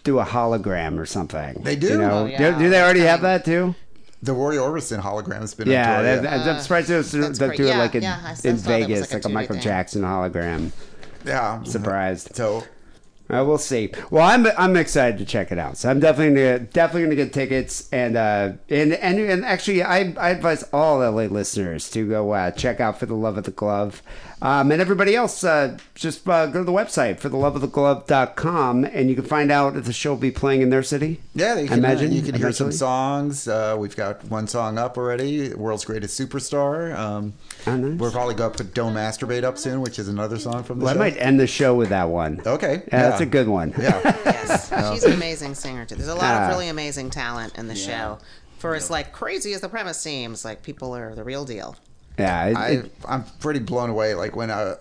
[0.04, 1.60] do a hologram or something.
[1.62, 1.88] They do.
[1.88, 2.22] You know?
[2.22, 2.52] Oh, yeah.
[2.52, 3.74] do, do they already have that too?
[4.22, 7.38] The Roy Orbison hologram has been Yeah, on tour, that- I'm surprised they don't that's
[7.38, 9.54] don't it Yeah, like in, yeah, in that was like Vegas, a like a Michael
[9.56, 9.62] thing.
[9.62, 10.70] Jackson hologram.
[11.24, 12.34] yeah, Surprised.
[12.34, 12.64] So
[13.28, 13.92] Uh, we'll see.
[14.10, 15.76] Well, I'm I'm excited to check it out.
[15.76, 20.14] So I'm definitely gonna definitely gonna get tickets and uh and and, and actually I,
[20.18, 23.50] I advise all LA listeners to go uh, check out for the love of the
[23.50, 24.00] glove.
[24.42, 27.62] Um, and everybody else, uh, just uh, go to the website for the love of
[27.62, 30.82] the glove.com and you can find out if the show will be playing in their
[30.82, 31.20] city.
[31.34, 33.48] Yeah, you I can, imagine you can hear some songs.
[33.48, 37.32] Uh, we've got one song up already, "World's Greatest Superstar." Um,
[37.66, 37.98] Oh, nice.
[37.98, 40.84] We're probably going to put "Don't Masturbate" up soon, which is another song from the
[40.84, 42.40] Well, I might end the show with that one.
[42.46, 43.72] Okay, Yeah, that's a good one.
[43.78, 45.96] Yeah, Yes, she's an amazing singer too.
[45.96, 46.44] There's a lot Ah.
[46.44, 48.18] of really amazing talent in the show.
[48.58, 51.76] For as like crazy as the premise seems, like people are the real deal.
[52.18, 52.82] Yeah, it- I,
[53.14, 54.14] I'm pretty blown away.
[54.14, 54.76] Like when I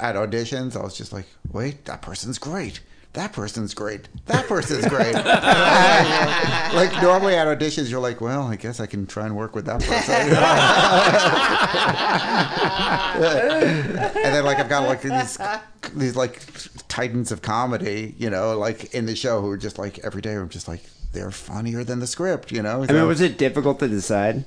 [0.00, 2.80] at auditions, I was just like, "Wait, that person's great."
[3.14, 4.08] That person's great.
[4.24, 5.12] That person's great.
[6.74, 9.66] like normally at auditions, you're like, well, I guess I can try and work with
[9.66, 10.14] that person.
[14.24, 15.38] and then like I've got like these
[15.94, 16.40] these like
[16.88, 20.34] titans of comedy, you know, like in the show who are just like every day
[20.34, 20.82] I'm just like
[21.12, 22.84] they're funnier than the script, you know.
[22.88, 24.44] I mean, was it difficult to decide?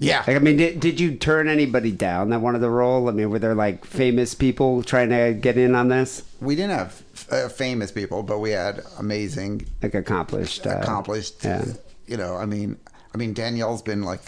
[0.00, 0.24] Yeah.
[0.26, 3.08] Like, I mean, did, did you turn anybody down that wanted the role?
[3.08, 6.22] I mean, were there like famous people trying to get in on this?
[6.40, 11.44] We didn't have uh, famous people, but we had amazing, Like accomplished, uh, accomplished.
[11.44, 11.64] yeah.
[12.06, 12.78] You know, I mean,
[13.14, 14.22] I mean, Daniele's been like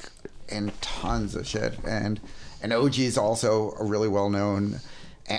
[0.49, 2.21] in tons of shit, and
[2.63, 4.79] and Ogie is also a really well known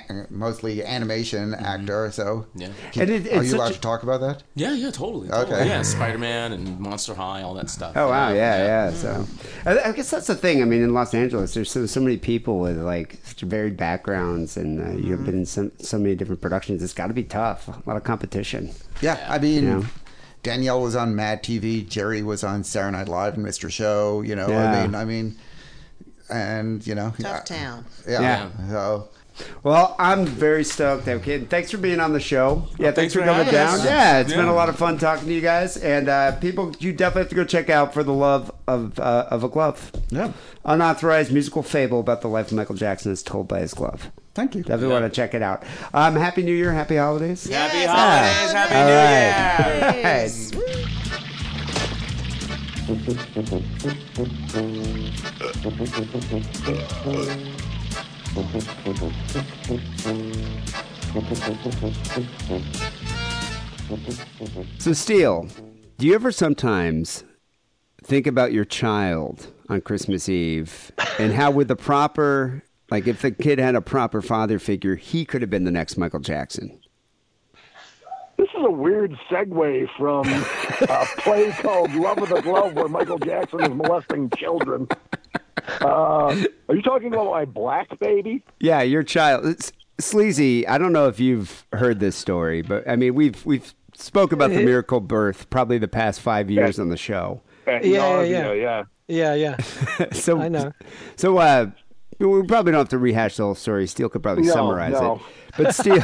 [0.09, 1.65] a- mostly animation mm-hmm.
[1.65, 2.11] actor.
[2.11, 2.69] So, Yeah.
[2.95, 4.43] And it- are you allowed such to talk about that?
[4.55, 5.31] Yeah, yeah, totally.
[5.31, 5.67] Okay.
[5.67, 7.93] Yeah, Spider Man and Monster High, all that stuff.
[7.95, 8.91] Oh wow, yeah, yeah.
[8.91, 9.69] So, mm-hmm.
[9.69, 10.61] I, I guess that's the thing.
[10.61, 14.57] I mean, in Los Angeles, there's so, so many people with like such varied backgrounds,
[14.57, 15.25] and uh, you have mm-hmm.
[15.25, 16.83] been in so, so many different productions.
[16.83, 17.67] It's got to be tough.
[17.67, 18.71] A lot of competition.
[19.01, 19.83] Yeah, I mean, Yeah.
[20.43, 21.87] Daniele was on Mad TV.
[21.87, 23.71] Jerry was on Saturday Night Live and Mr.
[23.71, 24.21] Show.
[24.21, 24.71] You know, Yeah.
[24.71, 25.35] I mean, I mean,
[26.29, 27.85] and you know, Tough town.
[28.07, 28.21] Yeah.
[28.21, 28.69] Yeah.
[28.69, 29.09] So,
[29.63, 31.49] Well, I'm very stoked, kid.
[31.49, 32.67] Thanks for being on the show.
[32.77, 33.79] Yeah, thanks, thanks for for coming down.
[33.79, 33.85] us.
[33.85, 35.77] Yeah, it's been a lot of fun talking to you guys.
[35.77, 39.27] And uh, people, you definitely have to go check out for the love of uh,
[39.31, 39.91] of a glove.
[40.09, 40.31] Yeah.
[40.65, 44.11] unauthorized musical fable about the life of Michael Jackson is told by his glove.
[44.35, 44.61] thank you.
[44.61, 45.63] Definitely want to check it out.
[45.93, 47.45] Um, Happy New Year, Happy Holidays.
[47.49, 49.95] Happy Yes, holidays, happy All New right.
[49.95, 50.63] Year.
[57.05, 57.53] All right.
[64.79, 65.47] So, Steele,
[65.99, 67.25] do you ever sometimes
[68.03, 73.29] think about your child on Christmas Eve and how, with the proper, like, if the
[73.29, 76.79] kid had a proper father figure, he could have been the next Michael Jackson?
[78.37, 83.19] This is a weird segue from a play called Love of the Glove where Michael
[83.19, 84.87] Jackson is molesting children.
[85.79, 86.35] Uh,
[86.67, 88.43] are you talking about my black baby?
[88.59, 89.45] Yeah, your child.
[89.45, 93.73] It's, Sleazy, I don't know if you've heard this story, but I mean, we've we've
[93.95, 97.41] spoke about the miracle birth probably the past five years on the show.
[97.67, 98.51] At Yeah, yeah.
[98.53, 98.83] yeah.
[99.07, 99.57] Yeah, yeah.
[100.11, 100.73] so I know.
[101.15, 101.67] So uh,
[102.19, 103.85] we probably don't have to rehash the whole story.
[103.87, 105.15] Steele could probably No, summarize no.
[105.15, 105.21] it.
[105.57, 106.03] But Steele,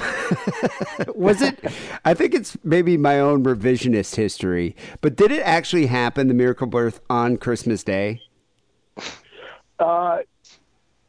[1.15, 1.59] was it?
[2.05, 4.75] I think it's maybe my own revisionist history.
[5.01, 8.21] But did it actually happen, the miracle birth, on Christmas Day?
[9.79, 10.19] Uh,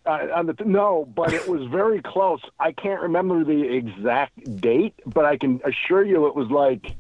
[0.07, 2.41] uh, on the, no, but it was very close.
[2.61, 6.95] I can't remember the exact date, but I can assure you it was like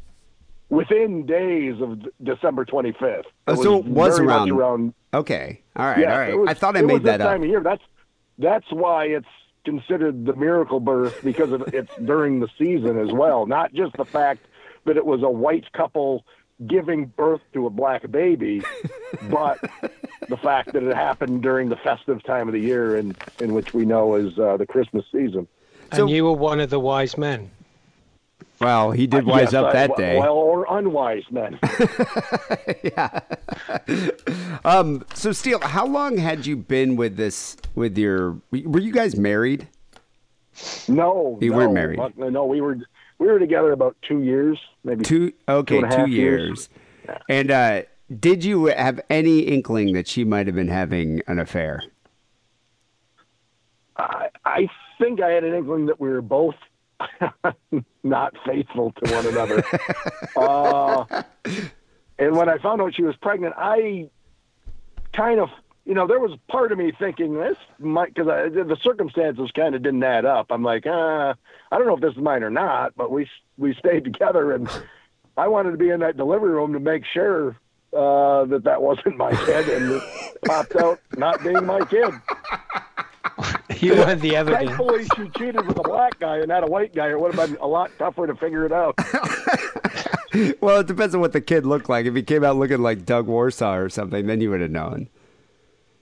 [0.68, 3.22] within days of December 25th.
[3.46, 6.36] Oh, so it was very much around- around Okay, all right, Yeah, all right.
[6.38, 7.28] was- I thought I it made was that up.
[7.28, 7.60] time of year.
[7.60, 7.82] That's
[8.38, 9.26] that's why it's
[9.64, 13.46] considered the miracle birth because of it's during the season as well.
[13.46, 14.44] Not just the fact
[14.86, 16.24] that it was a white couple
[16.66, 18.62] giving birth to a black baby,
[19.30, 19.58] but
[20.28, 23.72] the fact that it happened during the festive time of the year, in in which
[23.74, 25.46] we know is uh, the Christmas season.
[25.92, 27.50] So- and you were one of the wise men.
[28.60, 30.18] Well, he did wise Yes, up I- that day.
[30.18, 31.58] Well, or unwise men.
[32.84, 33.20] Yeah.
[34.64, 37.56] um, so Steele, how long had you been with this?
[37.74, 39.66] With your, were you guys married?
[40.88, 41.96] No, You no, weren't married.
[41.98, 42.76] Buck- No, we were
[43.18, 45.32] we were together about two years, maybe Two.
[45.48, 46.68] Okay, and a two half years.
[47.06, 47.18] years.
[47.28, 47.82] And uh,
[48.18, 51.82] did you have any inkling that she might have been having an affair?
[53.96, 54.68] I, I
[54.98, 56.56] think I had an inkling that we were both
[58.02, 59.62] not faithful to one another.
[60.36, 61.22] uh,
[62.18, 64.10] and when I found out she was pregnant, I
[65.14, 65.48] kind of,
[65.84, 69.82] you know, there was part of me thinking this might, because the circumstances kind of
[69.82, 70.46] didn't add up.
[70.50, 71.34] I'm like, uh,
[71.70, 74.68] I don't know if this is mine or not, but we we stayed together, and
[75.36, 77.56] I wanted to be in that delivery room to make sure
[77.92, 80.02] uh, that that wasn't my kid, and it
[80.44, 82.12] popped out not being my kid.
[83.80, 84.66] You had the evidence.
[84.68, 87.10] Thankfully, she cheated with a black guy and not a white guy.
[87.10, 88.94] It would have been a lot tougher to figure it out.
[90.60, 92.06] Well, it depends on what the kid looked like.
[92.06, 95.08] If he came out looking like Doug Warsaw or something, then you would have known.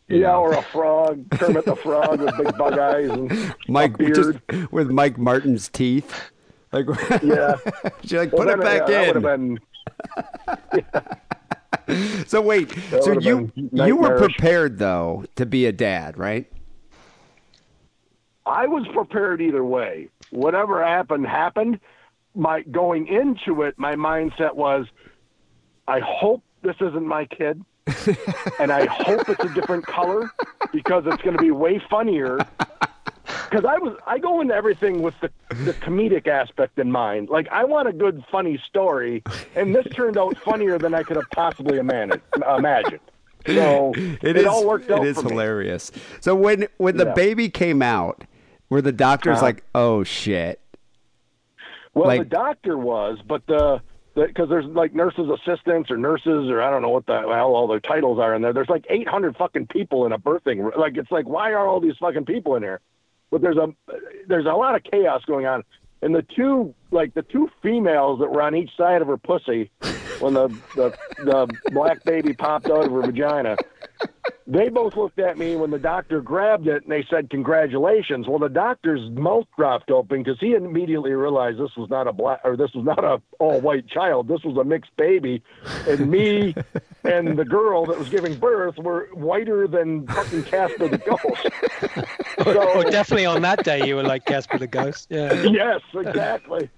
[0.06, 4.14] Yeah, or a frog, Kermit the Frog with big bug eyes and Mike a beard.
[4.50, 6.30] just with Mike Martin's teeth.
[6.72, 6.84] Like,
[7.22, 7.54] Yeah.
[8.02, 9.22] she's like, Well, put it back yeah, that in.
[9.22, 11.16] would have been
[12.26, 16.50] So wait, That so you you were prepared though to be a dad, right?
[18.44, 20.08] I was prepared either way.
[20.30, 21.80] Whatever happened, happened.
[22.34, 24.86] My going into it, my mindset was,
[25.86, 27.62] I hope this isn't my kid,
[28.58, 30.30] and I hope it's a different color
[30.72, 32.38] because it's going to be way funnier.
[33.50, 35.30] Because I was, I go into everything with the,
[35.64, 37.28] the comedic aspect in mind.
[37.28, 39.22] Like I want a good, funny story,
[39.54, 42.22] and this turned out funnier than I could have possibly imagined.
[42.56, 43.00] imagined.
[43.46, 44.46] So it, is.
[44.46, 45.30] all worked out it is for me.
[45.30, 45.92] hilarious.
[46.20, 47.14] So when when the Yeah.
[47.14, 48.24] baby came out,
[48.70, 49.46] were the doctors Uh-huh.
[49.46, 50.60] like, "Oh shit"?
[51.94, 53.80] Well, Like- the doctor was, but the
[54.14, 57.68] because there's like nurses assistants or nurses or I don't know what the hell all
[57.68, 58.52] their titles are in there.
[58.52, 60.72] There's like 800 fucking people in a birthing room.
[60.76, 62.80] Like it's like why are all these fucking people in here?
[63.30, 63.74] But there's a
[64.26, 65.64] there's a lot of chaos going on.
[66.00, 69.70] And the two like the two females that were on each side of her pussy
[70.20, 73.56] when the the, the black baby popped out of her vagina.
[74.46, 78.38] they both looked at me when the doctor grabbed it and they said congratulations well
[78.38, 82.56] the doctor's mouth dropped open because he immediately realized this was not a black or
[82.56, 85.42] this was not a all white child this was a mixed baby
[85.88, 86.54] and me
[87.04, 92.08] and the girl that was giving birth were whiter than fucking casper the ghost
[92.46, 95.08] Oh, so definitely on that day you were like Casper the Ghost.
[95.10, 95.32] Yeah.
[95.42, 96.70] yes exactly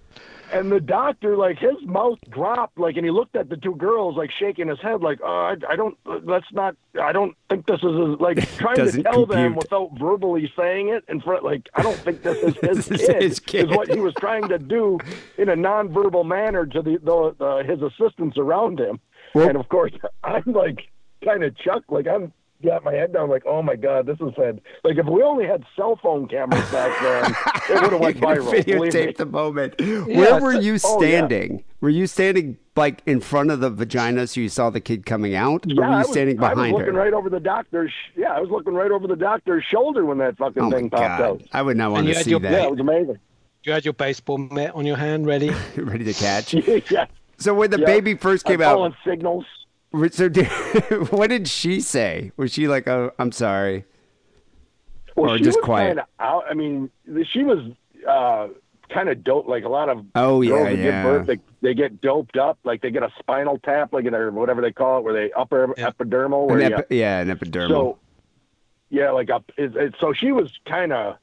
[0.53, 4.17] and the doctor like his mouth dropped like and he looked at the two girls
[4.17, 7.79] like shaking his head like oh i, I don't let's not i don't think this
[7.79, 11.83] is a, like trying to tell them without verbally saying it in front like i
[11.83, 13.71] don't think this is his, This is kid, his kid.
[13.71, 14.99] is what he was trying to do
[15.39, 19.01] in a nonverbal manner to the, the, the his assistants around him
[19.35, 19.93] Well- and of course
[20.25, 20.89] i'm like
[21.25, 22.33] kind of chuck like i'm
[22.65, 25.47] got my head down like oh my god this is sad like if we only
[25.47, 27.33] had cell phone cameras back then
[27.77, 29.75] it would have went viral videotape the moment.
[29.81, 31.19] Where were you Oh, yeah.
[31.19, 31.65] standing?
[31.81, 35.35] Were you standing like in front of the vagina so you saw the kid coming
[35.35, 37.01] out, or Yeah, were you I was, standing I was behind looking her?
[37.01, 37.93] right over the doctor's.
[38.17, 40.91] Yeah, I was looking right over the doctor's shoulder when that fucking oh my thing
[40.91, 41.21] popped god!
[41.23, 41.43] out.
[41.53, 42.65] I would not want And to you had see your- Yeah, that.
[42.65, 43.19] it was amazing.
[43.65, 45.51] You had your baseball mitt on your hand ready.
[45.77, 46.55] Ready to catch.
[46.91, 47.07] yeah,
[47.39, 47.87] So when the yeah.
[47.87, 49.45] baby first came I'm out, calling signals.
[50.11, 50.47] So did,
[51.11, 52.33] what did she say?
[52.37, 53.85] Was she like, "Oh, I'm sorry"?
[55.17, 55.99] Well, Or she just was quiet?
[56.19, 56.45] Out.
[56.49, 56.91] I mean,
[57.33, 57.59] she was
[58.09, 58.49] uh,
[58.89, 59.49] kind of dope.
[59.49, 60.77] Like a lot of Oh, yeah, yeah.
[60.77, 62.59] give birth, they, they get doped up.
[62.65, 65.33] Like they get a spinal tap, like in their whatever they call it, where they
[65.33, 65.91] upper Yeah.
[65.91, 66.43] epidermal.
[66.51, 67.69] An Where you, yeah, an epidermal.
[67.69, 67.99] So,
[68.89, 69.51] yeah, like up.
[69.99, 71.17] So she was kind of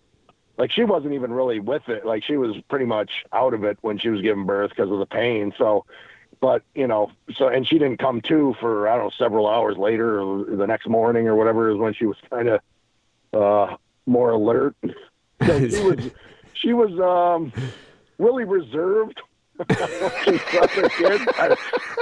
[0.58, 2.06] like she wasn't even really with it.
[2.06, 5.00] Like she was pretty much out of it when she was giving birth because of
[5.00, 5.54] the pain.
[5.58, 5.86] So,
[6.40, 9.78] but you know, so and she didn't come to for I don't know several hours
[9.78, 12.62] later or the next morning or whatever is when she was kind of
[13.34, 14.76] uh, more alert.
[15.46, 16.12] So she was
[16.54, 17.54] she was um,
[18.18, 19.22] really reserved.
[19.60, 21.22] she kid.
[21.36, 21.56] I,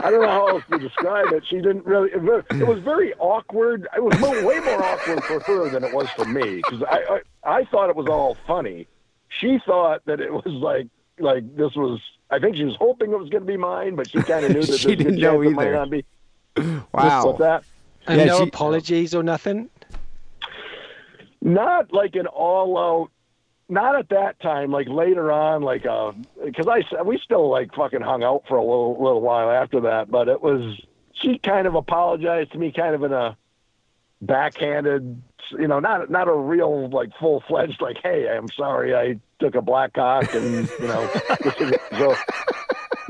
[0.04, 1.44] I don't know how else to describe it.
[1.46, 2.12] She didn't really.
[2.12, 3.88] It was, very awkward.
[3.96, 7.60] It was way more awkward for her than it was for me because I, I
[7.60, 8.88] I thought it was all funny.
[9.30, 10.88] She thought that it was like
[11.20, 12.00] like this was.
[12.32, 14.52] I think she was hoping it was going to be mine, but she kind of
[14.52, 16.06] knew that She there's a good didn't know chance it might not be.
[16.94, 17.26] wow.
[17.28, 17.64] What's that?
[18.08, 19.70] And Yeah, no she- apologies or nothing.
[21.42, 23.12] not like an all out
[23.68, 26.12] not at that time like later on like uh
[26.44, 29.82] because i s- we still like fucking hung out for a little little while after
[29.82, 30.80] that but it was
[31.14, 33.36] she kind of apologized to me kind of in a
[34.22, 35.22] backhanded
[35.52, 39.56] you know not not a real like full fledged like hey i'm sorry i took
[39.56, 41.10] a black cock and you know
[41.98, 42.16] so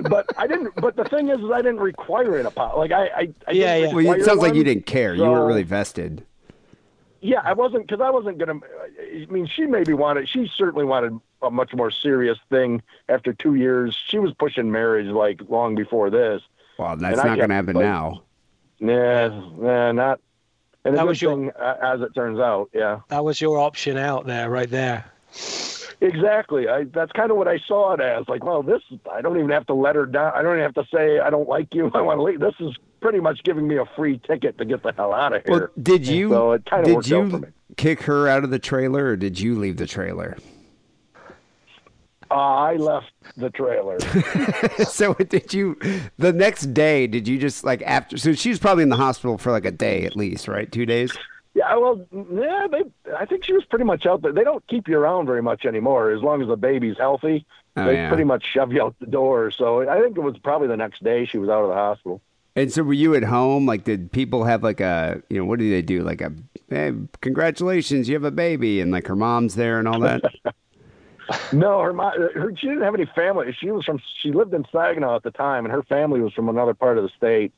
[0.09, 3.05] but i didn't but the thing is, is i didn't require an apology like i
[3.21, 3.87] i, I Yeah, yeah.
[3.87, 5.13] well, it require sounds like you didn't care.
[5.15, 6.25] you weren't really vested.
[7.21, 8.59] yeah, I wasn't because I wasn't gonna.
[8.99, 10.27] I mean, she maybe wanted.
[10.29, 13.97] She certainly wanted a much more serious thing after two years.
[14.07, 16.41] She was pushing marriage like long before this.
[16.77, 18.23] Well, that's not going to happen like- now.
[18.79, 20.19] Nah, nah, not.
[20.85, 22.69] And That was your- thing, uh, as it turns out.
[22.73, 25.05] Yeah, That was your option out there, right there.
[26.01, 26.67] exactly.
[26.69, 28.27] I, that's kind of what I saw it as.
[28.27, 28.81] Like, well, this.
[29.11, 30.31] I don't even have to let her down.
[30.35, 31.89] I don't even have to say I don't like you.
[31.93, 32.39] I want to leave.
[32.39, 35.43] This is pretty much giving me a free ticket to get the hell out of
[35.45, 35.59] here.
[35.59, 37.47] Well, did you So it kinda did worked out for you me.
[37.77, 40.37] kick her out of the trailer, or did you leave the trailer?
[42.31, 43.99] Uh, I left the trailer.
[44.87, 45.77] so did you
[46.17, 49.37] the next day did you just like after so she was probably in the hospital
[49.37, 51.11] for like a day at least right two days
[51.53, 52.83] Yeah, well, yeah, they.
[53.15, 54.33] I think she was pretty much out there.
[54.33, 57.45] They don't keep you around very much anymore, as long as the baby's healthy.
[57.77, 58.09] Oh, they yeah.
[58.09, 59.51] pretty much shove you out the door.
[59.51, 62.21] So I think it was probably the next day she was out of the hospital.
[62.57, 65.59] and so were you at home like did people have like a you know what
[65.59, 66.31] do they do like a
[66.69, 70.21] hey, congratulations you have a baby and like her mom's there and all that
[71.51, 72.13] No, her mom.
[72.33, 73.55] Her, she didn't have any family.
[73.59, 73.99] She was from.
[74.21, 77.03] She lived in Saginaw at the time, and her family was from another part of
[77.03, 77.51] the state.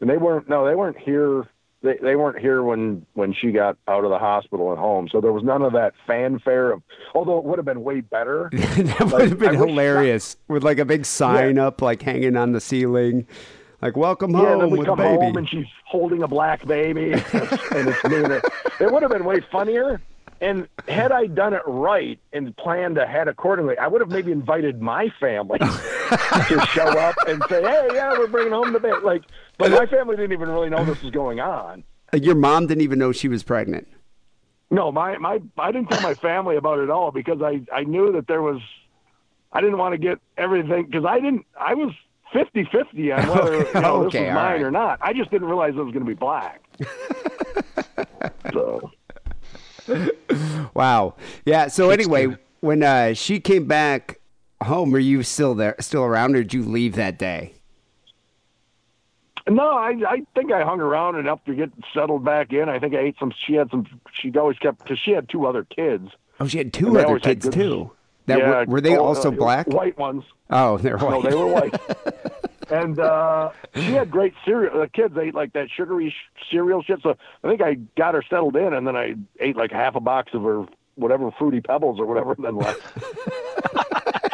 [0.00, 0.48] And they weren't.
[0.48, 1.48] No, they weren't here.
[1.82, 5.08] They they weren't here when when she got out of the hospital and home.
[5.10, 6.82] So there was none of that fanfare of.
[7.14, 8.48] Although it would have been way better.
[8.52, 12.36] that would Like, have been I hilarious with like a big sign up like hanging
[12.36, 13.26] on the ceiling
[13.82, 16.66] like welcome Yeah, home then we with come baby home and she's holding a black
[16.66, 18.16] baby, and it's me.
[18.16, 18.44] And it,
[18.80, 20.00] it would have been way funnier.
[20.40, 24.82] And had I done it right and planned ahead accordingly, I would have maybe invited
[24.82, 29.22] my family to show up and say, "Hey, yeah, we're bringing home the baby." Like,
[29.58, 31.84] but my family didn't even really know this was going on.
[32.12, 33.88] Like, your mom didn't even know she was pregnant
[34.70, 37.84] No, my my I didn't tell my family about it at all because I I
[37.84, 38.60] knew that there was
[39.52, 41.92] I didn't want to get everything because I didn't I was
[42.34, 44.62] 50-50 on whether you know, Okay, this was mine right.
[44.62, 44.98] or not.
[45.00, 46.62] I just didn't realize it was going to be black.
[48.52, 48.90] so
[50.74, 51.14] Wow.
[51.44, 51.68] Yeah.
[51.68, 54.20] So anyway, when uh, she came back
[54.62, 57.54] home, were you still there, still around, or did you leave that day?
[59.48, 62.68] No, I I think I hung around enough to get settled back in.
[62.68, 63.32] I think I ate some.
[63.46, 63.86] She had some.
[64.12, 66.10] She always kept because she had two other kids.
[66.40, 67.90] Oh, she had two other kids good- too.
[68.26, 69.68] That yeah, were, were they oh, also uh, black?
[69.68, 70.24] White ones.
[70.50, 71.30] Oh, they're No, white.
[71.30, 71.74] they were white.
[72.70, 74.80] and uh, she had great cereal.
[74.80, 77.00] The kids ate like that sugary sh- cereal shit.
[77.02, 80.00] So I think I got her settled in, and then I ate like half a
[80.00, 80.66] box of her
[80.96, 82.80] whatever fruity pebbles or whatever, and then left.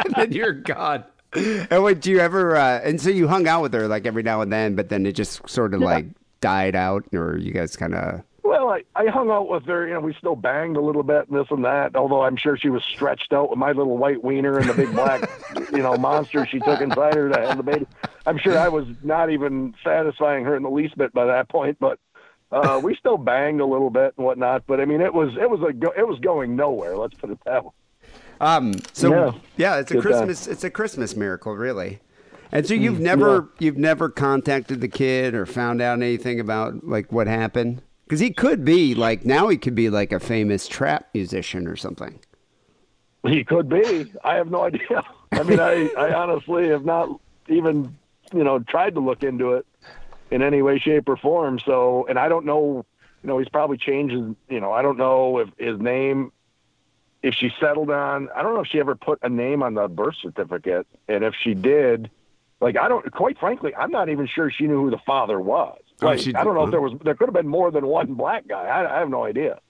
[0.06, 1.04] And then you're gone.
[1.34, 2.56] And wait, do you ever?
[2.56, 5.06] Uh, and so you hung out with her like every now and then, but then
[5.06, 6.06] it just sort of like
[6.40, 8.22] died out, or you guys kind of.
[8.44, 9.86] Well, I, I hung out with her.
[9.86, 11.94] You know, we still banged a little bit and this and that.
[11.94, 14.92] Although I'm sure she was stretched out with my little white wiener and the big
[14.92, 15.30] black,
[15.72, 17.86] you know, monster she took inside her to have the baby.
[18.26, 21.78] I'm sure I was not even satisfying her in the least bit by that point.
[21.78, 22.00] But
[22.50, 24.64] uh, we still banged a little bit and whatnot.
[24.66, 26.96] But I mean, it was it was a go, it was going nowhere.
[26.96, 27.70] Let's put it that way.
[28.40, 28.74] Um.
[28.92, 29.76] So yeah, Yeah.
[29.78, 30.12] it's a Good time.
[30.26, 30.46] Christmas.
[30.48, 32.00] It's a Christmas miracle, really.
[32.50, 37.10] And so you've never you've never contacted the kid or found out anything about like
[37.12, 37.82] what happened
[38.12, 41.76] because he could be like now he could be like a famous trap musician or
[41.76, 42.20] something.
[43.26, 44.12] He could be.
[44.22, 45.02] I have no idea.
[45.32, 47.08] I mean, I, I honestly have not
[47.48, 47.96] even,
[48.34, 49.66] you know, tried to look into it
[50.30, 51.58] in any way, shape, or form.
[51.60, 52.84] So, and I don't know,
[53.22, 56.32] you know, he's probably changed his, you know, I don't know if his name,
[57.22, 59.88] if she settled on, I don't know if she ever put a name on the
[59.88, 60.86] birth certificate.
[61.08, 62.10] And if she did,
[62.60, 65.78] like, I don't, quite frankly, I'm not even sure she knew who the father was.
[66.02, 67.86] Oh, she I don't know did- if there was, there could have been more than
[67.86, 68.64] one black guy.
[68.64, 69.60] I, I have no idea.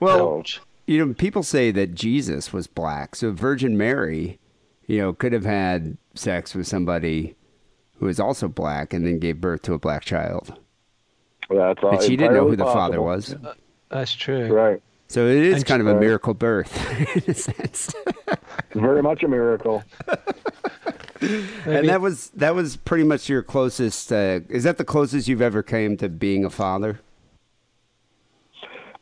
[0.00, 4.38] Well, So- you know, people say that Jesus was black, so Virgin Mary,
[4.86, 7.36] you know, could have had sex with somebody
[7.98, 10.58] who was also black and then gave birth to a black child.
[11.48, 11.92] That's all.
[11.92, 13.04] But she didn't know who entirely the father possible.
[13.04, 13.34] was.
[13.34, 13.54] Uh,
[13.88, 14.52] that's true.
[14.52, 14.82] Right.
[15.08, 16.00] So it is And- kind of a Right.
[16.00, 17.94] miracle birth in a sense.
[18.74, 19.82] Very much a miracle.
[21.64, 24.12] and that was that was pretty much your closest.
[24.12, 27.00] Uh, is that the closest you've ever came to being a father?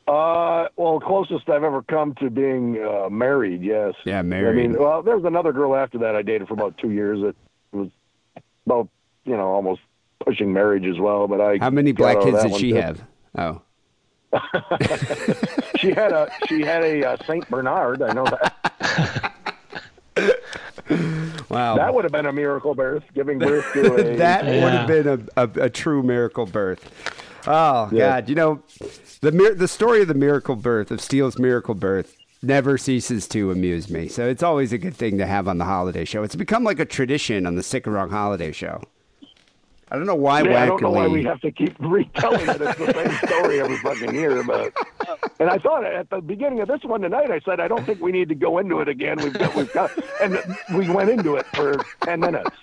[0.06, 3.62] Uh, well, closest I've ever come to being uh, married.
[3.62, 3.94] Yes.
[4.04, 4.58] Yeah, married.
[4.58, 7.20] I mean, well, there was another girl after that I dated for about two years.
[7.22, 7.36] That
[7.72, 7.88] was
[8.66, 8.88] about
[9.24, 9.80] you know almost
[10.24, 11.28] pushing marriage as well.
[11.28, 12.76] But I How many black kids did she too.
[12.76, 13.02] have?
[13.38, 13.62] Oh,
[15.78, 18.02] She had a she had a uh, Saint Bernard.
[18.02, 19.34] I know that.
[21.52, 21.76] wow.
[21.76, 24.16] That would have been a miracle birth, giving birth to a.
[24.16, 25.06] that would have been
[25.36, 26.90] a, a, a true miracle birth.
[27.46, 28.20] Oh Yeah.
[28.20, 28.28] God!
[28.28, 28.62] You know,
[29.20, 33.50] the mir- the story of the miracle birth of Steele's miracle birth never ceases to
[33.52, 34.08] amuse me.
[34.08, 36.22] So it's always a good thing to have on the holiday show.
[36.24, 38.82] It's become like a tradition on the Sick and Wrong holiday show.
[39.92, 42.62] I don't know why Yeah, I don't know why we have to keep retelling it.
[42.62, 44.42] It's the same story every fucking year.
[44.42, 44.72] But
[45.38, 48.00] and I thought at the beginning of this one tonight, I said I don't think
[48.00, 49.18] we need to go into it again.
[49.18, 49.90] We've got, we've got,
[50.22, 50.38] and
[50.74, 52.56] we went into it for ten minutes.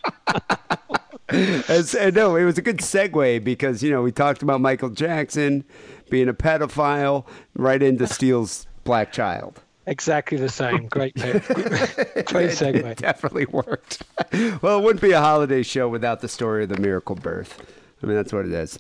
[1.69, 4.89] As, uh, no, it was a good segue because you know we talked about Michael
[4.89, 5.63] Jackson
[6.09, 9.61] being a pedophile, right into Steele's black child.
[9.89, 10.85] Exactly the same.
[10.85, 11.43] Great pick.
[11.47, 12.95] Great It segue.
[12.97, 14.03] definitely worked.
[14.61, 17.59] well, it wouldn't be a holiday show without the story of the miracle birth.
[18.03, 18.77] I mean, that's what it is.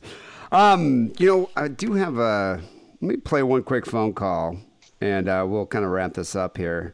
[0.51, 2.61] Um, you know, I do have a.
[3.01, 4.57] Let me play one quick phone call,
[5.01, 6.93] and uh, we'll kind of wrap this up here.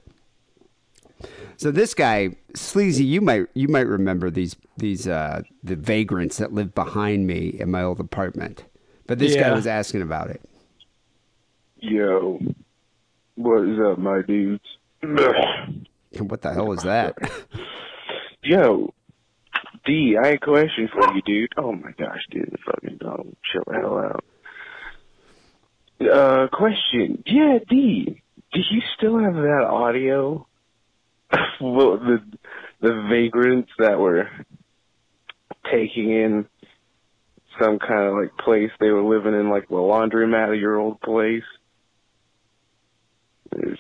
[1.58, 6.54] So this guy, Sleazy, you might you might remember these these uh, the vagrants that
[6.54, 8.64] live behind me in my old apartment.
[9.08, 10.42] But this guy was asking about it.
[11.80, 12.40] Yo,
[13.36, 14.64] what is up, my dudes?
[16.18, 17.18] What the hell was that?
[18.41, 18.94] Yo,
[19.86, 21.52] Dee, I had a question for you, dude.
[21.57, 24.24] Oh my gosh, dude, fucking chill the hell out.
[26.02, 27.22] Uh, question.
[27.26, 28.22] Yeah, Dee,
[28.53, 30.48] do you still have that audio?
[31.60, 32.24] well, the
[32.80, 34.30] the vagrants that were
[35.72, 36.45] taking in
[37.60, 41.02] some kind of like place they were living in, like the laundromat of your old
[41.02, 41.44] place.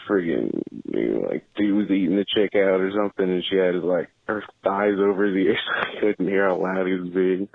[0.07, 0.61] Friggin'
[0.91, 4.09] you know, like dude was eating the chick out or something, and she had like
[4.27, 5.35] her thighs over his
[5.65, 7.47] so I couldn't hear how loud he was being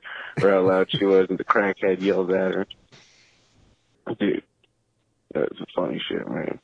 [0.43, 2.67] or how loud she was, and the crackhead yelled at her.
[4.19, 4.43] Dude,
[5.33, 6.59] that was funny shit, man.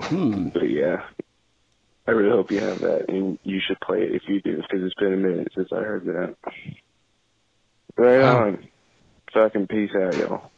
[0.00, 0.48] Hmm.
[0.48, 1.04] But yeah,
[2.06, 4.84] I really hope you have that, and you should play it if you do, because
[4.84, 6.36] it's been a minute since I heard that.
[7.96, 8.68] Right on.
[9.34, 10.50] Fucking peace out, y'all.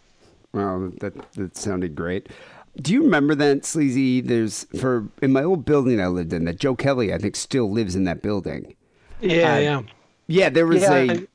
[0.53, 2.29] Well, that that sounded great.
[2.77, 4.21] Do you remember that sleazy?
[4.21, 7.71] There's for in my old building I lived in that Joe Kelly I think still
[7.71, 8.75] lives in that building.
[9.21, 9.83] Yeah, Uh, yeah.
[10.29, 11.27] Yeah, there was Yeah, a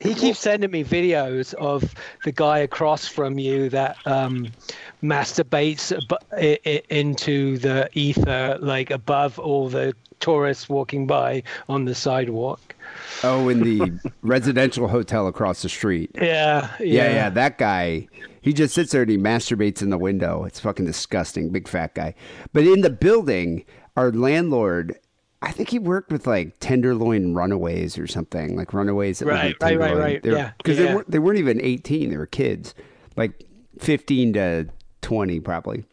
[0.00, 1.94] He keeps sending me videos of
[2.24, 4.46] the guy across from you that um,
[5.02, 12.74] masturbates ab- into the ether, like above all the tourists walking by on the sidewalk.
[13.22, 13.92] Oh, in the
[14.22, 16.10] residential hotel across the street.
[16.14, 18.08] Yeah, Yeah, yeah, that guy.
[18.48, 20.44] He just sits there and he masturbates in the window.
[20.44, 21.50] It's fucking disgusting.
[21.50, 22.14] Big fat guy.
[22.54, 24.98] But in the building, our landlord,
[25.42, 29.18] I think he worked with like Tenderloin Runaways or something, like Runaways.
[29.18, 30.22] That Right, right, right, right.
[30.22, 30.94] They were- Yeah, because they yeah.
[30.94, 32.08] weren't they weren't even eighteen.
[32.08, 32.74] They were kids,
[33.18, 33.44] like
[33.78, 34.68] fifteen to
[35.02, 35.84] twenty probably.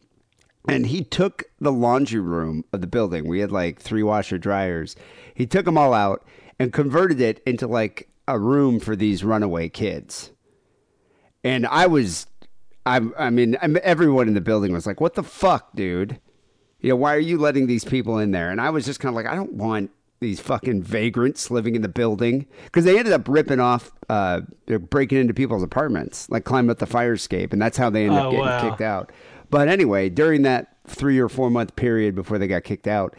[0.70, 3.28] And he took the laundry room of the building.
[3.28, 4.96] We had like three washer dryers.
[5.34, 6.26] He took them all out
[6.58, 10.32] and converted it into like a room for these runaway kids.
[11.44, 12.26] And I was,
[12.86, 16.20] I, I mean, everyone in the building was like, "What the fuck, dude?
[16.82, 19.10] You know, why are you letting these people in there?" And I was just kind
[19.12, 23.14] of like, "I don't want these fucking vagrants living in the building," because they ended
[23.14, 27.54] up ripping off, uh, they're breaking into people's apartments, like climbing up the fire escape,
[27.54, 28.70] and that's how they ended Oh, up getting wow.
[28.70, 29.12] kicked out.
[29.50, 33.16] But anyway, during that three or four month period before they got kicked out,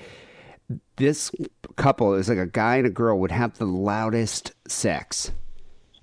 [0.97, 1.31] this
[1.77, 5.33] couple is like a guy and a girl would have the loudest sex.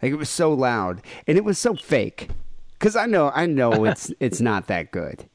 [0.01, 2.29] Like it was so loud and it was so fake.
[2.83, 5.25] Cause I know, I know it's it's not that good.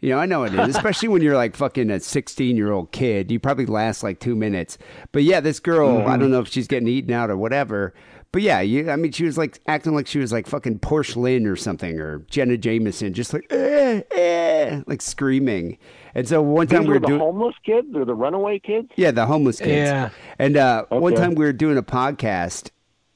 [0.00, 2.92] You know, I know it is, especially when you're like fucking a 16 year old
[2.92, 3.32] kid.
[3.32, 4.78] You probably last like two minutes.
[5.10, 7.94] But yeah, this girl, I don't know if she's getting eaten out or whatever.
[8.30, 11.46] But yeah, you, I mean, she was like acting like she was like fucking porcelain
[11.46, 15.78] or something, or Jenna Jameson, just like, eh, eh, like screaming.
[16.14, 18.90] And so one time These we were the doing, homeless kids or the runaway kids?
[18.96, 19.70] yeah, the homeless kids.
[19.88, 20.10] Yeah.
[20.38, 22.70] And uh, one time we were doing a podcast,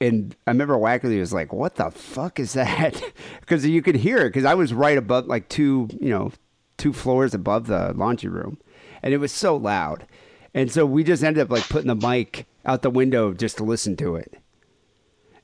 [0.07, 3.01] and I remember Wackerly was like, "What the fuck is that?"
[3.39, 4.29] Because you could hear it.
[4.29, 6.31] Because I was right above, like two, you know,
[6.77, 8.57] two floors above the laundry room,
[9.01, 10.05] and it was so loud.
[10.53, 13.63] And so we just ended up like putting the mic out the window just to
[13.63, 14.35] listen to it.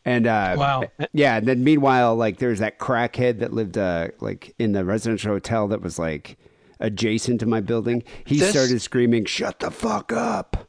[0.06, 0.84] And uh, Wow.
[1.14, 1.38] yeah.
[1.38, 5.68] And then meanwhile, like there's that crackhead that lived uh, like in the residential hotel
[5.69, 6.38] that was like
[6.80, 8.03] adjacent to my building.
[8.26, 10.69] He This- started screaming, "Shut the fuck up!"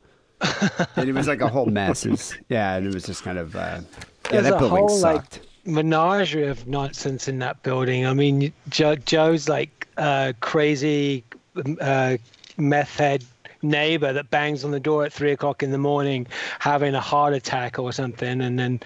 [0.97, 2.05] And it was like a whole mess.
[2.05, 3.81] Was- yeah, and it was just kind of uh, yeah.
[4.31, 5.39] There's that a building whole sucked.
[5.39, 8.07] like menagerie of nonsense in that building.
[8.07, 11.25] I mean, Joe, Joe's like uh, crazy
[11.81, 12.17] uh,
[12.57, 13.25] meth head
[13.63, 16.27] neighbor that bangs on the door at three o'clock in the morning,
[16.59, 18.81] having a heart attack or something, and then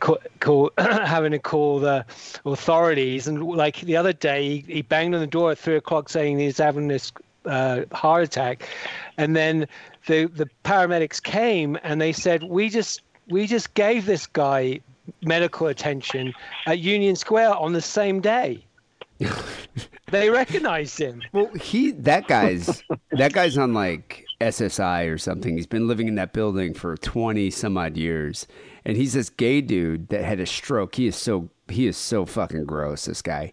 [0.00, 2.04] call, call having to call the
[2.44, 3.26] authorities.
[3.26, 6.38] And like the other day, he, he banged on the door at three o'clock saying
[6.38, 7.12] he's having this
[7.46, 8.68] uh, heart attack,
[9.16, 9.66] and then
[10.06, 14.80] the the paramedics came and they said we just we just gave this guy
[15.22, 16.32] medical attention
[16.66, 18.64] at Union Square on the same day.
[20.10, 21.22] they recognized him.
[21.32, 25.56] Well, he that guy's that guy's on like SSI or something.
[25.56, 28.46] He's been living in that building for twenty some odd years,
[28.84, 30.94] and he's this gay dude that had a stroke.
[30.94, 33.06] He is so he is so fucking gross.
[33.06, 33.52] This guy.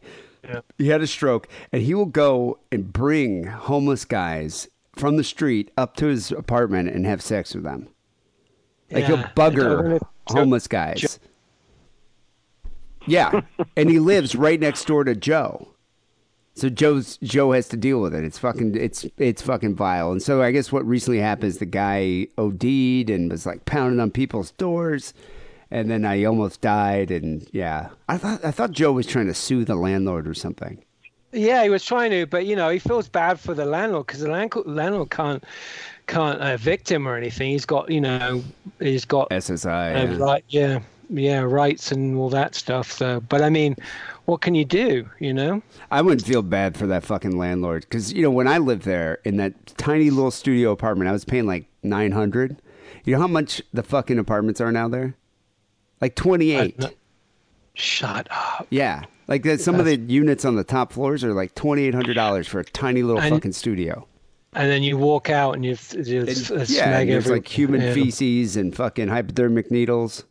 [0.77, 5.71] He had a stroke, and he will go and bring homeless guys from the street
[5.77, 7.89] up to his apartment and have sex with them.
[8.91, 11.19] Like he'll bugger homeless guys.
[13.07, 13.41] Yeah,
[13.75, 15.69] and he lives right next door to Joe.
[16.55, 18.23] So Joe's Joe has to deal with it.
[18.23, 20.11] It's fucking it's it's fucking vile.
[20.11, 23.99] And so I guess what recently happened is the guy OD'd and was like pounding
[23.99, 25.13] on people's doors,
[25.69, 27.11] and then I almost died.
[27.11, 30.84] And yeah, I thought I thought Joe was trying to sue the landlord or something.
[31.35, 34.21] Yeah, he was trying to, but you know, he feels bad for the landlord because
[34.21, 35.43] the landlord, landlord can't
[36.07, 37.51] can't evict him or anything.
[37.51, 38.43] He's got, you know,
[38.79, 39.95] he's got SSI.
[39.95, 40.17] uh, yeah.
[40.17, 40.79] right, yeah,
[41.09, 42.91] yeah, rights and all that stuff.
[42.91, 43.75] So, but I mean,
[44.25, 45.09] what can you do?
[45.19, 45.61] You know?
[45.91, 49.19] I wouldn't feel bad for that fucking landlord because you know when I lived there
[49.23, 52.61] in that tiny little studio apartment, I was paying like nine hundred.
[53.03, 55.15] You know how much the fucking apartments are now there?
[56.01, 56.79] Like twenty eight.
[57.75, 58.65] Shut up.
[58.69, 59.59] Yeah, like that.
[59.61, 62.59] Some of the units on the top floors are like twenty eight hundred dollars for
[62.59, 64.07] a tiny little And- fucking studio.
[64.57, 67.81] And then you walk out and you've, you've uh, yeah, and there's every- like human
[67.81, 67.93] yeah.
[67.93, 70.23] feces and fucking hypodermic needles.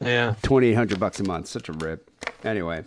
[0.00, 0.36] Yeah.
[0.42, 1.48] Twenty eight hundred bucks a month.
[1.48, 2.08] Such a rip.
[2.44, 2.84] Anyway.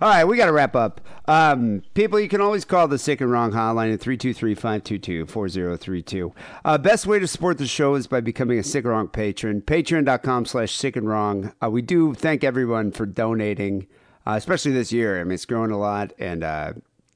[0.00, 1.00] All right, we got to wrap up.
[1.26, 6.32] Um, people, you can always call the Sick and Wrong hotline at 323-522-4032.
[6.64, 9.60] Uh, best way to support the show is by becoming a Sick and Wrong patron.
[9.60, 11.52] Patreon.com slash Sick and Wrong.
[11.60, 13.88] Uh, we do thank everyone for donating,
[14.24, 15.20] uh, especially this year.
[15.20, 16.74] I mean, it's growing a lot and uh,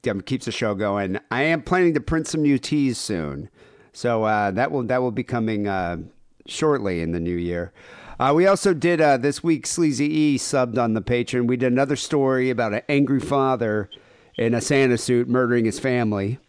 [0.09, 1.19] um, keeps the show going.
[1.31, 3.49] I am planning to print some new tees soon.
[3.93, 5.99] So uh, that will that will be coming uh,
[6.47, 7.71] shortly in the new year.
[8.19, 9.65] Uh, we also did uh, this week.
[9.67, 11.47] Sleazy E subbed on the Patreon.
[11.47, 13.89] We did another story about an angry father
[14.37, 16.39] in a Santa suit murdering his family,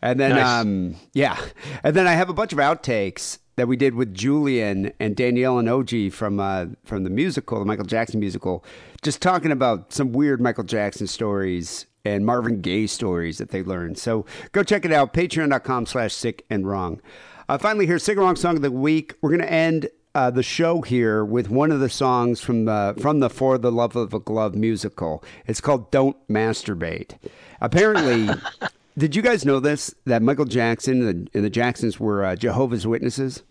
[0.00, 0.60] and then Nice.
[0.62, 1.40] um, yeah,
[1.84, 5.58] and then I have a bunch of outtakes that we did with Julien and Daniele
[5.58, 8.64] and Ogie from uh, from the musical, the Michael Jackson musical,
[9.02, 13.98] just talking about some weird Michael Jackson stories and Marvin Gaye stories that they learned.
[13.98, 17.00] So go check it out, patreon.com slash sick and wrong.
[17.48, 19.14] Uh, finally, here's Sick and Wrong Song of the Week.
[19.20, 22.94] We're going to end uh, the show here with one of the songs from the
[23.00, 25.22] from the For the Love of a Glove musical.
[25.46, 27.16] It's called "Don't Masturbate."
[27.60, 28.28] Apparently,
[28.98, 29.94] did you guys know this?
[30.04, 33.42] That Michael Jackson and the, and the Jacksons were uh, Jehovah's Witnesses.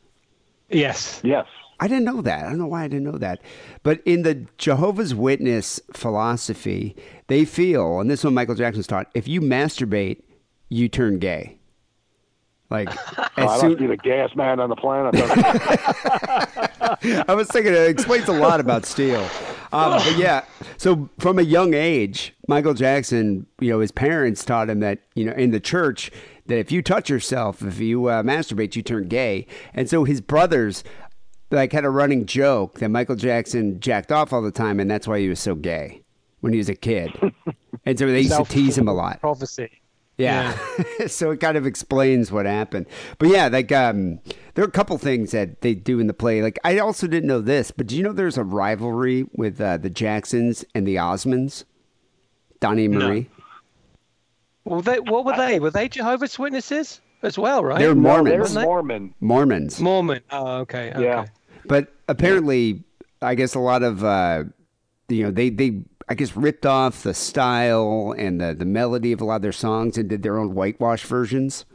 [0.70, 1.20] Yes.
[1.24, 1.48] Yes.
[1.80, 2.46] I didn't know that.
[2.46, 3.42] I don't know why I didn't know that.
[3.82, 9.10] But in the Jehovah's Witness philosophy, they feel, and this is what Michael Jackson's taught,
[9.16, 10.22] if you masturbate,
[10.70, 11.58] you turn gay.
[12.72, 15.16] Like, Oh, I as must soon, be the gayest man on the planet.
[17.30, 19.28] I was thinking it explains a lot about Steele.
[19.74, 20.44] Um, but yeah,
[20.78, 25.26] so from a young age, Michael Jackson, you know, his parents taught him that, you
[25.26, 26.12] know, in the church,
[26.48, 29.48] that if you touch yourself, if you uh, masturbate, you turn gay.
[29.74, 30.84] And so his brothers,
[31.52, 35.08] like, had a running joke that Michael Jackson jacked off all the time, and that's
[35.08, 36.02] why he was so gay
[36.42, 37.12] when he was a kid.
[37.86, 39.22] and so they used to tease him a lot.
[39.22, 39.70] Prophecy.
[40.22, 40.58] Yeah.
[41.08, 42.86] so it kind of explains what happened.
[43.18, 44.20] But yeah, like um
[44.54, 46.42] there are a couple things that they do in the play.
[46.42, 49.78] Like I also didn't know this, but do you know there's a rivalry with uh,
[49.78, 51.64] the Jacksons and the Osmonds?
[52.60, 53.08] Donny and No.
[53.08, 53.30] Marie.
[54.64, 55.60] Well, they, what were they?
[55.60, 57.80] Were they Jehovah's Witnesses as well, right?
[57.80, 58.54] They're no, Mormons.
[58.54, 59.16] they're Mormon.
[59.20, 59.80] Mormons.
[59.80, 60.22] Mormon.
[60.30, 60.92] Oh, okay.
[60.92, 61.04] okay.
[61.04, 61.26] Yeah.
[61.66, 62.84] But apparently,
[63.22, 64.44] I guess a lot of uh,
[65.10, 65.82] you know they they
[66.12, 69.54] I guess ripped off the style and the the melody of a lot of their
[69.54, 71.66] songs and did their own whitewash versions.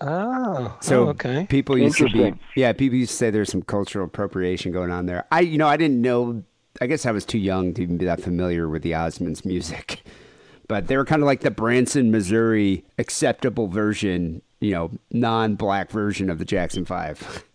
[0.00, 1.46] Oh, So oh, okay.
[1.48, 5.06] people used to be yeah people used to say there's some cultural appropriation going on
[5.06, 5.26] there.
[5.30, 6.42] I you know I didn't know.
[6.80, 10.02] I guess I was too young to even be that familiar with the Osmonds music,
[10.66, 16.30] but they were kind of like the Branson, Missouri acceptable version, you know, non-black version
[16.30, 17.44] of the Jackson Five.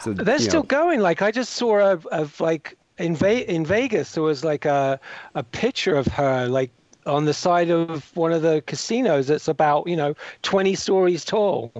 [0.00, 1.00] So They're you still know, going.
[1.00, 4.98] Like I just saw a, of like in Ve- in Vegas there was like a
[5.34, 6.70] a picture of her like
[7.06, 11.72] on the side of one of the casinos that's about you know 20 stories tall.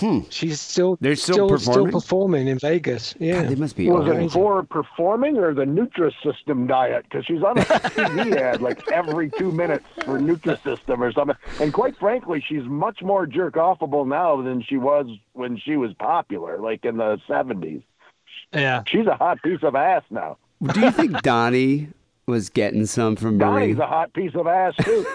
[0.00, 0.20] Hmm.
[0.30, 1.92] She's still They're still still, performing?
[1.92, 3.16] performing in Vegas.
[3.18, 3.42] Yeah.
[3.42, 4.16] God, they must be Was old.
[4.16, 7.02] it for performing or the Nutrisystem diet?
[7.10, 11.36] Because she's on a TV ad like every two minutes for Nutrisystem or something.
[11.60, 15.92] And quite frankly, she's much more jerk offable now than she was when she was
[15.94, 17.82] popular, like in the seventies.
[18.52, 18.82] Yeah.
[18.86, 20.36] She's a hot piece of ass now.
[20.72, 21.88] Do you think Donny
[22.26, 23.72] was getting some from Marie?
[23.74, 25.06] Donny's a hot piece of ass too.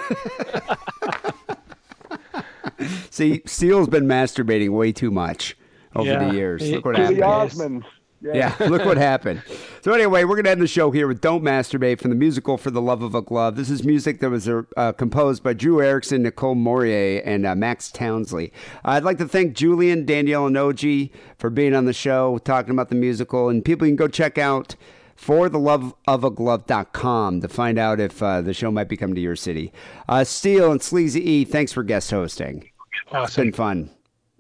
[3.09, 5.55] See, Steele's been masturbating way too much
[5.95, 6.27] over Yeah.
[6.27, 6.69] the years.
[6.69, 7.17] Look what to happened.
[7.21, 7.55] the Yes.
[7.55, 7.83] Osmonds.
[8.23, 9.43] Yeah, look what happened.
[9.81, 12.57] So anyway, we're going to end the show here with "Don't Masturbate" from the musical
[12.57, 15.81] "For the Love of a Glove." This is music that was uh, composed by Drew
[15.81, 18.53] Erickson, Nicole Morier, and uh, Max Townsley.
[18.85, 22.89] I'd like to thank Julien, Daniele, and Ogie for being on the show, talking about
[22.89, 24.75] the musical, and people can go check out
[25.15, 28.97] for the love of a glove.com to find out if uh, the show might be
[28.97, 29.71] coming to your city.
[30.07, 32.69] Uh, Steele and Sleazy E, thanks for guest hosting.
[33.11, 33.23] Awesome.
[33.23, 33.89] It's been fun.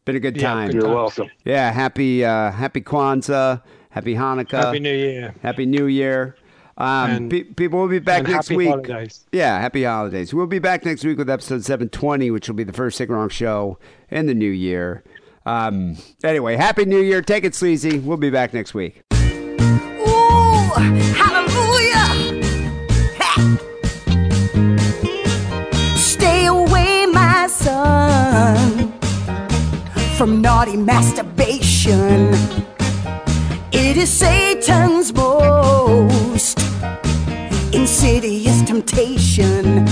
[0.05, 0.67] Been a good Yeah, time.
[0.67, 0.93] good You're times.
[0.95, 1.29] welcome.
[1.45, 5.33] Yeah, happy uh, happy Kwanzaa, happy Hanukkah, Happy New Year.
[5.41, 6.35] Happy New Year.
[6.77, 8.67] Um, And- pe- people will be back and next happy week.
[8.69, 9.25] holidays.
[9.31, 10.33] Yeah, happy holidays.
[10.33, 13.31] We'll be back next week with episode 720, which will be the first Sick and
[13.31, 13.77] show
[14.09, 15.03] in the new year.
[15.45, 17.21] Um, anyway, happy New Year.
[17.21, 17.99] Take it sleazy.
[17.99, 19.03] We'll be back next week.
[19.13, 20.69] Ooh,
[30.17, 32.33] from naughty masturbation.
[33.71, 36.59] It is Satan's most
[37.73, 39.87] insidious temptation.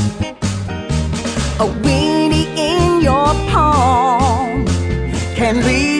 [1.60, 4.66] A weenie in your palm
[5.36, 5.91] can lead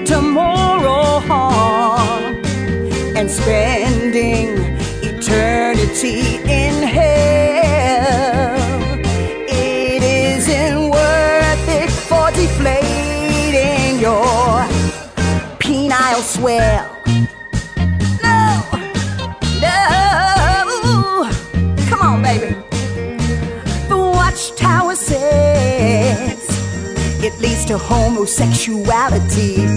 [27.24, 29.68] it leads to homosexuality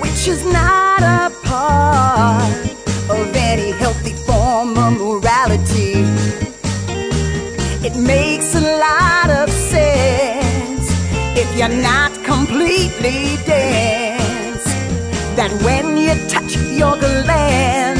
[0.00, 2.64] which is not a part
[3.10, 5.94] of any healthy form of morality.
[7.86, 10.86] It makes a lot of sense
[11.36, 14.64] if you're not completely dense.
[15.36, 17.93] That when you touch your gland,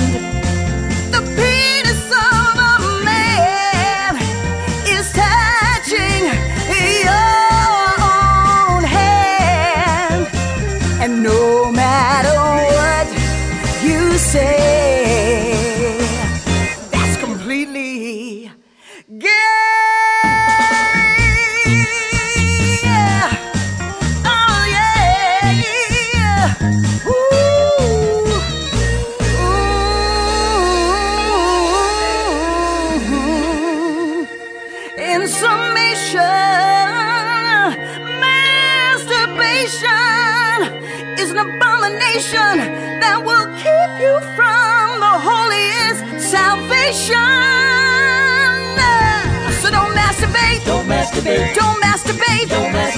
[19.09, 19.54] gay.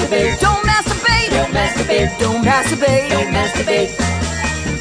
[0.07, 0.41] Masturbate.
[0.41, 1.31] Don't masturbate.
[1.31, 2.19] Don't masturbate.
[2.19, 3.09] Don't masturbate.
[3.11, 3.91] Don't masturbate.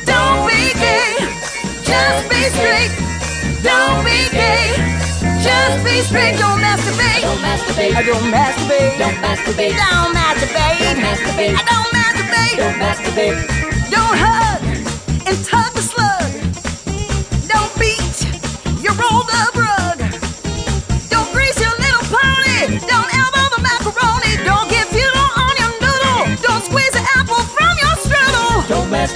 [0.06, 1.18] Don't be gay.
[1.84, 2.92] Just be straight.
[3.64, 4.76] Don't be gay.
[5.42, 6.38] Just be straight.
[6.38, 7.22] Don't masturbate.
[7.22, 7.96] Don't masturbate.
[7.96, 8.98] I don't masturbate.
[9.00, 9.76] Don't masturbate.
[9.78, 10.80] Don't masturbate.
[10.80, 11.56] Don't masturbate.
[11.56, 12.58] I don't masturbate.
[12.58, 13.92] Don't masturbate.
[13.92, 14.55] Don't hug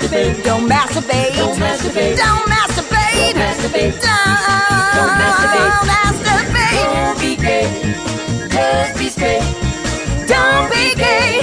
[0.10, 0.44] masturbate.
[0.44, 1.36] Don't masturbate.
[1.36, 2.18] Don't masturbate.
[2.18, 3.30] Don't masturbate.
[3.34, 5.70] Don't masturbate.
[5.70, 6.84] Don't masturbate.
[6.84, 7.68] Don't be gay.
[8.50, 9.44] Just be straight.
[10.28, 11.42] Don't be gay.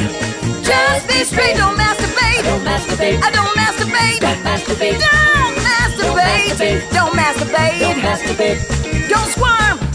[0.62, 1.56] Just be straight.
[1.56, 2.42] Don't masturbate.
[2.42, 3.22] Don't masturbate.
[3.22, 4.20] I don't masturbate.
[4.20, 4.98] Don't masturbate.
[4.98, 6.92] Don't masturbate.
[6.92, 7.80] Don't masturbate.
[7.80, 9.08] Don't masturbate.
[9.08, 9.85] Don't squirm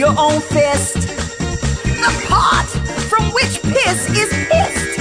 [0.00, 0.94] your own fist
[2.00, 2.66] the part
[3.10, 4.96] from which piss is hissed.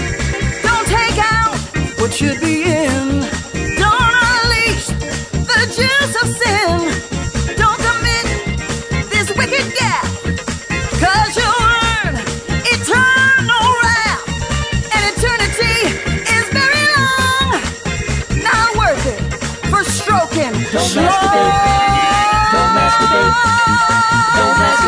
[0.61, 1.55] Don't take out
[1.99, 3.21] what should be in.
[3.79, 4.87] Don't unleash
[5.47, 5.59] the
[6.21, 6.91] of sin.
[7.55, 8.27] Don't commit
[9.09, 9.71] this wicked
[11.37, 12.13] you'll earn
[12.75, 14.23] eternal wrath.
[14.93, 15.79] And eternity
[16.35, 17.47] is very long.
[18.43, 19.21] Not worth it
[19.69, 20.53] for stroking.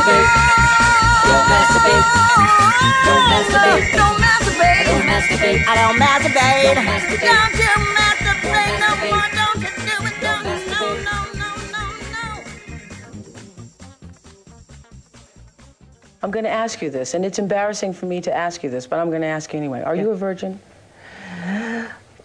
[0.01, 0.27] Masturbate.
[1.25, 2.05] Don't masturbate.
[3.05, 3.85] Don't masturbate.
[3.95, 4.85] Don't masturbate.
[4.85, 5.61] Don't masturbate.
[5.67, 6.75] I don't masturbate.
[6.75, 9.27] Don't you masturbate no more.
[9.37, 10.15] Don't you do it.
[10.21, 10.53] Don't no
[11.03, 12.25] no no no no.
[16.23, 18.87] I'm going to ask you this, and it's embarrassing for me to ask you this,
[18.87, 19.81] but I'm going to ask you anyway.
[19.81, 20.59] Are you a virgin?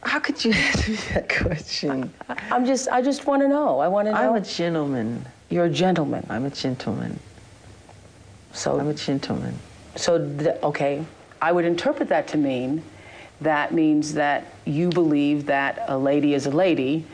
[0.02, 2.12] How could you ask me that question?
[2.28, 3.80] I'm just, I just want to know.
[3.80, 4.18] I want to know.
[4.18, 5.24] I'm a gentleman.
[5.48, 6.26] You're a gentleman.
[6.28, 7.18] I'm a gentleman.
[8.56, 9.58] So I'm a gentleman.
[9.96, 10.14] So,
[10.62, 11.04] okay,
[11.40, 12.82] I would interpret that to mean
[13.40, 17.04] that means that you believe that a lady is a lady,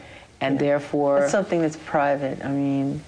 [0.41, 1.21] and therefore.
[1.21, 2.45] That's something that's private.
[2.45, 3.03] I mean,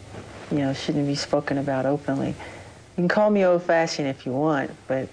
[0.51, 2.29] you know, shouldn't be spoken about openly.
[2.29, 5.09] You can call me old-fashioned if you want, but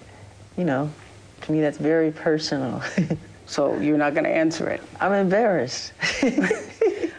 [0.56, 0.90] you know,
[1.42, 2.82] to me that's very personal.
[3.46, 4.82] so you're not going to answer it.
[5.00, 5.92] I'm embarrassed.